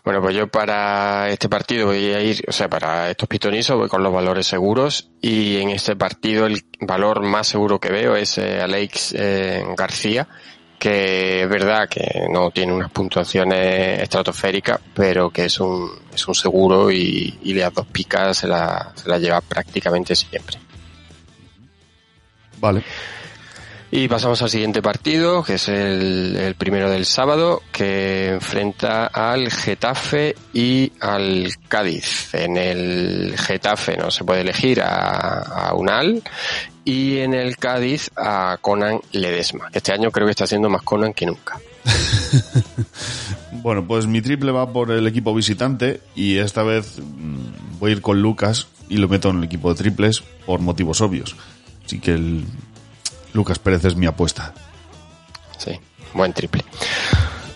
Bueno, 0.06 0.22
pues 0.22 0.34
yo 0.34 0.48
para 0.48 1.30
este 1.32 1.50
partido 1.50 1.88
voy 1.88 2.14
a 2.14 2.22
ir, 2.22 2.46
o 2.48 2.52
sea, 2.54 2.70
para 2.70 3.10
estos 3.10 3.28
pitonisos 3.28 3.78
voy 3.78 3.90
con 3.90 4.04
los 4.04 4.14
valores 4.14 4.48
seguros 4.48 5.10
y 5.22 5.58
en 5.58 5.70
este 5.70 5.98
partido 5.98 6.46
el 6.46 6.64
valor 6.80 7.24
más 7.24 7.48
seguro 7.48 7.80
que 7.80 7.92
veo 7.92 8.16
es 8.16 8.38
eh, 8.38 8.62
Alex 8.62 9.16
eh, 9.18 9.66
García, 9.78 10.30
que 10.80 11.44
es 11.44 11.50
verdad 11.50 11.88
que 11.88 12.28
no 12.30 12.52
tiene 12.52 12.74
unas 12.74 12.92
puntuaciones 12.92 14.02
estratosféricas, 14.02 14.80
pero 14.94 15.30
que 15.30 15.46
es 15.46 15.60
un, 15.60 15.90
es 16.14 16.28
un 16.28 16.36
seguro 16.36 16.92
y, 16.92 17.40
y 17.44 17.54
las 17.54 17.74
dos 17.74 17.88
picas 17.88 18.38
se 18.38 18.48
la, 18.48 18.92
se 18.96 19.08
la 19.08 19.18
lleva 19.18 19.42
prácticamente 19.42 20.16
siempre. 20.16 20.58
Vale. 22.60 22.84
Y 23.96 24.08
pasamos 24.08 24.42
al 24.42 24.50
siguiente 24.50 24.82
partido, 24.82 25.44
que 25.44 25.54
es 25.54 25.70
el, 25.70 26.56
primero 26.58 26.90
del 26.90 27.06
sábado, 27.06 27.62
que 27.72 28.30
enfrenta 28.30 29.06
al 29.06 29.52
Getafe 29.52 30.36
y 30.52 30.92
al 31.00 31.54
Cádiz. 31.68 32.34
En 32.34 32.58
el 32.58 33.36
Getafe 33.38 33.96
no 33.96 34.10
se 34.10 34.24
puede 34.24 34.42
elegir 34.42 34.82
a, 34.82 35.72
Unal 35.76 36.24
y 36.84 37.20
en 37.20 37.36
el 37.36 37.56
Cádiz 37.58 38.10
a 38.16 38.58
Conan 38.62 39.00
Ledesma, 39.12 39.70
este 39.72 39.94
año 39.94 40.10
creo 40.10 40.26
que 40.26 40.32
está 40.32 40.48
siendo 40.48 40.72
más 40.72 40.82
Conan 40.82 41.14
que 41.14 41.28
nunca. 41.28 41.60
bueno, 43.52 43.86
pues 43.86 44.08
mi 44.08 44.24
triple 44.24 44.52
va 44.52 44.74
por 44.74 44.90
el 44.90 45.06
equipo 45.06 45.36
visitante 45.36 46.02
y 46.16 46.40
esta 46.40 46.64
vez 46.64 46.98
mmm, 46.98 47.78
voy 47.80 47.92
a 47.92 47.94
ir 47.94 48.02
con 48.02 48.24
Lucas 48.24 48.70
y 48.90 48.98
lo 48.98 49.08
meto 49.08 49.30
en 49.30 49.38
el 49.38 49.44
equipo 49.44 49.70
de 49.70 49.76
triples 49.76 50.24
por 50.48 50.62
motivos 50.62 51.00
obvios. 51.00 51.36
Así 51.86 52.00
que 52.00 52.14
el 52.16 52.44
Lucas 53.34 53.60
Pérez 53.60 53.84
es 53.86 53.96
mi 53.96 54.06
apuesta. 54.06 54.54
Sí, 55.58 55.72
buen 56.14 56.34
triple. 56.34 56.64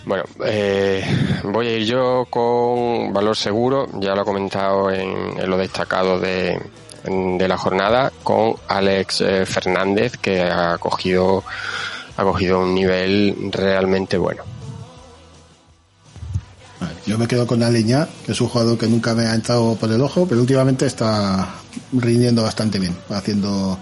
Bueno, 0.04 0.24
eh, 0.44 1.04
voy 1.44 1.66
a 1.66 1.76
ir 1.76 1.86
yo 1.86 2.26
con 2.30 3.12
valor 3.12 3.36
seguro, 3.36 3.88
ya 4.00 4.14
lo 4.14 4.22
he 4.22 4.24
comentado 4.24 4.90
en, 4.90 5.38
en 5.38 5.50
lo 5.50 5.58
destacado 5.58 6.18
de, 6.18 6.58
de 7.04 7.48
la 7.48 7.58
jornada, 7.58 8.12
con 8.22 8.54
Alex 8.68 9.20
eh, 9.20 9.46
Fernández, 9.46 10.16
que 10.16 10.42
ha 10.42 10.78
cogido, 10.78 11.44
ha 12.16 12.22
cogido 12.22 12.60
un 12.60 12.74
nivel 12.74 13.50
realmente 13.52 14.16
bueno. 14.16 14.44
Yo 17.06 17.16
me 17.18 17.26
quedo 17.26 17.46
con 17.46 17.62
Aleñá, 17.62 18.06
que 18.24 18.32
es 18.32 18.40
un 18.40 18.48
jugador 18.48 18.78
que 18.78 18.86
nunca 18.86 19.14
me 19.14 19.26
ha 19.26 19.34
entrado 19.34 19.74
por 19.76 19.90
el 19.90 20.00
ojo, 20.00 20.26
pero 20.28 20.42
últimamente 20.42 20.86
está 20.86 21.54
rindiendo 21.92 22.42
bastante 22.42 22.78
bien, 22.78 22.94
haciendo 23.08 23.78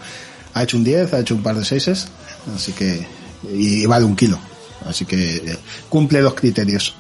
ha 0.57 0.63
hecho 0.63 0.79
un 0.79 0.85
10, 0.85 1.13
ha 1.13 1.21
hecho 1.21 1.35
un 1.35 1.43
par 1.43 1.55
de 1.55 1.65
6 1.65 2.09
así 2.55 2.73
que 2.73 3.07
y 3.53 3.85
vale 3.85 4.07
un 4.07 4.17
kilo, 4.17 4.39
así 4.87 5.05
que 5.05 5.57
cumple 5.91 6.23
los 6.23 6.35
criterios. 6.35 6.95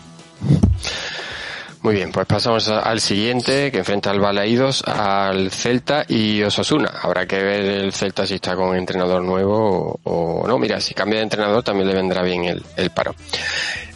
Muy 1.80 1.94
bien, 1.94 2.12
pues 2.12 2.26
pasamos 2.26 2.68
al 2.68 3.00
siguiente, 3.00 3.70
que 3.70 3.78
enfrenta 3.78 4.10
al 4.10 4.20
Balaídos, 4.20 4.82
al 4.82 5.50
Celta 5.50 6.04
y 6.06 6.42
Osasuna. 6.42 6.90
Habrá 7.00 7.26
que 7.26 7.42
ver 7.42 7.64
el 7.64 7.92
Celta 7.92 8.26
si 8.26 8.34
está 8.34 8.56
con 8.56 8.76
entrenador 8.76 9.22
nuevo 9.22 9.98
o, 10.02 10.42
o 10.42 10.46
no. 10.46 10.58
Mira, 10.58 10.80
si 10.80 10.92
cambia 10.92 11.20
de 11.20 11.24
entrenador 11.24 11.62
también 11.62 11.88
le 11.88 11.94
vendrá 11.94 12.22
bien 12.22 12.44
el, 12.44 12.62
el 12.76 12.90
paro. 12.90 13.14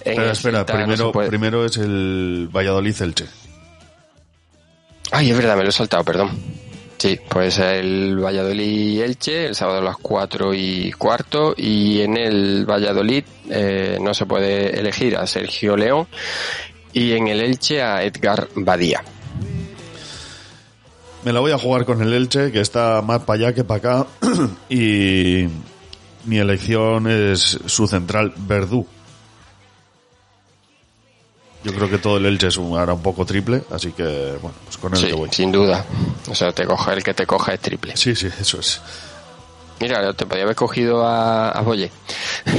En 0.04 0.22
espera, 0.22 0.32
espera, 0.32 0.58
Celta 0.58 0.72
primero, 0.74 1.04
no 1.04 1.12
puede... 1.12 1.28
primero 1.28 1.66
es 1.66 1.76
el 1.76 2.48
Valladolid-Elche. 2.50 3.26
Ay, 5.10 5.30
es 5.30 5.36
verdad, 5.36 5.56
me 5.56 5.64
lo 5.64 5.68
he 5.68 5.72
saltado, 5.72 6.04
perdón. 6.04 6.30
Sí, 7.00 7.18
pues 7.30 7.58
el 7.58 8.22
Valladolid-Elche, 8.22 9.46
el 9.46 9.54
sábado 9.54 9.78
a 9.78 9.82
las 9.82 9.96
4 9.96 10.52
y 10.52 10.92
cuarto, 10.92 11.54
y 11.56 12.02
en 12.02 12.18
el 12.18 12.66
Valladolid 12.68 13.24
eh, 13.48 13.96
no 13.98 14.12
se 14.12 14.26
puede 14.26 14.78
elegir 14.78 15.16
a 15.16 15.26
Sergio 15.26 15.78
León 15.78 16.08
y 16.92 17.12
en 17.12 17.28
el 17.28 17.40
Elche 17.40 17.80
a 17.80 18.02
Edgar 18.02 18.48
Badía. 18.54 19.02
Me 21.24 21.32
la 21.32 21.40
voy 21.40 21.52
a 21.52 21.58
jugar 21.58 21.86
con 21.86 22.02
el 22.02 22.12
Elche, 22.12 22.52
que 22.52 22.60
está 22.60 23.00
más 23.00 23.22
para 23.22 23.46
allá 23.46 23.54
que 23.54 23.64
para 23.64 24.02
acá, 24.02 24.06
y 24.68 25.46
mi 26.26 26.36
elección 26.36 27.10
es 27.10 27.60
su 27.64 27.88
central 27.88 28.34
Verdú. 28.36 28.86
Yo 31.62 31.74
creo 31.74 31.90
que 31.90 31.98
todo 31.98 32.16
el 32.16 32.26
Elche 32.26 32.48
es 32.48 32.56
un, 32.56 32.78
ahora 32.78 32.94
un 32.94 33.02
poco 33.02 33.26
triple, 33.26 33.62
así 33.70 33.92
que 33.92 34.38
bueno, 34.40 34.56
pues 34.64 34.78
con 34.78 34.94
él 34.94 35.00
sí, 35.00 35.06
que 35.08 35.12
voy. 35.12 35.28
Sin 35.30 35.52
duda. 35.52 35.84
O 36.28 36.34
sea, 36.34 36.52
te 36.52 36.64
coja 36.64 36.94
el 36.94 37.02
que 37.02 37.12
te 37.12 37.26
coja 37.26 37.52
es 37.52 37.60
triple. 37.60 37.96
Sí, 37.96 38.14
sí, 38.14 38.28
eso 38.40 38.60
es. 38.60 38.80
Mira, 39.80 40.12
te 40.12 40.26
podía 40.26 40.44
haber 40.44 40.56
cogido 40.56 41.06
a, 41.06 41.50
a 41.50 41.60
Boye. 41.62 41.90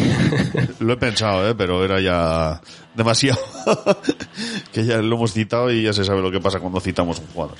Lo 0.80 0.93
he 0.93 0.97
pensado, 0.97 1.47
¿eh? 1.47 1.56
pero 1.56 1.84
era 1.84 1.99
ya 1.99 2.62
demasiado. 2.95 3.39
que 4.74 4.86
ya 4.86 4.97
lo 4.97 5.16
hemos 5.16 5.34
citado 5.34 5.72
y 5.72 5.84
ya 5.84 5.93
se 5.93 6.04
sabe 6.04 6.22
lo 6.22 6.32
que 6.32 6.39
pasa 6.39 6.60
cuando 6.60 6.80
citamos 6.80 7.20
un 7.20 7.28
jugador. 7.28 7.58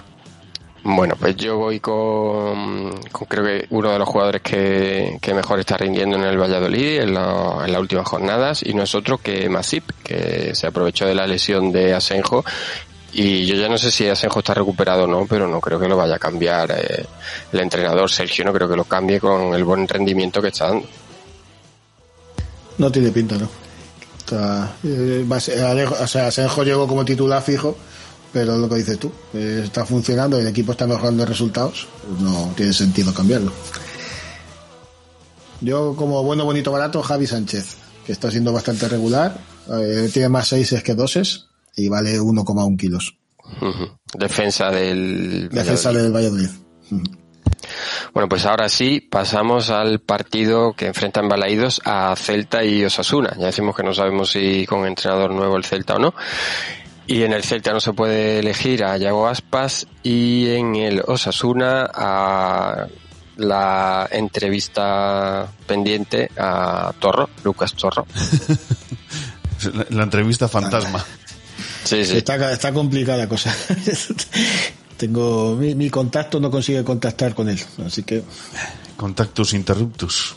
Bueno, 0.84 1.16
pues 1.20 1.36
yo 1.36 1.58
voy 1.58 1.80
con, 1.80 2.92
creo 3.30 3.44
que 3.46 3.68
uno 3.70 3.92
de 3.92 4.00
los 4.00 4.10
jugadores 4.10 4.42
que, 4.42 5.20
que, 5.22 5.34
mejor 5.34 5.60
está 5.60 5.78
rindiendo 5.78 6.18
en 6.18 6.24
el 6.24 6.40
Valladolid 6.40 7.02
en, 7.02 7.10
en 7.10 7.14
las 7.14 7.80
últimas 7.80 8.08
jornadas 8.08 8.64
y 8.66 8.74
no 8.74 8.82
es 8.82 8.96
otro 8.96 9.20
que 9.20 9.48
Masip, 9.48 9.92
que 10.04 10.56
se 10.56 10.66
aprovechó 10.66 11.06
de 11.06 11.14
la 11.14 11.28
lesión 11.28 11.72
de 11.72 11.94
Asenjo 11.94 12.44
y 13.14 13.46
yo 13.46 13.56
ya 13.56 13.70
no 13.70 13.78
sé 13.78 13.92
si 13.92 14.08
Asenjo 14.08 14.40
está 14.40 14.56
recuperado 14.56 15.04
o 15.04 15.08
no, 15.08 15.28
pero 15.28 15.48
no 15.48 15.62
creo 15.62 15.80
que 15.80 15.88
lo 15.88 15.98
vaya 15.98 16.16
a 16.16 16.20
cambiar 16.20 16.72
eh, 16.72 17.06
el 17.52 17.60
entrenador 17.60 18.10
Sergio, 18.10 18.44
no 18.46 18.54
creo 18.54 18.68
que 18.68 18.76
lo 18.76 18.86
cambie 18.86 19.20
con 19.20 19.54
el 19.54 19.64
buen 19.64 19.88
rendimiento 19.88 20.42
que 20.42 20.48
está 20.48 20.70
dando. 20.70 20.88
No 22.80 22.92
tiene 22.92 23.12
pinta, 23.12 23.38
¿no? 23.38 23.48
Está, 24.18 24.78
eh, 24.84 25.26
o 25.30 26.08
sea, 26.08 26.28
Asenjo 26.28 26.64
llegó 26.64 26.88
como 26.88 27.06
titular 27.06 27.44
fijo 27.44 27.78
pero 28.34 28.58
lo 28.58 28.70
que 28.70 28.76
dices 28.76 28.98
tú, 28.98 29.12
está 29.34 29.86
funcionando, 29.86 30.40
el 30.40 30.48
equipo 30.48 30.72
está 30.72 30.88
mejorando 30.88 31.26
resultados, 31.26 31.88
pues 32.08 32.22
no 32.22 32.54
tiene 32.56 32.74
sentido 32.74 33.14
cambiarlo. 33.14 33.52
Yo 35.62 35.96
como 35.96 36.24
bueno, 36.24 36.44
bonito, 36.46 36.72
barato, 36.72 37.02
Javi 37.04 37.28
Sánchez, 37.28 37.78
que 38.06 38.12
está 38.12 38.32
siendo 38.32 38.52
bastante 38.52 38.88
regular, 38.88 39.38
eh, 39.72 40.10
tiene 40.12 40.30
más 40.30 40.48
seises 40.48 40.82
que 40.84 40.96
doses 40.96 41.48
y 41.76 41.88
vale 41.88 42.20
1,1 42.20 42.78
kilos. 42.78 43.18
Uh 43.62 43.66
-huh. 43.66 43.98
Defensa 44.18 44.72
del 44.72 45.50
Defensa 45.52 45.90
Valladolid. 45.90 46.04
del 46.04 46.14
Valladolid. 46.14 46.50
Uh 46.92 46.96
-huh. 46.96 47.18
Bueno, 48.14 48.28
pues 48.28 48.46
ahora 48.46 48.68
sí, 48.70 49.02
pasamos 49.02 49.70
al 49.70 50.00
partido 50.00 50.74
que 50.74 50.88
enfrentan 50.88 51.30
Balaídos 51.30 51.82
a 51.86 52.16
Celta 52.16 52.64
y 52.64 52.84
Osasuna. 52.84 53.36
Ya 53.38 53.48
decimos 53.48 53.76
que 53.76 53.84
no 53.84 53.94
sabemos 53.94 54.32
si 54.32 54.66
con 54.66 54.86
entrenador 54.86 55.32
nuevo 55.32 55.58
el 55.58 55.64
Celta 55.64 55.96
o 55.96 56.00
no. 56.00 56.14
Y 57.12 57.24
en 57.24 57.34
el 57.34 57.44
Celta 57.44 57.74
no 57.74 57.82
se 57.82 57.92
puede 57.92 58.40
elegir 58.40 58.86
a 58.86 58.96
Yago 58.96 59.28
Aspas 59.28 59.86
y 60.02 60.48
en 60.48 60.78
el 60.78 61.02
Osasuna 61.06 61.92
a 61.94 62.88
la 63.36 64.08
entrevista 64.10 65.46
pendiente 65.68 66.32
a 66.38 66.94
Torro, 66.98 67.30
Lucas 67.44 67.74
Torro. 67.74 68.08
la, 69.74 69.86
la, 69.98 70.04
entrevista 70.04 70.48
fantasma. 70.48 71.06
Sí, 71.84 72.06
sí. 72.06 72.16
Está, 72.16 72.54
está 72.54 72.72
complicada 72.72 73.18
la 73.18 73.28
cosa. 73.28 73.54
Tengo 74.98 75.58
mi, 75.58 75.76
mi, 75.76 75.90
contacto 75.90 76.40
no 76.40 76.50
consigue 76.50 76.82
contactar 76.86 77.36
con 77.36 77.50
él, 77.50 77.60
así 77.86 78.04
que 78.04 78.24
contactos 78.96 79.54
interruptus. 79.54 80.34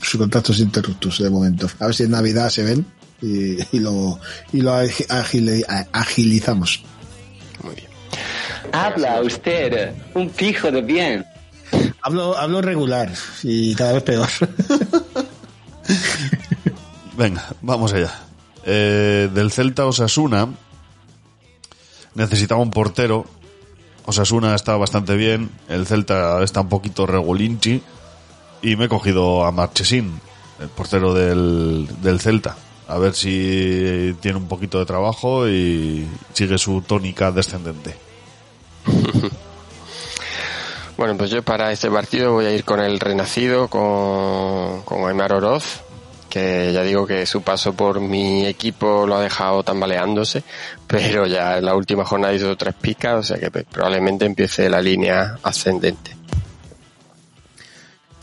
Sus 0.00 0.20
contactos 0.20 0.60
interruptus 0.60 1.18
de 1.18 1.30
momento. 1.30 1.68
A 1.80 1.86
ver 1.86 1.96
si 1.96 2.04
en 2.04 2.12
Navidad 2.12 2.48
se 2.48 2.62
ven 2.62 2.86
y, 3.22 3.76
y 3.76 3.80
lo, 3.80 4.18
y 4.52 4.60
lo 4.60 4.74
agil, 4.74 5.64
agilizamos. 5.92 6.82
Muy 7.62 7.76
bien. 7.76 7.88
Habla 8.72 9.22
usted, 9.22 9.94
un 10.14 10.28
pijo 10.30 10.70
de 10.70 10.82
bien. 10.82 11.24
Hablo, 12.02 12.36
hablo 12.36 12.60
regular 12.60 13.10
y 13.42 13.74
cada 13.74 13.94
vez 13.94 14.02
peor. 14.02 14.28
Venga, 17.16 17.46
vamos 17.62 17.92
allá. 17.92 18.12
Eh, 18.64 19.30
del 19.32 19.52
Celta 19.52 19.86
Osasuna 19.86 20.48
necesitaba 22.14 22.60
un 22.60 22.70
portero. 22.70 23.24
Osasuna 24.04 24.54
está 24.54 24.76
bastante 24.76 25.16
bien. 25.16 25.50
El 25.68 25.86
Celta 25.86 26.42
está 26.42 26.62
un 26.62 26.68
poquito 26.68 27.06
regulinchi. 27.06 27.82
Y 28.62 28.76
me 28.76 28.84
he 28.84 28.88
cogido 28.88 29.44
a 29.44 29.50
Marchesín, 29.50 30.20
el 30.60 30.68
portero 30.68 31.14
del, 31.14 31.88
del 32.00 32.20
Celta 32.20 32.56
a 32.88 32.98
ver 32.98 33.14
si 33.14 34.14
tiene 34.20 34.38
un 34.38 34.48
poquito 34.48 34.78
de 34.78 34.86
trabajo 34.86 35.48
y 35.48 36.06
sigue 36.32 36.58
su 36.58 36.82
tónica 36.82 37.30
descendente. 37.30 37.96
Bueno, 40.94 41.16
pues 41.16 41.30
yo 41.30 41.42
para 41.42 41.72
este 41.72 41.90
partido 41.90 42.32
voy 42.32 42.44
a 42.44 42.54
ir 42.54 42.64
con 42.64 42.78
el 42.78 43.00
renacido, 43.00 43.66
con, 43.66 44.82
con 44.82 45.08
Aymar 45.08 45.32
Oroz, 45.32 45.80
que 46.28 46.70
ya 46.72 46.82
digo 46.82 47.06
que 47.06 47.26
su 47.26 47.42
paso 47.42 47.72
por 47.72 48.00
mi 48.00 48.46
equipo 48.46 49.06
lo 49.06 49.16
ha 49.16 49.20
dejado 49.20 49.62
tambaleándose, 49.62 50.44
pero 50.86 51.26
ya 51.26 51.58
en 51.58 51.64
la 51.64 51.74
última 51.74 52.04
jornada 52.04 52.34
hizo 52.34 52.56
tres 52.56 52.74
picas, 52.74 53.14
o 53.18 53.22
sea 53.22 53.38
que 53.38 53.50
probablemente 53.50 54.26
empiece 54.26 54.68
la 54.68 54.80
línea 54.80 55.38
ascendente. 55.42 56.14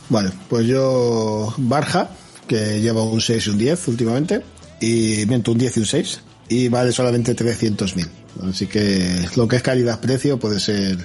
Vale, 0.09 0.31
pues 0.47 0.65
yo 0.65 1.53
Barja, 1.57 2.09
que 2.49 2.81
lleva 2.81 3.01
un 3.03 3.21
6 3.21 3.45
y 3.47 3.49
un 3.51 3.57
10 3.59 3.87
últimamente, 3.87 4.43
y 4.81 5.23
miento 5.27 5.51
un 5.53 5.57
10 5.59 5.77
y 5.77 5.79
un 5.81 5.85
6, 5.85 6.21
y 6.49 6.67
vale 6.67 6.91
solamente 6.91 7.35
300.000. 7.35 8.09
Así 8.49 8.67
que 8.67 9.27
lo 9.35 9.47
que 9.47 9.57
es 9.57 9.61
calidad-precio 9.61 10.39
puede 10.39 10.59
ser 10.59 10.97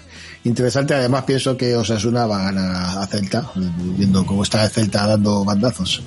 interesante. 0.44 0.94
Además 0.94 1.24
pienso 1.24 1.56
que 1.56 1.76
Osasuna 1.76 2.26
va 2.26 2.40
a 2.40 2.44
ganar 2.52 2.98
a 2.98 3.06
Celta, 3.06 3.50
viendo 3.54 4.24
cómo 4.24 4.42
está 4.42 4.64
el 4.64 4.70
Celta 4.70 5.06
dando 5.06 5.44
bandazos. 5.44 6.02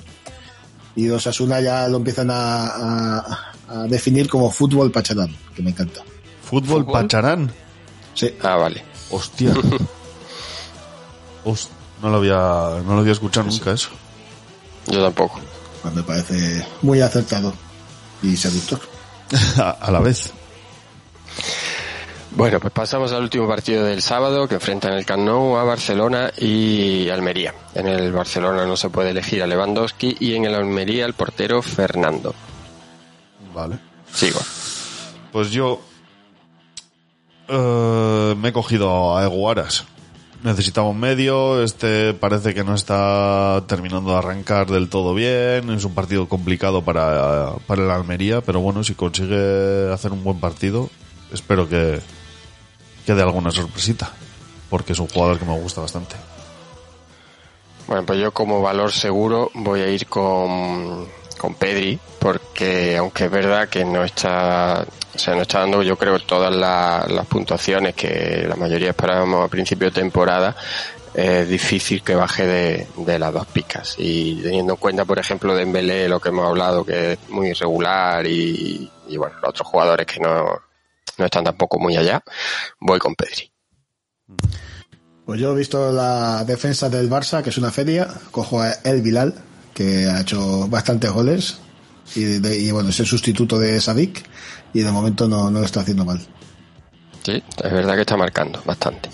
Y 0.96 1.08
los 1.08 1.28
Asuna 1.28 1.62
ya 1.62 1.88
lo 1.88 1.98
empiezan 1.98 2.32
a, 2.32 2.66
a- 2.68 3.54
a 3.70 3.84
definir 3.88 4.28
como 4.30 4.50
fútbol 4.50 4.92
pacharán, 4.92 5.36
que 5.56 5.62
me 5.62 5.70
encanta. 5.72 6.02
¿Fútbol, 6.44 6.86
Pacharán? 6.86 7.52
Sí. 8.14 8.34
Ah, 8.42 8.56
vale. 8.56 8.82
Hostia. 9.12 9.54
Host- 11.44 11.70
no 12.02 12.10
lo 12.10 12.18
había, 12.18 12.82
no 12.86 12.94
lo 12.96 13.00
había 13.02 13.12
escuchado 13.14 13.48
nunca 13.48 13.72
eso. 13.74 13.90
Yo 14.88 15.04
tampoco. 15.04 15.40
Pues 15.82 15.94
me 15.94 16.04
parece 16.04 16.66
muy 16.82 17.02
acertado 17.02 17.54
y 18.22 18.36
seductor. 18.36 18.80
a, 19.58 19.92
la 19.92 20.00
vez. 20.00 20.32
Bueno, 22.32 22.60
pues 22.60 22.72
pasamos 22.72 23.12
al 23.12 23.24
último 23.24 23.48
partido 23.48 23.84
del 23.84 24.02
sábado 24.02 24.48
que 24.48 24.56
enfrentan 24.56 24.94
el 24.94 25.06
Camp 25.06 25.24
Nou 25.24 25.58
a 25.58 25.64
Barcelona 25.64 26.32
y 26.38 27.10
Almería. 27.10 27.54
En 27.74 27.88
el 27.88 28.12
Barcelona 28.12 28.66
no 28.66 28.78
se 28.78 28.90
puede 28.90 29.10
elegir 29.10 29.42
a 29.42 29.48
Lewandowski 29.48 30.18
y 30.20 30.36
en 30.36 30.46
el 30.46 30.56
Almería 30.56 31.06
el 31.06 31.14
portero 31.14 31.62
Fernando. 31.62 32.36
Vale. 33.54 33.80
Sigo. 34.14 34.40
Pues 35.32 35.52
yo 35.52 35.82
eh, 37.48 38.36
me 38.38 38.50
he 38.50 38.54
cogido 38.54 39.18
a 39.18 39.24
Eguaras. 39.24 39.86
Necesitaba 40.44 40.88
un 40.90 41.00
medio, 41.00 41.64
este 41.64 42.14
parece 42.14 42.54
que 42.54 42.64
no 42.64 42.76
está 42.76 43.64
terminando 43.68 44.12
de 44.12 44.18
arrancar 44.18 44.68
del 44.68 44.88
todo 44.88 45.14
bien, 45.16 45.70
es 45.72 45.84
un 45.84 45.96
partido 45.96 46.30
complicado 46.30 46.84
para, 46.84 47.54
para 47.66 47.84
el 47.84 47.90
Almería, 47.90 48.42
pero 48.42 48.60
bueno, 48.60 48.84
si 48.84 48.94
consigue 48.94 49.92
hacer 49.92 50.12
un 50.12 50.24
buen 50.24 50.40
partido, 50.40 50.90
espero 51.34 51.68
que, 51.68 52.00
que 53.06 53.14
dé 53.16 53.22
alguna 53.24 53.50
sorpresita, 53.50 54.12
porque 54.70 54.94
es 54.94 55.00
un 55.00 55.08
jugador 55.08 55.40
que 55.40 55.46
me 55.46 55.60
gusta 55.60 55.82
bastante. 55.82 56.16
Bueno, 57.88 58.06
pues 58.06 58.20
yo 58.20 58.32
como 58.32 58.62
valor 58.62 58.92
seguro 58.92 59.50
voy 59.56 59.82
a 59.82 59.90
ir 59.90 60.08
con, 60.08 61.08
con 61.38 61.56
Pedri, 61.56 62.00
porque 62.20 62.98
aunque 62.98 63.26
es 63.26 63.32
verdad 63.32 63.70
que 63.70 63.86
no 63.86 64.04
está, 64.04 64.86
o 65.16 65.20
sea, 65.20 65.36
no 65.36 65.42
está 65.44 65.60
dando 65.60 65.82
yo 65.84 65.98
creo 65.98 66.20
todas 66.20 66.54
la- 66.56 67.06
las 67.10 67.26
puntuaciones 67.28 67.96
que 67.96 68.46
la 68.48 68.56
mayoría 68.56 68.90
esperábamos 68.90 69.46
a 69.46 69.48
principio 69.48 69.88
de 69.90 70.02
temporada, 70.02 70.56
es 71.14 71.50
difícil 71.50 72.04
que 72.04 72.14
baje 72.16 72.46
de, 72.46 72.88
de 72.98 73.18
las 73.20 73.34
dos 73.34 73.48
picas. 73.48 73.96
Y 73.98 74.42
teniendo 74.42 74.74
en 74.74 74.80
cuenta, 74.80 75.04
por 75.06 75.18
ejemplo, 75.18 75.54
de 75.54 75.60
Dembélé, 75.60 76.08
lo 76.08 76.20
que 76.20 76.30
hemos 76.30 76.48
hablado, 76.48 76.86
que 76.86 77.14
es 77.14 77.20
muy 77.30 77.48
irregular 77.48 78.26
y, 78.28 78.92
y 79.08 79.18
bueno, 79.18 79.36
los 79.42 79.50
otros 79.50 79.68
jugadores 79.68 80.06
que 80.06 80.20
no, 80.20 80.46
no 81.18 81.26
están 81.26 81.44
tampoco 81.44 81.80
muy 81.80 81.98
allá, 81.98 82.22
voy 82.80 83.00
con 83.00 83.16
Pedri. 83.16 83.52
Pues 85.26 85.40
yo 85.42 85.52
he 85.54 85.56
visto 85.56 85.92
la 85.92 86.44
defensa 86.46 86.88
del 86.90 87.10
Barça, 87.10 87.42
que 87.44 87.50
es 87.50 87.58
una 87.58 87.72
feria, 87.72 88.08
cojo 88.32 88.62
a 88.62 88.72
El 88.84 89.02
Bilal, 89.02 89.34
que 89.78 90.08
ha 90.10 90.22
hecho 90.22 90.68
bastantes 90.68 91.12
goles, 91.12 91.60
y, 92.16 92.24
de- 92.24 92.58
y 92.60 92.72
bueno, 92.72 92.90
es 92.90 93.00
el 93.00 93.06
sustituto 93.06 93.60
de 93.60 93.80
Sadik, 93.80 94.26
y 94.74 94.80
de 94.82 94.92
momento 94.92 95.28
no, 95.28 95.52
no 95.52 95.60
lo 95.60 95.66
está 95.66 95.82
haciendo 95.82 96.04
mal. 96.04 96.20
Sí, 97.24 97.44
es 97.64 97.72
verdad 97.72 97.94
que 97.96 98.02
está 98.02 98.18
marcando 98.18 98.60
bastante. 98.66 99.10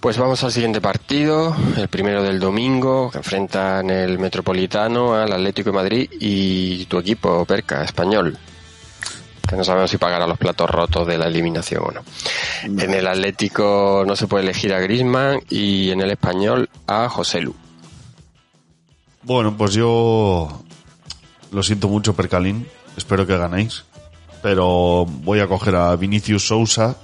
Pues 0.00 0.16
vamos 0.18 0.42
al 0.44 0.50
siguiente 0.52 0.80
partido, 0.80 1.54
el 1.76 1.88
primero 1.88 2.22
del 2.22 2.40
domingo, 2.40 3.10
que 3.10 3.18
enfrentan 3.18 3.90
el 3.90 4.18
Metropolitano 4.18 5.14
al 5.14 5.32
Atlético 5.32 5.70
de 5.70 5.76
Madrid 5.76 6.10
y 6.18 6.86
tu 6.86 6.98
equipo, 6.98 7.44
Perca, 7.44 7.84
español. 7.84 8.36
Que 9.46 9.56
no 9.56 9.64
sabemos 9.64 9.90
si 9.90 9.98
pagará 9.98 10.26
los 10.26 10.38
platos 10.38 10.70
rotos 10.70 11.06
de 11.06 11.18
la 11.18 11.26
eliminación 11.26 11.82
o 11.84 11.90
no. 11.90 12.02
En 12.82 12.94
el 12.94 13.06
Atlético 13.06 14.04
no 14.06 14.16
se 14.16 14.26
puede 14.26 14.44
elegir 14.44 14.72
a 14.72 14.80
Grisman 14.80 15.40
y 15.50 15.90
en 15.90 16.00
el 16.00 16.10
español 16.10 16.68
a 16.86 17.08
José 17.08 17.40
Lu. 17.42 17.54
Bueno, 19.22 19.56
pues 19.56 19.74
yo 19.74 20.48
lo 21.50 21.62
siento 21.62 21.88
mucho, 21.88 22.14
Percalín. 22.14 22.66
Espero 22.96 23.26
que 23.26 23.36
ganéis. 23.36 23.84
Pero 24.42 25.04
voy 25.06 25.40
a 25.40 25.46
coger 25.46 25.76
a 25.76 25.94
Vinicius 25.96 26.46
Sousa, 26.46 26.96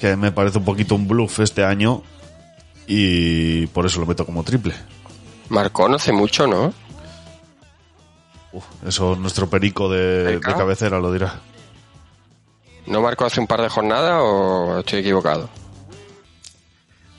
que 0.00 0.16
me 0.16 0.32
parece 0.32 0.58
un 0.58 0.64
poquito 0.64 0.94
un 0.94 1.06
bluff 1.06 1.40
este 1.40 1.64
año. 1.64 2.02
Y 2.86 3.66
por 3.68 3.86
eso 3.86 4.00
lo 4.00 4.06
meto 4.06 4.26
como 4.26 4.42
triple. 4.42 4.74
Marcó 5.48 5.88
no 5.88 5.96
hace 5.96 6.12
mucho, 6.12 6.46
¿no? 6.46 6.72
Uf, 8.52 8.64
eso 8.84 9.14
nuestro 9.14 9.48
perico 9.48 9.88
de, 9.88 10.38
de 10.38 10.40
cabecera 10.40 10.98
lo 10.98 11.12
dirá. 11.12 11.38
¿No 12.86 13.00
marcó 13.00 13.26
hace 13.26 13.38
un 13.38 13.46
par 13.46 13.62
de 13.62 13.68
jornadas 13.68 14.20
o 14.20 14.80
estoy 14.80 15.00
equivocado? 15.00 15.48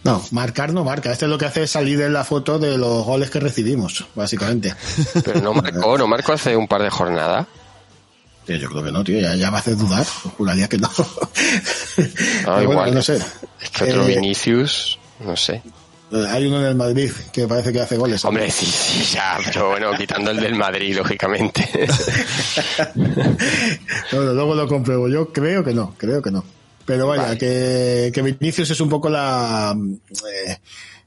No, 0.04 0.24
marcar 0.32 0.74
no 0.74 0.84
marca. 0.84 1.12
Este 1.12 1.26
es 1.26 1.30
lo 1.32 1.38
que 1.38 1.45
hace 1.45 1.64
es 1.64 1.72
salir 1.72 2.02
en 2.02 2.14
la 2.14 2.24
foto 2.24 2.58
de 2.58 2.78
los 2.78 3.06
goles 3.06 3.30
que 3.30 3.39
recibimos, 3.39 4.06
básicamente. 4.16 4.74
Pero 5.24 5.41
no 5.41 5.54
marcó, 5.54 5.97
no 5.97 6.08
marcó 6.08 6.34
hace 6.34 6.56
un 6.56 6.68
par 6.68 6.82
de 6.82 6.89
jornadas. 6.89 7.45
Tío, 8.45 8.56
yo 8.56 8.70
creo 8.70 8.84
que 8.84 8.91
no, 8.91 9.04
tío. 9.04 9.20
Ya, 9.20 9.36
ya 9.36 9.52
me 9.52 9.58
hace 9.60 9.76
dudar. 9.76 10.04
Juraría 10.38 10.68
que 10.68 10.80
no. 10.80 10.89
Ah, 10.97 11.30
Pero 11.95 12.54
bueno, 12.56 12.72
igual. 12.72 12.93
no 12.95 13.02
sé. 13.04 13.18
Es 13.62 13.70
que 13.70 13.84
otro 13.84 14.04
Eh, 14.08 14.16
Vinicius, 14.16 14.97
no 15.20 15.38
sé. 15.38 15.62
Eh, 16.12 16.26
Hay 16.30 16.47
uno 16.47 16.60
en 16.60 16.66
el 16.66 16.76
Madrid 16.76 17.12
que 17.32 17.47
parece 17.47 17.72
que 17.72 17.82
hace 17.82 17.95
goles. 17.97 18.26
Hombre, 18.26 18.49
sí, 18.49 18.66
sí, 18.66 19.14
ya, 19.14 19.38
pero 19.45 19.70
bueno, 19.70 19.91
quitando 19.95 20.32
el 20.32 20.39
del 20.39 20.56
Madrid, 20.56 20.97
lógicamente. 20.97 21.70
Bueno, 24.12 24.34
luego 24.34 24.56
lo 24.56 24.68
compruebo. 24.68 25.08
Yo 25.08 25.32
creo 25.32 25.64
que 25.64 25.74
no, 25.74 25.93
creo 25.97 26.22
que 26.22 26.32
no. 26.32 26.43
Pero 26.86 27.07
vaya, 27.07 27.23
Vale. 27.23 27.38
que, 27.38 28.11
que 28.13 28.21
Vinicius 28.21 28.71
es 28.71 28.82
un 28.82 28.89
poco 28.89 29.09
la, 29.09 29.75
eh, 29.75 30.57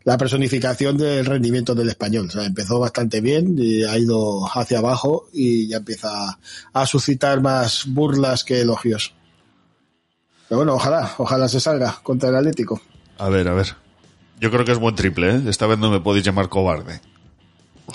la 0.04 0.16
personificación 0.16 0.96
del 0.96 1.26
rendimiento 1.26 1.74
del 1.74 1.88
español. 1.88 2.26
O 2.28 2.30
sea, 2.30 2.44
empezó 2.44 2.78
bastante 2.78 3.20
bien 3.20 3.56
y 3.58 3.84
ha 3.84 3.98
ido 3.98 4.46
hacia 4.46 4.78
abajo 4.78 5.28
y 5.32 5.68
ya 5.68 5.78
empieza 5.78 6.38
a 6.72 6.86
suscitar 6.86 7.40
más 7.40 7.86
burlas 7.86 8.44
que 8.44 8.60
elogios. 8.60 9.14
Pero 10.48 10.58
bueno, 10.58 10.74
ojalá, 10.74 11.14
ojalá 11.18 11.48
se 11.48 11.58
salga 11.60 11.98
contra 12.02 12.28
el 12.28 12.36
Atlético. 12.36 12.80
A 13.18 13.28
ver, 13.28 13.48
a 13.48 13.54
ver. 13.54 13.74
Yo 14.40 14.50
creo 14.50 14.64
que 14.64 14.72
es 14.72 14.78
buen 14.78 14.94
triple, 14.94 15.36
¿eh? 15.36 15.42
Esta 15.46 15.66
vez 15.66 15.78
no 15.78 15.90
me 15.90 16.00
podéis 16.00 16.24
llamar 16.24 16.48
cobarde. 16.48 17.00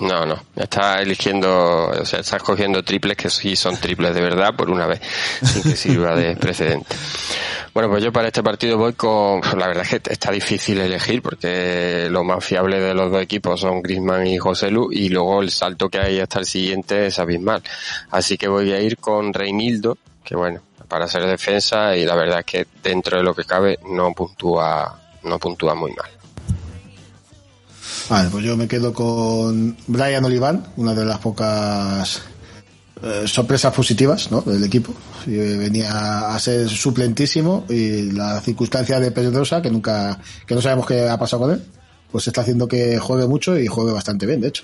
No, 0.02 0.26
no, 0.26 0.40
está 0.56 1.02
eligiendo, 1.02 1.88
o 1.88 2.06
sea, 2.06 2.20
está 2.20 2.38
escogiendo 2.38 2.84
triples 2.84 3.18
que 3.18 3.30
sí 3.30 3.56
son 3.56 3.76
triples 3.76 4.14
de 4.14 4.22
verdad 4.22 4.56
por 4.56 4.70
una 4.70 4.86
vez, 4.86 5.02
sin 5.44 5.64
que 5.64 5.76
sirva 5.76 6.16
de 6.16 6.36
precedente. 6.36 6.96
Bueno, 7.74 7.90
pues 7.90 8.04
yo 8.04 8.12
para 8.12 8.28
este 8.28 8.44
partido 8.44 8.78
voy 8.78 8.94
con, 8.94 9.42
la 9.58 9.68
verdad 9.68 9.84
es 9.84 10.00
que 10.00 10.14
está 10.14 10.32
difícil 10.32 10.80
elegir 10.80 11.22
porque 11.22 12.08
lo 12.10 12.24
más 12.24 12.44
fiable 12.46 12.80
de 12.80 12.94
los 12.94 13.12
dos 13.12 13.22
equipos 13.22 13.60
son 13.60 13.82
Griezmann 13.82 14.28
y 14.28 14.38
José 14.38 14.72
Lu 14.72 14.90
y 14.92 15.10
luego 15.10 15.42
el 15.42 15.52
salto 15.52 15.90
que 15.90 16.00
hay 16.00 16.20
hasta 16.20 16.40
el 16.40 16.46
siguiente 16.46 17.08
es 17.08 17.20
abismal. 17.20 17.62
Así 18.12 18.38
que 18.38 18.48
voy 18.48 18.72
a 18.72 18.80
ir 18.80 18.98
con 18.98 19.34
Reinildo, 19.34 19.98
que 20.24 20.36
bueno, 20.36 20.62
para 20.88 21.08
ser 21.08 21.26
defensa 21.26 21.96
y 21.96 22.06
la 22.06 22.16
verdad 22.16 22.40
es 22.40 22.46
que 22.46 22.68
dentro 22.82 23.18
de 23.18 23.24
lo 23.24 23.34
que 23.34 23.44
cabe 23.44 23.80
no 23.90 24.14
puntúa, 24.14 25.00
no 25.24 25.40
puntúa 25.40 25.76
muy 25.76 25.92
mal. 25.92 26.19
Vale, 28.10 28.30
pues 28.30 28.44
yo 28.44 28.58
me 28.58 28.68
quedo 28.68 28.92
con 28.92 29.78
Brian 29.86 30.26
Oliván, 30.26 30.66
una 30.78 30.96
de 30.96 31.06
las 31.06 31.20
pocas 31.20 32.24
eh, 33.04 33.28
sorpresas 33.28 33.72
positivas 33.72 34.30
del 34.46 34.64
equipo. 34.64 34.94
Eh, 35.28 35.56
venía 35.60 36.34
a 36.34 36.40
ser 36.40 36.68
suplentísimo 36.68 37.66
y 37.70 38.12
la 38.12 38.42
circunstancia 38.42 39.00
de 39.00 39.12
Pedrosa, 39.12 39.62
que 39.62 39.70
nunca, 39.70 40.20
que 40.48 40.56
no 40.56 40.62
sabemos 40.62 40.88
qué 40.88 41.08
ha 41.08 41.20
pasado 41.20 41.44
con 41.44 41.52
él, 41.52 41.64
pues 42.12 42.26
está 42.26 42.42
haciendo 42.42 42.68
que 42.68 42.98
juegue 42.98 43.28
mucho 43.28 43.58
y 43.58 43.68
juegue 43.68 43.94
bastante 43.94 44.26
bien, 44.26 44.42
de 44.42 44.48
hecho. 44.48 44.64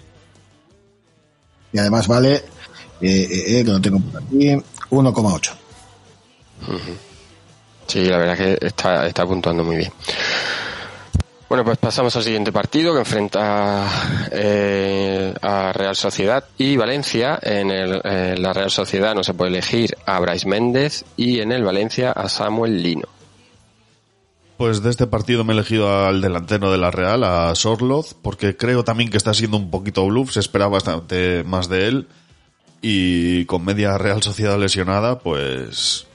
Y 1.72 1.78
además 1.78 2.08
vale, 2.08 2.36
eh, 3.02 3.28
eh, 3.30 3.64
que 3.64 3.72
lo 3.72 3.80
tengo 3.80 4.00
por 4.00 4.24
aquí, 4.24 4.58
1,8. 4.90 5.52
Sí, 7.86 8.06
la 8.06 8.18
verdad 8.18 8.42
es 8.42 8.58
que 8.60 8.66
está, 8.66 9.06
está 9.06 9.26
puntuando 9.28 9.64
muy 9.64 9.78
bien. 9.78 9.92
Bueno, 11.48 11.64
pues 11.64 11.78
pasamos 11.78 12.16
al 12.16 12.24
siguiente 12.24 12.52
partido 12.52 12.94
que 12.94 13.00
enfrenta 13.00 14.28
eh, 14.32 15.32
a 15.42 15.72
Real 15.74 15.96
Sociedad 15.96 16.44
y 16.58 16.76
Valencia. 16.76 17.38
En 17.42 17.70
el, 17.70 18.02
eh, 18.04 18.36
la 18.38 18.52
Real 18.52 18.72
Sociedad 18.72 19.14
no 19.14 19.24
se 19.24 19.36
puede 19.36 19.52
elegir 19.52 19.96
a 20.08 20.20
Brais 20.20 20.48
Méndez 20.48 21.06
y 21.16 21.42
en 21.42 21.52
el 21.52 21.64
Valencia 21.64 22.12
a 22.12 22.30
Samuel 22.30 22.82
Lino. 22.82 23.08
Pues 24.58 24.82
de 24.82 24.90
este 24.90 25.06
partido 25.06 25.44
me 25.44 25.54
he 25.54 25.58
elegido 25.58 26.08
al 26.08 26.22
delantero 26.22 26.72
de 26.72 26.80
la 26.80 26.90
Real, 26.90 27.24
a 27.24 27.54
Sorloz, 27.54 28.16
porque 28.20 28.58
creo 28.58 28.84
también 28.84 29.12
que 29.12 29.18
está 29.18 29.34
siendo 29.34 29.58
un 29.58 29.70
poquito 29.70 30.06
bluff, 30.06 30.32
se 30.32 30.40
esperaba 30.40 30.72
bastante 30.72 31.44
más 31.44 31.70
de 31.70 31.88
él. 31.88 32.08
Y 32.82 33.46
con 33.46 33.64
media 33.66 33.98
Real 34.00 34.24
Sociedad 34.24 34.58
lesionada, 34.58 35.20
pues 35.20 36.08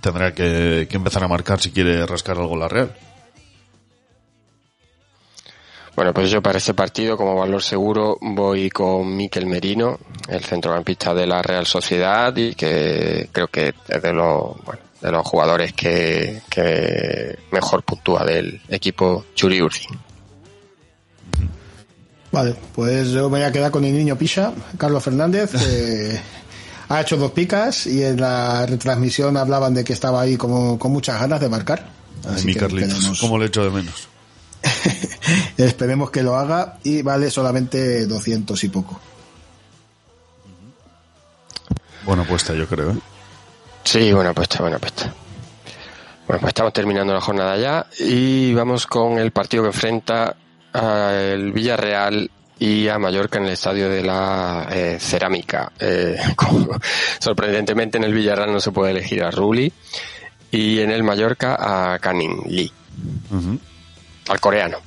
tendrá 0.00 0.32
que, 0.32 0.86
que 0.88 0.96
empezar 0.96 1.22
a 1.24 1.28
marcar 1.28 1.60
si 1.60 1.70
quiere 1.70 2.06
rascar 2.06 2.38
algo 2.38 2.56
la 2.56 2.68
Real. 2.68 2.94
Bueno, 5.98 6.14
pues 6.14 6.30
yo 6.30 6.40
para 6.40 6.58
este 6.58 6.74
partido, 6.74 7.16
como 7.16 7.34
valor 7.34 7.60
seguro, 7.60 8.18
voy 8.20 8.70
con 8.70 9.16
Miquel 9.16 9.46
Merino, 9.46 9.98
el 10.28 10.44
centrocampista 10.44 11.12
de 11.12 11.26
la 11.26 11.42
Real 11.42 11.66
Sociedad, 11.66 12.36
y 12.36 12.54
que 12.54 13.28
creo 13.32 13.48
que 13.48 13.74
es 13.88 14.00
de 14.02 14.12
los, 14.12 14.62
bueno, 14.64 14.80
de 15.02 15.10
los 15.10 15.26
jugadores 15.26 15.72
que, 15.72 16.40
que 16.48 17.36
mejor 17.50 17.82
puntúa 17.82 18.24
del 18.24 18.60
equipo 18.68 19.24
Churi 19.34 19.60
Urzi. 19.60 19.88
Vale, 22.30 22.54
pues 22.76 23.08
yo 23.10 23.22
me 23.28 23.38
voy 23.38 23.42
a 23.42 23.50
quedar 23.50 23.72
con 23.72 23.84
el 23.84 23.92
niño 23.92 24.14
Pisha, 24.16 24.52
Carlos 24.78 25.02
Fernández, 25.02 25.50
que 25.50 26.20
ha 26.90 27.00
hecho 27.00 27.16
dos 27.16 27.32
picas 27.32 27.88
y 27.88 28.04
en 28.04 28.20
la 28.20 28.64
retransmisión 28.66 29.36
hablaban 29.36 29.74
de 29.74 29.82
que 29.82 29.94
estaba 29.94 30.20
ahí 30.20 30.36
como 30.36 30.78
con 30.78 30.92
muchas 30.92 31.18
ganas 31.20 31.40
de 31.40 31.48
marcar. 31.48 31.88
Ay, 32.24 32.34
Así 32.36 32.46
mi 32.46 32.52
que 32.54 32.60
Carlitos, 32.60 32.92
esperemos- 32.92 33.20
¿cómo 33.20 33.36
le 33.36 33.46
echo 33.46 33.64
de 33.64 33.70
menos? 33.70 34.06
Esperemos 35.56 36.10
que 36.10 36.22
lo 36.22 36.36
haga 36.36 36.78
y 36.84 37.02
vale 37.02 37.30
solamente 37.30 38.06
200 38.06 38.62
y 38.64 38.68
poco. 38.68 39.00
Buena 42.04 42.22
apuesta, 42.22 42.54
yo 42.54 42.66
creo. 42.66 42.90
¿eh? 42.92 42.98
Sí, 43.84 44.12
buena 44.12 44.30
apuesta, 44.30 44.58
buena 44.60 44.76
apuesta. 44.76 45.12
Bueno, 46.26 46.40
pues 46.40 46.50
estamos 46.50 46.72
terminando 46.72 47.12
la 47.14 47.20
jornada 47.20 47.56
ya 47.56 47.86
y 47.98 48.52
vamos 48.54 48.86
con 48.86 49.18
el 49.18 49.30
partido 49.30 49.62
que 49.62 49.68
enfrenta 49.70 50.36
al 50.72 51.52
Villarreal 51.52 52.30
y 52.58 52.88
a 52.88 52.98
Mallorca 52.98 53.38
en 53.38 53.44
el 53.46 53.52
estadio 53.52 53.88
de 53.88 54.02
la 54.02 54.68
eh, 54.70 54.98
Cerámica. 55.00 55.72
Eh, 55.78 56.16
como- 56.36 56.68
sorprendentemente 57.18 57.98
en 57.98 58.04
el 58.04 58.12
Villarreal 58.14 58.52
no 58.52 58.60
se 58.60 58.72
puede 58.72 58.90
elegir 58.92 59.22
a 59.22 59.30
Rulli 59.30 59.72
y 60.50 60.80
en 60.80 60.90
el 60.90 61.02
Mallorca 61.02 61.92
a 61.94 61.98
Canin 61.98 62.42
Lee. 62.46 62.72
Al 64.28 64.40
coreano. 64.40 64.78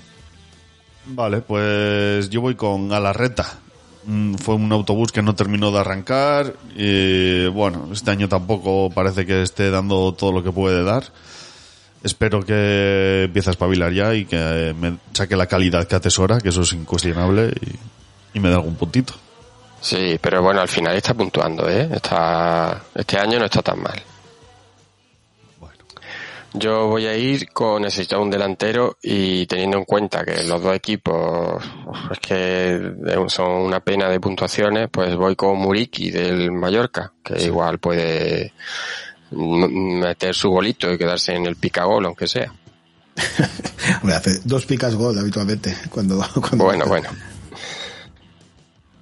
Vale, 1.05 1.41
pues 1.41 2.29
yo 2.29 2.41
voy 2.41 2.55
con 2.55 2.89
Galarreta. 2.89 3.59
Mm, 4.05 4.35
Fue 4.35 4.55
un 4.55 4.71
autobús 4.71 5.11
que 5.11 5.21
no 5.21 5.35
terminó 5.35 5.71
de 5.71 5.79
arrancar 5.79 6.53
y 6.75 7.47
bueno, 7.47 7.89
este 7.91 8.11
año 8.11 8.27
tampoco 8.29 8.89
parece 8.89 9.25
que 9.25 9.41
esté 9.43 9.69
dando 9.71 10.13
todo 10.13 10.31
lo 10.31 10.43
que 10.43 10.51
puede 10.51 10.83
dar. 10.83 11.03
Espero 12.03 12.41
que 12.43 13.23
empiece 13.25 13.49
a 13.49 13.51
espabilar 13.51 13.93
ya 13.93 14.15
y 14.15 14.25
que 14.25 14.73
me 14.79 14.97
saque 15.13 15.35
la 15.35 15.45
calidad 15.45 15.87
que 15.87 15.95
atesora, 15.95 16.39
que 16.39 16.49
eso 16.49 16.61
es 16.61 16.73
incuestionable, 16.73 17.53
y, 17.61 18.37
y 18.37 18.39
me 18.39 18.49
dé 18.49 18.55
algún 18.55 18.73
puntito. 18.73 19.13
Sí, 19.81 20.17
pero 20.19 20.41
bueno, 20.41 20.61
al 20.61 20.67
final 20.67 20.95
está 20.95 21.13
puntuando, 21.13 21.69
¿eh? 21.69 21.89
Está, 21.91 22.81
este 22.95 23.19
año 23.19 23.37
no 23.37 23.45
está 23.45 23.61
tan 23.61 23.81
mal. 23.81 24.01
Yo 26.54 26.88
voy 26.88 27.06
a 27.06 27.16
ir 27.16 27.49
con 27.52 27.82
necesito 27.84 28.22
un 28.22 28.30
delantero 28.30 28.97
y 29.02 29.45
teniendo 29.45 29.78
en 29.78 29.86
cuenta 29.86 30.26
que 30.26 30.43
los 30.43 30.62
dos 30.62 30.76
equipos 30.76 31.64
es 32.12 32.20
que 32.20 32.93
son 33.28 33.52
una 33.52 33.80
pena 33.80 34.10
de 34.10 34.20
puntuaciones, 34.20 34.89
pues 34.91 35.16
voy 35.16 35.36
con 35.38 35.58
Muriki 35.58 36.12
del 36.12 36.52
Mallorca, 36.52 37.14
que 37.24 37.41
igual 37.43 37.80
puede 37.80 38.54
meter 39.32 40.36
su 40.36 40.49
golito 40.49 40.91
y 40.91 40.97
quedarse 40.97 41.34
en 41.34 41.45
el 41.45 41.56
picagol, 41.56 42.06
aunque 42.06 42.28
sea. 42.28 42.54
Hombre, 44.02 44.16
hace 44.16 44.41
dos 44.43 44.66
picas 44.66 44.95
gol 44.95 45.18
habitualmente. 45.18 45.74
Cuando, 45.89 46.18
cuando 46.34 46.66
Bueno, 46.66 46.86
bueno. 46.86 47.10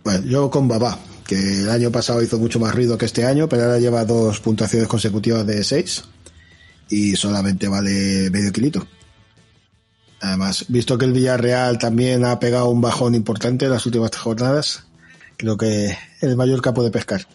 Bueno, 0.04 0.26
yo 0.26 0.50
con 0.52 0.68
Babá, 0.68 1.00
que 1.26 1.36
el 1.36 1.70
año 1.70 1.92
pasado 1.92 2.22
hizo 2.22 2.38
mucho 2.38 2.60
más 2.60 2.76
ruido 2.76 2.96
que 2.96 3.06
este 3.06 3.26
año, 3.26 3.50
pero 3.50 3.64
ahora 3.64 3.80
lleva 3.80 4.06
dos 4.06 4.40
puntuaciones 4.40 4.88
consecutivas 4.88 5.48
de 5.48 5.64
6 5.64 6.04
y 6.90 7.16
solamente 7.16 7.68
vale 7.68 8.30
medio 8.32 8.52
kilito. 8.52 8.86
Además, 10.22 10.66
visto 10.68 10.98
que 10.98 11.06
el 11.06 11.14
Villarreal 11.14 11.78
también 11.78 12.26
ha 12.26 12.40
pegado 12.40 12.70
un 12.70 12.82
bajón 12.82 13.16
importante 13.16 13.66
en 13.66 13.72
las 13.72 13.86
últimas 13.86 14.12
tres 14.12 14.24
jornadas, 14.24 14.84
creo 15.38 15.58
que 15.58 15.98
el 16.22 16.36
Mallorca 16.36 16.74
puede 16.74 16.92
pescar. 16.92 17.26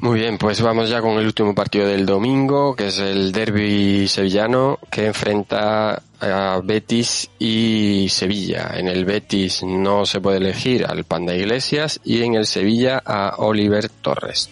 Muy 0.00 0.20
bien, 0.20 0.38
pues 0.38 0.60
vamos 0.60 0.88
ya 0.88 1.00
con 1.00 1.18
el 1.18 1.26
último 1.26 1.54
partido 1.56 1.86
del 1.86 2.06
domingo, 2.06 2.76
que 2.76 2.86
es 2.86 2.98
el 3.00 3.32
derby 3.32 4.06
sevillano, 4.06 4.78
que 4.90 5.06
enfrenta 5.06 6.00
a 6.20 6.60
Betis 6.62 7.28
y 7.38 8.06
Sevilla. 8.08 8.70
En 8.74 8.86
el 8.86 9.04
Betis 9.04 9.64
no 9.64 10.06
se 10.06 10.20
puede 10.20 10.36
elegir 10.36 10.86
al 10.86 11.02
Panda 11.02 11.34
Iglesias 11.34 12.00
y 12.04 12.22
en 12.22 12.34
el 12.34 12.46
Sevilla 12.46 13.02
a 13.04 13.34
Oliver 13.38 13.88
Torres. 13.88 14.50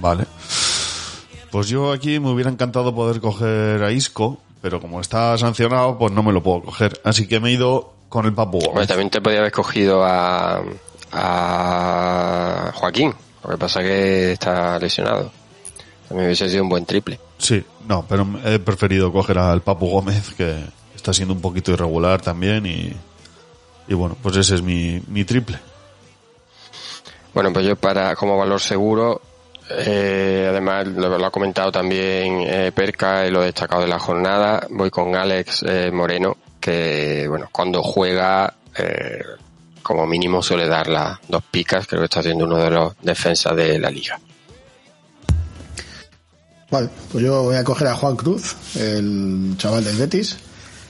Vale. 0.00 0.24
Pues 1.50 1.68
yo 1.68 1.92
aquí 1.92 2.18
me 2.20 2.30
hubiera 2.30 2.50
encantado 2.50 2.94
poder 2.94 3.20
coger 3.20 3.82
a 3.82 3.92
Isco, 3.92 4.38
pero 4.60 4.80
como 4.80 5.00
está 5.00 5.36
sancionado, 5.38 5.96
pues 5.98 6.12
no 6.12 6.22
me 6.22 6.32
lo 6.32 6.42
puedo 6.42 6.62
coger. 6.62 7.00
Así 7.04 7.26
que 7.26 7.40
me 7.40 7.50
he 7.50 7.52
ido 7.52 7.94
con 8.08 8.26
el 8.26 8.34
Papu 8.34 8.58
Gómez. 8.58 8.72
Bueno, 8.72 8.86
también 8.86 9.10
te 9.10 9.20
podía 9.20 9.38
haber 9.38 9.52
cogido 9.52 10.04
a, 10.04 10.62
a 11.12 12.72
Joaquín, 12.74 13.14
lo 13.44 13.50
que 13.50 13.56
pasa 13.56 13.80
que 13.80 14.32
está 14.32 14.78
lesionado. 14.78 15.30
También 16.08 16.26
hubiese 16.26 16.48
sido 16.48 16.62
un 16.62 16.68
buen 16.68 16.84
triple. 16.86 17.18
Sí, 17.38 17.64
no, 17.88 18.04
pero 18.08 18.26
he 18.44 18.58
preferido 18.58 19.12
coger 19.12 19.38
al 19.38 19.62
Papu 19.62 19.88
Gómez, 19.88 20.34
que 20.34 20.64
está 20.94 21.12
siendo 21.12 21.34
un 21.34 21.40
poquito 21.40 21.72
irregular 21.72 22.20
también, 22.20 22.66
y, 22.66 22.92
y 23.88 23.94
bueno, 23.94 24.16
pues 24.22 24.36
ese 24.36 24.56
es 24.56 24.62
mi, 24.62 25.00
mi 25.08 25.24
triple. 25.24 25.58
Bueno, 27.34 27.52
pues 27.52 27.66
yo 27.66 27.76
para 27.76 28.16
como 28.16 28.38
valor 28.38 28.60
seguro, 28.60 29.20
eh, 29.70 30.46
además 30.48 30.86
lo, 30.86 31.18
lo 31.18 31.26
ha 31.26 31.30
comentado 31.30 31.72
también 31.72 32.42
eh, 32.46 32.72
Perca 32.74 33.26
y 33.26 33.30
lo 33.30 33.42
destacado 33.42 33.82
de 33.82 33.88
la 33.88 33.98
jornada, 33.98 34.66
voy 34.70 34.90
con 34.90 35.14
Alex 35.14 35.64
eh, 35.66 35.90
Moreno, 35.92 36.36
que 36.60 37.26
bueno, 37.28 37.48
cuando 37.50 37.82
juega 37.82 38.54
eh, 38.76 39.22
como 39.82 40.06
mínimo 40.06 40.42
suele 40.42 40.66
dar 40.66 40.88
las 40.88 41.18
dos 41.28 41.42
picas, 41.50 41.86
creo 41.86 42.00
que 42.00 42.06
está 42.06 42.22
siendo 42.22 42.44
uno 42.44 42.58
de 42.58 42.70
los 42.70 42.94
defensas 43.02 43.56
de 43.56 43.78
la 43.78 43.90
liga. 43.90 44.18
Vale, 46.70 46.88
pues 47.12 47.24
yo 47.24 47.44
voy 47.44 47.56
a 47.56 47.62
coger 47.62 47.86
a 47.86 47.94
Juan 47.94 48.16
Cruz, 48.16 48.56
el 48.76 49.54
chaval 49.56 49.84
del 49.84 49.96
Betis, 49.96 50.38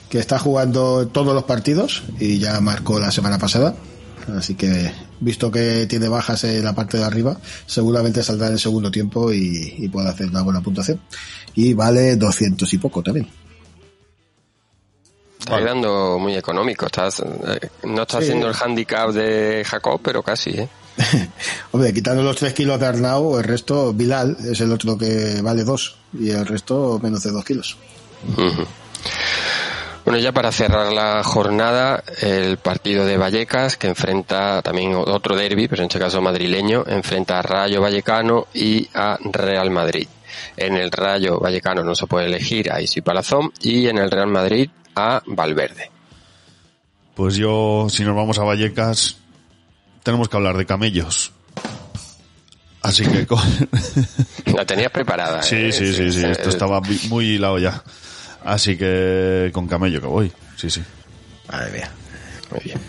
que 0.09 0.17
está 0.17 0.39
jugando 0.39 1.07
todos 1.07 1.35
los 1.35 1.43
partidos 1.43 2.03
y 2.19 2.39
ya 2.39 2.59
marcó 2.61 2.99
la 2.99 3.11
semana 3.11 3.37
pasada. 3.37 3.75
Así 4.35 4.55
que, 4.55 4.91
visto 5.19 5.49
que 5.51 5.85
tiene 5.87 6.07
bajas 6.09 6.43
en 6.43 6.63
la 6.65 6.73
parte 6.75 6.97
de 6.97 7.03
arriba, 7.05 7.37
seguramente 7.65 8.21
saldrá 8.23 8.47
en 8.47 8.53
el 8.53 8.59
segundo 8.59 8.91
tiempo 8.91 9.31
y, 9.31 9.75
y 9.77 9.87
puede 9.87 10.09
hacer 10.09 10.27
una 10.27 10.41
buena 10.41 10.61
puntuación. 10.61 10.99
Y 11.55 11.73
vale 11.73 12.15
200 12.17 12.71
y 12.73 12.77
poco 12.77 13.01
también. 13.01 13.27
Está 15.39 15.59
quedando 15.59 16.17
muy 16.19 16.35
económico, 16.35 16.87
estás, 16.87 17.19
eh, 17.21 17.69
no 17.83 18.01
está 18.01 18.17
Sí. 18.17 18.25
haciendo 18.25 18.49
el 18.49 18.55
handicap 18.59 19.11
de 19.11 19.63
Jacob, 19.65 20.01
pero 20.03 20.21
casi, 20.21 20.49
¿eh? 20.49 20.67
Hombre, 21.71 21.93
quitando 21.93 22.21
los 22.23 22.35
3 22.35 22.53
kilos 22.53 22.79
de 22.79 22.85
Arnau, 22.87 23.37
el 23.37 23.43
resto, 23.45 23.93
Bilal 23.93 24.35
es 24.43 24.59
el 24.59 24.71
otro 24.73 24.97
que 24.97 25.41
vale 25.41 25.63
2 25.63 25.97
y 26.19 26.31
el 26.31 26.45
resto 26.45 26.99
menos 27.01 27.23
de 27.23 27.31
2 27.31 27.45
kilos. 27.45 27.77
Bueno, 30.07 30.19
ya 30.19 30.31
para 30.31 30.53
cerrar 30.53 30.93
la 30.93 31.21
jornada, 31.21 32.01
el 32.21 32.55
partido 32.59 33.05
de 33.05 33.17
Vallecas, 33.17 33.75
que 33.75 33.87
enfrenta 33.87 34.61
también 34.61 34.93
otro 34.95 35.35
derby, 35.35 35.67
pero 35.67 35.81
en 35.81 35.87
este 35.87 35.99
caso 35.99 36.21
madrileño, 36.21 36.85
enfrenta 36.87 37.39
a 37.39 37.41
Rayo 37.41 37.81
Vallecano 37.81 38.47
y 38.53 38.87
a 38.93 39.17
Real 39.21 39.69
Madrid. 39.69 40.07
En 40.55 40.77
el 40.77 40.91
Rayo 40.91 41.41
Vallecano 41.41 41.83
no 41.83 41.93
se 41.93 42.07
puede 42.07 42.27
elegir 42.27 42.71
a 42.71 42.79
Isi 42.79 43.01
Palazón 43.01 43.51
y 43.59 43.87
en 43.87 43.97
el 43.97 44.09
Real 44.09 44.29
Madrid 44.29 44.69
a 44.95 45.21
Valverde. 45.25 45.91
Pues 47.13 47.35
yo, 47.35 47.87
si 47.89 48.05
nos 48.05 48.15
vamos 48.15 48.39
a 48.39 48.45
Vallecas, 48.45 49.17
tenemos 50.03 50.29
que 50.29 50.37
hablar 50.37 50.55
de 50.55 50.65
camellos. 50.65 51.33
Así 52.81 53.05
que 53.05 53.27
con... 53.27 53.41
La 54.55 54.63
tenías 54.65 54.89
preparada. 54.89 55.43
Sí, 55.43 55.57
¿eh? 55.57 55.71
sí, 55.73 55.93
sí, 55.93 56.13
sí, 56.13 56.23
eh, 56.23 56.31
esto 56.31 56.47
estaba 56.47 56.79
muy 57.09 57.31
hilado 57.31 57.59
ya. 57.59 57.83
Así 58.47 58.77
que 58.77 59.51
con 59.51 59.67
camello 59.67 59.99
que 59.99 60.07
voy, 60.07 60.31
sí, 60.55 60.69
sí. 60.69 60.81
Madre 61.51 61.71
mía. 61.71 61.91
Muy 62.51 62.61
bien. 62.63 62.79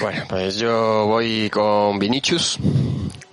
Bueno, 0.00 0.22
pues 0.28 0.56
yo 0.56 1.06
voy 1.06 1.50
con 1.50 1.98
Vinicius, 1.98 2.56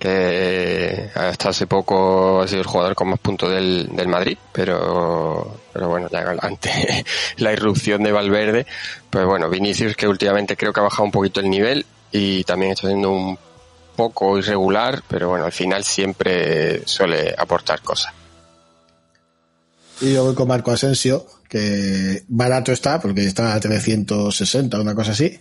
que 0.00 1.10
hasta 1.14 1.50
hace 1.50 1.68
poco 1.68 2.40
ha 2.40 2.48
sido 2.48 2.62
el 2.62 2.66
jugador 2.66 2.96
con 2.96 3.08
más 3.10 3.20
puntos 3.20 3.50
del, 3.50 3.88
del 3.94 4.08
Madrid, 4.08 4.36
pero, 4.50 5.60
pero 5.72 5.88
bueno, 5.88 6.08
ya 6.10 6.24
ante 6.40 7.04
la 7.36 7.52
irrupción 7.52 8.02
de 8.02 8.10
Valverde, 8.10 8.66
pues 9.08 9.24
bueno, 9.26 9.48
Vinicius 9.48 9.94
que 9.94 10.08
últimamente 10.08 10.56
creo 10.56 10.72
que 10.72 10.80
ha 10.80 10.84
bajado 10.84 11.04
un 11.04 11.12
poquito 11.12 11.38
el 11.38 11.48
nivel 11.48 11.86
y 12.10 12.42
también 12.42 12.72
está 12.72 12.88
siendo 12.88 13.12
un 13.12 13.38
poco 13.94 14.36
irregular, 14.36 15.02
pero 15.06 15.28
bueno, 15.28 15.44
al 15.44 15.52
final 15.52 15.84
siempre 15.84 16.84
suele 16.84 17.32
aportar 17.38 17.80
cosas. 17.82 18.12
Y 20.00 20.12
yo 20.12 20.24
voy 20.24 20.34
con 20.34 20.48
Marco 20.48 20.72
Asensio, 20.72 21.26
que 21.48 22.22
barato 22.28 22.72
está, 22.72 23.00
porque 23.00 23.24
está 23.24 23.54
a 23.54 23.60
360, 23.60 24.80
una 24.80 24.94
cosa 24.94 25.12
así. 25.12 25.40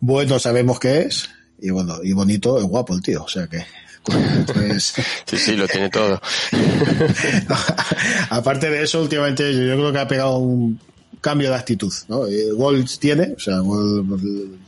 Bueno, 0.00 0.38
sabemos 0.38 0.78
qué 0.78 1.02
es. 1.02 1.28
Y 1.58 1.70
bueno, 1.70 1.98
y 2.02 2.12
bonito, 2.12 2.58
es 2.58 2.64
guapo 2.64 2.94
el 2.94 3.02
tío. 3.02 3.24
O 3.24 3.28
sea 3.28 3.46
que. 3.46 3.64
pues, 4.04 4.94
Sí, 5.26 5.36
sí, 5.36 5.56
lo 5.56 5.66
tiene 5.66 5.90
todo. 5.90 6.20
aparte 8.30 8.70
de 8.70 8.82
eso, 8.82 9.02
últimamente 9.02 9.52
yo, 9.52 9.62
yo 9.62 9.76
creo 9.76 9.92
que 9.92 9.98
ha 9.98 10.08
pegado 10.08 10.38
un 10.38 10.80
cambio 11.20 11.50
de 11.50 11.56
actitud, 11.56 11.92
¿no? 12.08 12.26
Eh, 12.26 12.50
Gol 12.52 12.84
tiene, 12.98 13.34
o 13.36 13.38
sea, 13.38 13.58
gol 13.58 14.06
pues, 14.08 14.22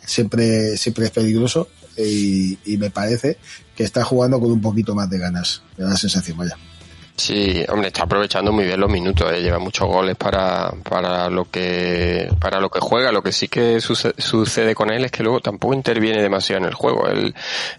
siempre, 0.05 0.77
siempre 0.77 1.07
es 1.07 1.11
peligroso 1.11 1.69
y, 1.97 2.59
y 2.67 2.77
me 2.77 2.91
parece 2.91 3.39
que 3.75 3.85
está 3.85 4.05
jugando 4.05 4.39
con 4.39 4.51
un 4.51 4.61
poquito 4.61 4.95
más 4.95 5.09
de 5.09 5.19
ganas. 5.19 5.63
Me 5.79 5.85
da 5.85 5.91
la 5.91 5.97
sensación, 5.97 6.37
vaya. 6.37 6.59
Sí, 7.23 7.65
hombre, 7.69 7.87
está 7.87 8.03
aprovechando 8.03 8.51
muy 8.51 8.65
bien 8.65 8.81
los 8.81 8.91
minutos, 8.91 9.31
¿eh? 9.33 9.41
lleva 9.41 9.61
muchos 9.61 9.87
goles 9.87 10.17
para, 10.17 10.73
para 10.89 11.31
lo 11.31 11.45
que 11.49 12.29
para 12.41 12.59
lo 12.59 12.69
que 12.69 12.81
juega. 12.81 13.13
Lo 13.13 13.23
que 13.23 13.31
sí 13.31 13.47
que 13.47 13.81
suce- 13.81 14.13
sucede 14.19 14.75
con 14.75 14.91
él 14.93 15.05
es 15.05 15.13
que 15.13 15.23
luego 15.23 15.39
tampoco 15.39 15.73
interviene 15.73 16.21
demasiado 16.21 16.63
en 16.63 16.69
el 16.69 16.75
juego. 16.75 17.07
Él 17.07 17.33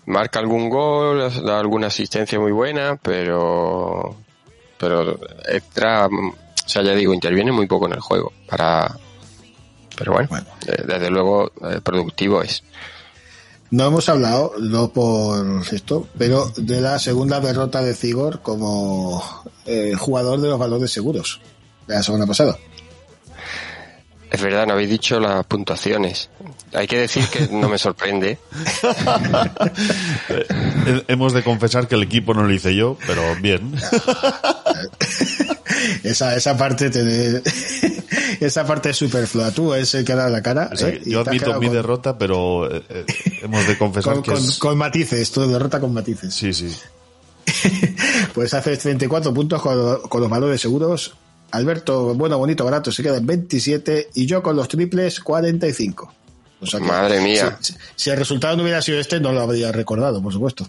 marca 0.06 0.40
algún 0.40 0.70
gol, 0.70 1.30
da 1.46 1.60
alguna 1.60 1.88
asistencia 1.88 2.40
muy 2.40 2.54
buena, 2.54 2.96
pero 3.02 4.16
pero 4.78 5.20
extra, 5.46 6.08
o 6.08 6.34
sea, 6.66 6.82
ya 6.82 6.94
digo, 6.96 7.14
interviene 7.14 7.52
muy 7.52 7.68
poco 7.68 7.88
en 7.88 7.94
el 7.96 8.00
juego. 8.00 8.32
Para, 8.48 8.96
pero 9.98 10.14
bueno, 10.14 10.30
desde 10.88 11.10
luego 11.10 11.52
eh, 11.70 11.82
productivo 11.84 12.42
es. 12.42 12.64
No 13.74 13.88
hemos 13.88 14.08
hablado, 14.08 14.54
no 14.60 14.90
por 14.90 15.64
esto, 15.72 16.08
pero 16.16 16.52
de 16.58 16.80
la 16.80 17.00
segunda 17.00 17.40
derrota 17.40 17.82
de 17.82 17.96
Cigor 17.96 18.42
como 18.44 19.24
eh, 19.66 19.96
jugador 19.98 20.40
de 20.42 20.50
los 20.50 20.60
valores 20.60 20.92
seguros 20.92 21.42
de 21.88 21.96
la 21.96 22.04
semana 22.04 22.28
pasada. 22.28 22.56
Es 24.30 24.40
verdad, 24.40 24.68
no 24.68 24.74
habéis 24.74 24.92
dicho 24.92 25.20
las 25.20 25.44
puntuaciones. 25.48 26.30
Hay 26.72 26.86
que 26.86 27.00
decir 27.00 27.26
que 27.30 27.48
no 27.48 27.68
me 27.68 27.80
sorprende. 27.80 28.38
Eh, 30.86 31.04
Hemos 31.08 31.34
de 31.34 31.44
confesar 31.44 31.88
que 31.88 31.96
el 31.96 32.04
equipo 32.04 32.34
no 32.34 32.44
lo 32.44 32.54
hice 32.54 32.76
yo, 32.76 32.98
pero 33.08 33.24
bien. 33.42 33.74
Esa, 36.04 36.36
esa 36.36 36.56
parte 36.58 36.90
te- 36.90 37.42
esa 38.46 38.66
parte 38.66 38.90
es 38.92 38.98
superflua. 38.98 39.52
Tú 39.52 39.74
es 39.74 39.94
el 39.96 40.04
que 40.06 40.16
da 40.16 40.30
la 40.30 40.42
cara. 40.42 40.70
O 40.72 40.76
sea, 40.76 40.90
¿eh? 40.90 41.02
Yo 41.06 41.22
admito 41.22 41.60
mi 41.60 41.68
con- 41.68 41.76
derrota, 41.76 42.18
pero 42.18 42.74
eh, 42.74 42.84
eh, 42.90 43.06
hemos 43.44 43.68
de 43.68 43.78
confesar 43.78 44.14
con, 44.16 44.24
que 44.24 44.32
con- 44.32 44.44
es... 44.44 44.58
con 44.58 44.78
matices, 44.78 45.32
tu 45.32 45.42
derrota 45.48 45.80
con 45.80 45.94
matices. 45.94 46.34
Sí, 46.34 46.54
sí. 46.54 46.70
Pues 48.34 48.54
haces 48.54 48.80
34 48.80 49.34
puntos 49.34 49.62
con, 49.62 50.02
con 50.10 50.22
los 50.22 50.30
valores 50.30 50.60
seguros. 50.62 51.14
Alberto, 51.52 52.16
bueno, 52.16 52.38
bonito, 52.40 52.66
barato, 52.66 52.92
se 52.92 53.04
queda 53.04 53.18
en 53.18 53.28
27 53.28 54.10
y 54.16 54.26
yo 54.26 54.42
con 54.42 54.56
los 54.56 54.68
triples 54.68 55.20
45. 55.20 56.14
O 56.62 56.66
sea 56.66 56.80
que 56.80 56.86
Madre 56.88 57.22
mía. 57.22 57.58
Si, 57.62 57.76
si 57.96 58.10
el 58.10 58.18
resultado 58.18 58.56
no 58.58 58.64
hubiera 58.64 58.82
sido 58.82 59.00
este, 59.00 59.20
no 59.20 59.32
lo 59.32 59.42
habría 59.42 59.72
recordado, 59.72 60.22
por 60.22 60.34
supuesto. 60.34 60.68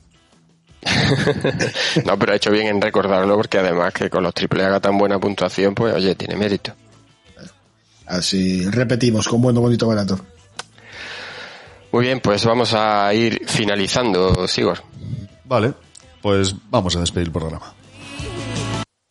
No, 2.04 2.18
pero 2.18 2.32
ha 2.32 2.36
hecho 2.36 2.50
bien 2.50 2.66
en 2.66 2.80
recordarlo 2.80 3.36
porque 3.36 3.58
además 3.58 3.92
que 3.92 4.10
con 4.10 4.22
los 4.22 4.34
triple 4.34 4.64
haga 4.64 4.80
tan 4.80 4.98
buena 4.98 5.18
puntuación, 5.18 5.74
pues 5.74 5.94
oye, 5.94 6.14
tiene 6.14 6.36
mérito. 6.36 6.72
Así 8.06 8.68
repetimos, 8.68 9.28
con 9.28 9.40
bueno, 9.40 9.60
bonito, 9.60 9.86
barato. 9.86 10.18
Muy 11.92 12.04
bien, 12.04 12.20
pues 12.20 12.44
vamos 12.44 12.74
a 12.74 13.12
ir 13.14 13.42
finalizando, 13.46 14.46
Sigor. 14.48 14.82
Vale, 15.44 15.72
pues 16.20 16.54
vamos 16.68 16.96
a 16.96 17.00
despedir 17.00 17.28
el 17.28 17.32
programa. 17.32 17.72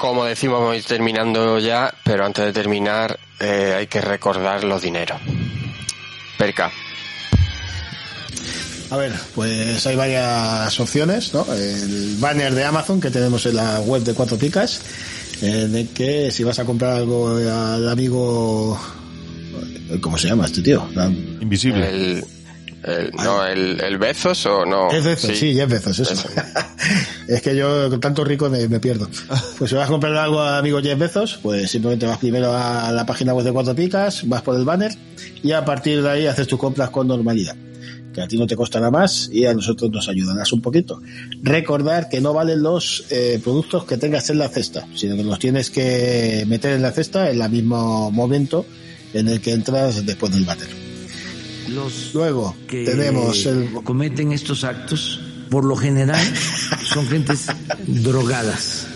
como 0.00 0.24
decimos, 0.24 0.60
vamos 0.60 0.72
a 0.72 0.76
ir 0.78 0.84
terminando 0.84 1.58
ya, 1.58 1.92
pero 2.02 2.24
antes 2.24 2.42
de 2.42 2.54
terminar 2.54 3.20
eh, 3.38 3.74
hay 3.76 3.86
que 3.86 4.00
recordar 4.00 4.64
los 4.64 4.80
dineros. 4.80 5.20
Perca. 6.38 6.72
A 8.88 8.96
ver, 8.96 9.12
pues 9.34 9.86
hay 9.86 9.96
varias 9.96 10.80
opciones, 10.80 11.34
¿no? 11.34 11.46
El 11.52 12.16
banner 12.18 12.54
de 12.54 12.64
Amazon 12.64 12.98
que 12.98 13.10
tenemos 13.10 13.44
en 13.44 13.56
la 13.56 13.80
web 13.80 14.02
de 14.02 14.14
Cuatro 14.14 14.38
Picas, 14.38 14.80
en 15.42 15.76
el 15.76 15.88
que 15.90 16.30
si 16.30 16.44
vas 16.44 16.58
a 16.58 16.64
comprar 16.64 16.96
algo 16.96 17.36
al 17.36 17.86
amigo... 17.86 18.80
¿Cómo 20.00 20.16
se 20.16 20.28
llama 20.28 20.46
este 20.46 20.62
tío? 20.62 20.88
Invisible. 21.40 21.88
El, 21.90 22.24
el- 22.84 23.10
no, 23.12 23.44
el, 23.46 23.80
el 23.80 23.98
Bezos 23.98 24.46
o 24.46 24.64
no. 24.64 24.90
Es 24.90 25.04
Bezos, 25.04 25.36
sí, 25.36 25.58
es 25.58 25.68
Bezos, 25.68 25.98
eso. 25.98 26.28
es 27.28 27.42
que 27.42 27.54
yo 27.56 27.90
con 27.90 28.00
tanto 28.00 28.24
rico 28.24 28.48
me, 28.48 28.68
me 28.68 28.80
pierdo. 28.80 29.08
Pues 29.58 29.70
si 29.70 29.76
vas 29.76 29.88
a 29.88 29.90
comprar 29.92 30.14
algo 30.16 30.40
al 30.40 30.58
amigo 30.58 30.80
Jeff 30.80 30.98
Bezos, 30.98 31.38
pues 31.42 31.70
simplemente 31.70 32.06
vas 32.06 32.18
primero 32.18 32.54
a 32.56 32.90
la 32.92 33.04
página 33.04 33.34
web 33.34 33.44
de 33.44 33.52
Cuatro 33.52 33.74
Picas, 33.74 34.26
vas 34.28 34.42
por 34.42 34.56
el 34.56 34.64
banner 34.64 34.92
y 35.42 35.52
a 35.52 35.64
partir 35.64 36.02
de 36.02 36.08
ahí 36.10 36.26
haces 36.26 36.46
tus 36.46 36.58
compras 36.58 36.90
con 36.90 37.06
normalidad. 37.08 37.54
Que 38.14 38.22
a 38.22 38.26
ti 38.26 38.36
no 38.38 38.46
te 38.46 38.56
costará 38.56 38.90
más 38.90 39.28
y 39.32 39.46
a 39.46 39.54
nosotros 39.54 39.88
nos 39.90 40.08
ayudarás 40.08 40.52
un 40.52 40.60
poquito. 40.60 41.00
Recordar 41.42 42.08
que 42.08 42.20
no 42.20 42.32
valen 42.32 42.60
los 42.62 43.04
eh, 43.10 43.38
productos 43.44 43.84
que 43.84 43.98
tengas 43.98 44.28
en 44.30 44.38
la 44.38 44.48
cesta, 44.48 44.84
sino 44.96 45.14
que 45.14 45.22
los 45.22 45.38
tienes 45.38 45.70
que 45.70 46.44
meter 46.48 46.72
en 46.72 46.82
la 46.82 46.90
cesta 46.90 47.30
en 47.30 47.40
el 47.40 47.50
mismo 47.50 48.10
momento 48.10 48.66
en 49.12 49.28
el 49.28 49.40
que 49.40 49.52
entras 49.52 50.04
después 50.04 50.32
del 50.32 50.44
banner. 50.44 50.89
Los 51.74 52.14
Luego 52.14 52.56
que 52.68 52.84
tenemos 52.84 53.46
el 53.46 53.70
cometen 53.84 54.32
estos 54.32 54.64
actos, 54.64 55.20
por 55.50 55.64
lo 55.64 55.76
general, 55.76 56.20
son 56.84 57.06
gentes 57.06 57.46
drogadas. 57.86 58.86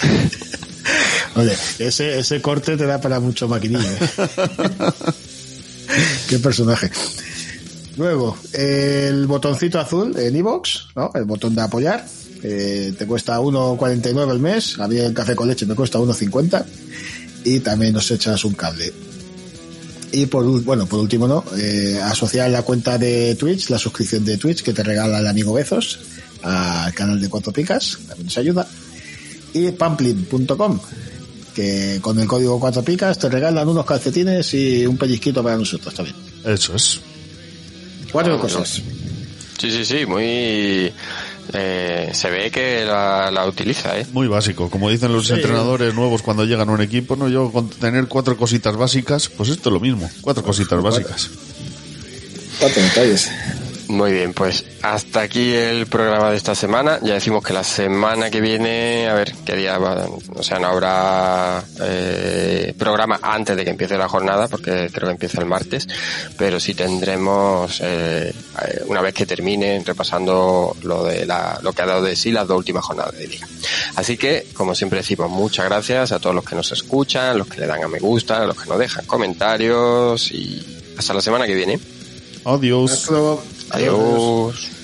Oye, 1.36 1.54
ese, 1.78 2.18
ese 2.18 2.40
corte 2.40 2.76
te 2.76 2.86
da 2.86 3.00
para 3.00 3.20
mucho 3.20 3.48
maquinillo. 3.48 3.82
¿eh? 3.82 3.98
Qué 6.28 6.38
personaje. 6.38 6.90
Luego, 7.98 8.36
el 8.52 9.26
botoncito 9.26 9.78
azul 9.78 10.14
en 10.18 10.36
iVoox, 10.36 10.68
¿no? 10.96 11.10
El 11.14 11.24
botón 11.24 11.54
de 11.54 11.62
apoyar. 11.62 12.06
eh, 12.42 12.94
te 12.96 13.06
cuesta 13.06 13.38
1,49 13.40 14.30
al 14.30 14.40
mes. 14.40 14.78
A 14.78 14.88
mí 14.88 14.96
el 14.96 15.12
café 15.14 15.34
con 15.34 15.48
leche 15.48 15.66
me 15.66 15.74
cuesta 15.74 15.98
1,50. 15.98 16.64
Y 17.44 17.60
también 17.60 17.92
nos 17.92 18.10
echas 18.10 18.44
un 18.44 18.54
cable. 18.54 18.92
Y 20.18 20.24
por, 20.26 20.44
bueno, 20.62 20.86
por 20.86 20.98
último, 21.00 21.28
¿no? 21.28 21.44
Eh, 21.58 22.00
asociar 22.02 22.48
la 22.48 22.62
cuenta 22.62 22.96
de 22.96 23.34
Twitch, 23.34 23.68
la 23.68 23.78
suscripción 23.78 24.24
de 24.24 24.38
Twitch 24.38 24.62
que 24.62 24.72
te 24.72 24.82
regala 24.82 25.18
el 25.18 25.26
amigo 25.26 25.52
Bezos 25.52 25.98
al 26.42 26.94
canal 26.94 27.20
de 27.20 27.28
Cuatro 27.28 27.52
Picas, 27.52 27.98
también 28.08 28.24
nos 28.24 28.38
ayuda. 28.38 28.66
Y 29.52 29.72
pamplin.com, 29.72 30.80
que 31.54 31.98
con 32.00 32.18
el 32.18 32.26
código 32.26 32.58
Cuatro 32.58 32.82
Picas 32.82 33.18
te 33.18 33.28
regalan 33.28 33.68
unos 33.68 33.84
calcetines 33.84 34.54
y 34.54 34.86
un 34.86 34.96
pellizquito 34.96 35.42
para 35.42 35.58
nosotros 35.58 35.92
también. 35.92 36.16
Eso 36.46 36.74
es. 36.74 36.98
Cuatro 38.10 38.36
Ah, 38.36 38.40
cosas. 38.40 38.80
Sí, 39.60 39.70
sí, 39.70 39.84
sí, 39.84 40.06
muy... 40.06 40.90
eh, 41.52 42.10
se 42.12 42.30
ve 42.30 42.50
que 42.50 42.84
la, 42.84 43.30
la 43.30 43.46
utiliza, 43.46 43.98
¿eh? 43.98 44.06
Muy 44.12 44.26
básico. 44.28 44.70
Como 44.70 44.90
dicen 44.90 45.12
los 45.12 45.26
Sí. 45.28 45.34
entrenadores 45.34 45.94
nuevos 45.94 46.22
cuando 46.22 46.44
llegan 46.44 46.68
a 46.68 46.72
un 46.72 46.80
equipo, 46.82 47.16
no 47.16 47.28
yo 47.28 47.50
con 47.52 47.68
tener 47.70 48.06
cuatro 48.06 48.36
cositas 48.36 48.76
básicas, 48.76 49.28
pues 49.28 49.48
esto 49.50 49.68
es 49.68 49.72
lo 49.72 49.80
mismo. 49.80 50.10
Cuatro 50.20 50.42
cositas 50.42 50.82
básicas. 50.82 51.30
Cuatro 52.58 52.82
detalles. 52.82 53.30
Muy 53.88 54.12
bien, 54.12 54.32
pues 54.32 54.64
hasta 54.82 55.20
aquí 55.20 55.52
el 55.52 55.86
programa 55.86 56.30
de 56.30 56.36
esta 56.36 56.54
semana. 56.54 56.98
Ya 57.02 57.14
decimos 57.14 57.44
que 57.44 57.52
la 57.52 57.62
semana 57.62 58.30
que 58.30 58.40
viene, 58.40 59.08
a 59.08 59.14
ver 59.14 59.32
qué 59.44 59.54
día 59.54 59.78
va, 59.78 60.08
o 60.34 60.42
sea, 60.42 60.58
no 60.58 60.68
habrá 60.68 61.62
eh, 61.82 62.74
programa 62.76 63.20
antes 63.22 63.56
de 63.56 63.64
que 63.64 63.70
empiece 63.70 63.96
la 63.96 64.08
jornada, 64.08 64.48
porque 64.48 64.90
creo 64.92 65.08
que 65.08 65.12
empieza 65.12 65.40
el 65.40 65.46
martes, 65.46 65.86
pero 66.36 66.58
sí 66.58 66.74
tendremos, 66.74 67.80
eh, 67.80 68.32
eh, 68.32 68.82
una 68.86 69.00
vez 69.00 69.14
que 69.14 69.24
termine, 69.24 69.82
repasando 69.84 70.76
lo 70.82 71.04
de 71.04 71.24
la, 71.24 71.58
lo 71.62 71.72
que 71.72 71.82
ha 71.82 71.86
dado 71.86 72.02
de 72.02 72.16
sí 72.16 72.32
las 72.32 72.48
dos 72.48 72.58
últimas 72.58 72.84
jornadas 72.84 73.16
de 73.16 73.28
liga. 73.28 73.46
Así 73.94 74.16
que, 74.16 74.48
como 74.54 74.74
siempre 74.74 74.98
decimos, 74.98 75.30
muchas 75.30 75.66
gracias 75.66 76.10
a 76.10 76.18
todos 76.18 76.34
los 76.34 76.44
que 76.44 76.56
nos 76.56 76.72
escuchan, 76.72 77.38
los 77.38 77.46
que 77.46 77.60
le 77.60 77.66
dan 77.66 77.84
a 77.84 77.88
me 77.88 78.00
gusta, 78.00 78.44
los 78.46 78.60
que 78.60 78.68
nos 78.68 78.78
dejan 78.78 79.06
comentarios 79.06 80.32
y 80.32 80.92
hasta 80.98 81.14
la 81.14 81.20
semana 81.20 81.46
que 81.46 81.54
viene. 81.54 81.78
Adiós. 82.44 83.10
Adiós. 83.70 84.75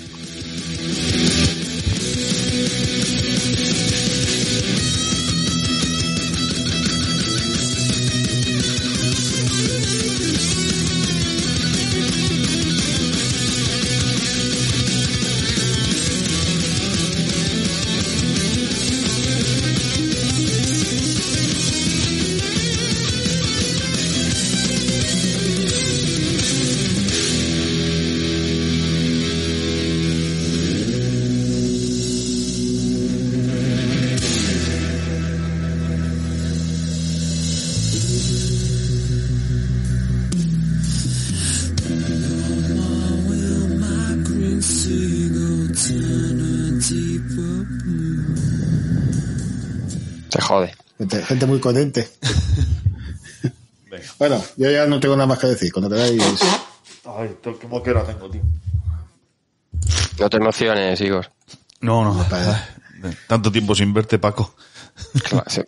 Gente 51.32 51.46
muy 51.46 51.60
coherente. 51.60 52.08
bueno, 54.18 54.42
yo 54.56 54.70
ya 54.70 54.86
no 54.86 55.00
tengo 55.00 55.16
nada 55.16 55.26
más 55.26 55.38
que 55.38 55.48
decir. 55.48 55.72
Cuando 55.72 55.90
queráis. 55.90 56.22
Ay, 57.04 57.36
qué 57.42 57.66
moquera 57.66 58.04
tengo, 58.04 58.30
tío. 58.30 58.42
No 60.18 60.30
te 60.30 60.36
emociones, 60.36 61.00
Igor. 61.00 61.30
No, 61.80 62.04
no. 62.04 62.26
Ay, 62.30 63.12
Tanto 63.26 63.50
tiempo 63.50 63.74
sin 63.74 63.92
verte, 63.92 64.18
Paco. 64.18 64.54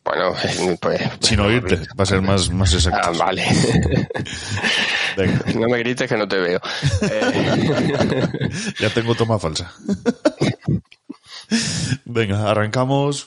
Bueno, 0.05 0.35
pues... 0.81 1.01
Sin 1.21 1.41
oírte, 1.41 1.77
va 1.99 2.05
a 2.05 2.07
ser 2.07 2.21
más, 2.21 2.51
más 2.51 2.73
exacto. 2.75 3.09
Ah, 3.09 3.13
vale. 3.19 3.45
Venga. 5.17 5.41
No 5.55 5.69
me 5.69 5.79
grites 5.79 6.09
que 6.09 6.17
no 6.17 6.29
te 6.29 6.39
veo. 6.39 6.61
Eh, 7.03 8.31
Ya 8.81 8.91
tengo 8.91 9.15
toma 9.15 9.39
falsa. 9.39 9.73
Venga, 12.05 12.51
arrancamos. 12.51 13.23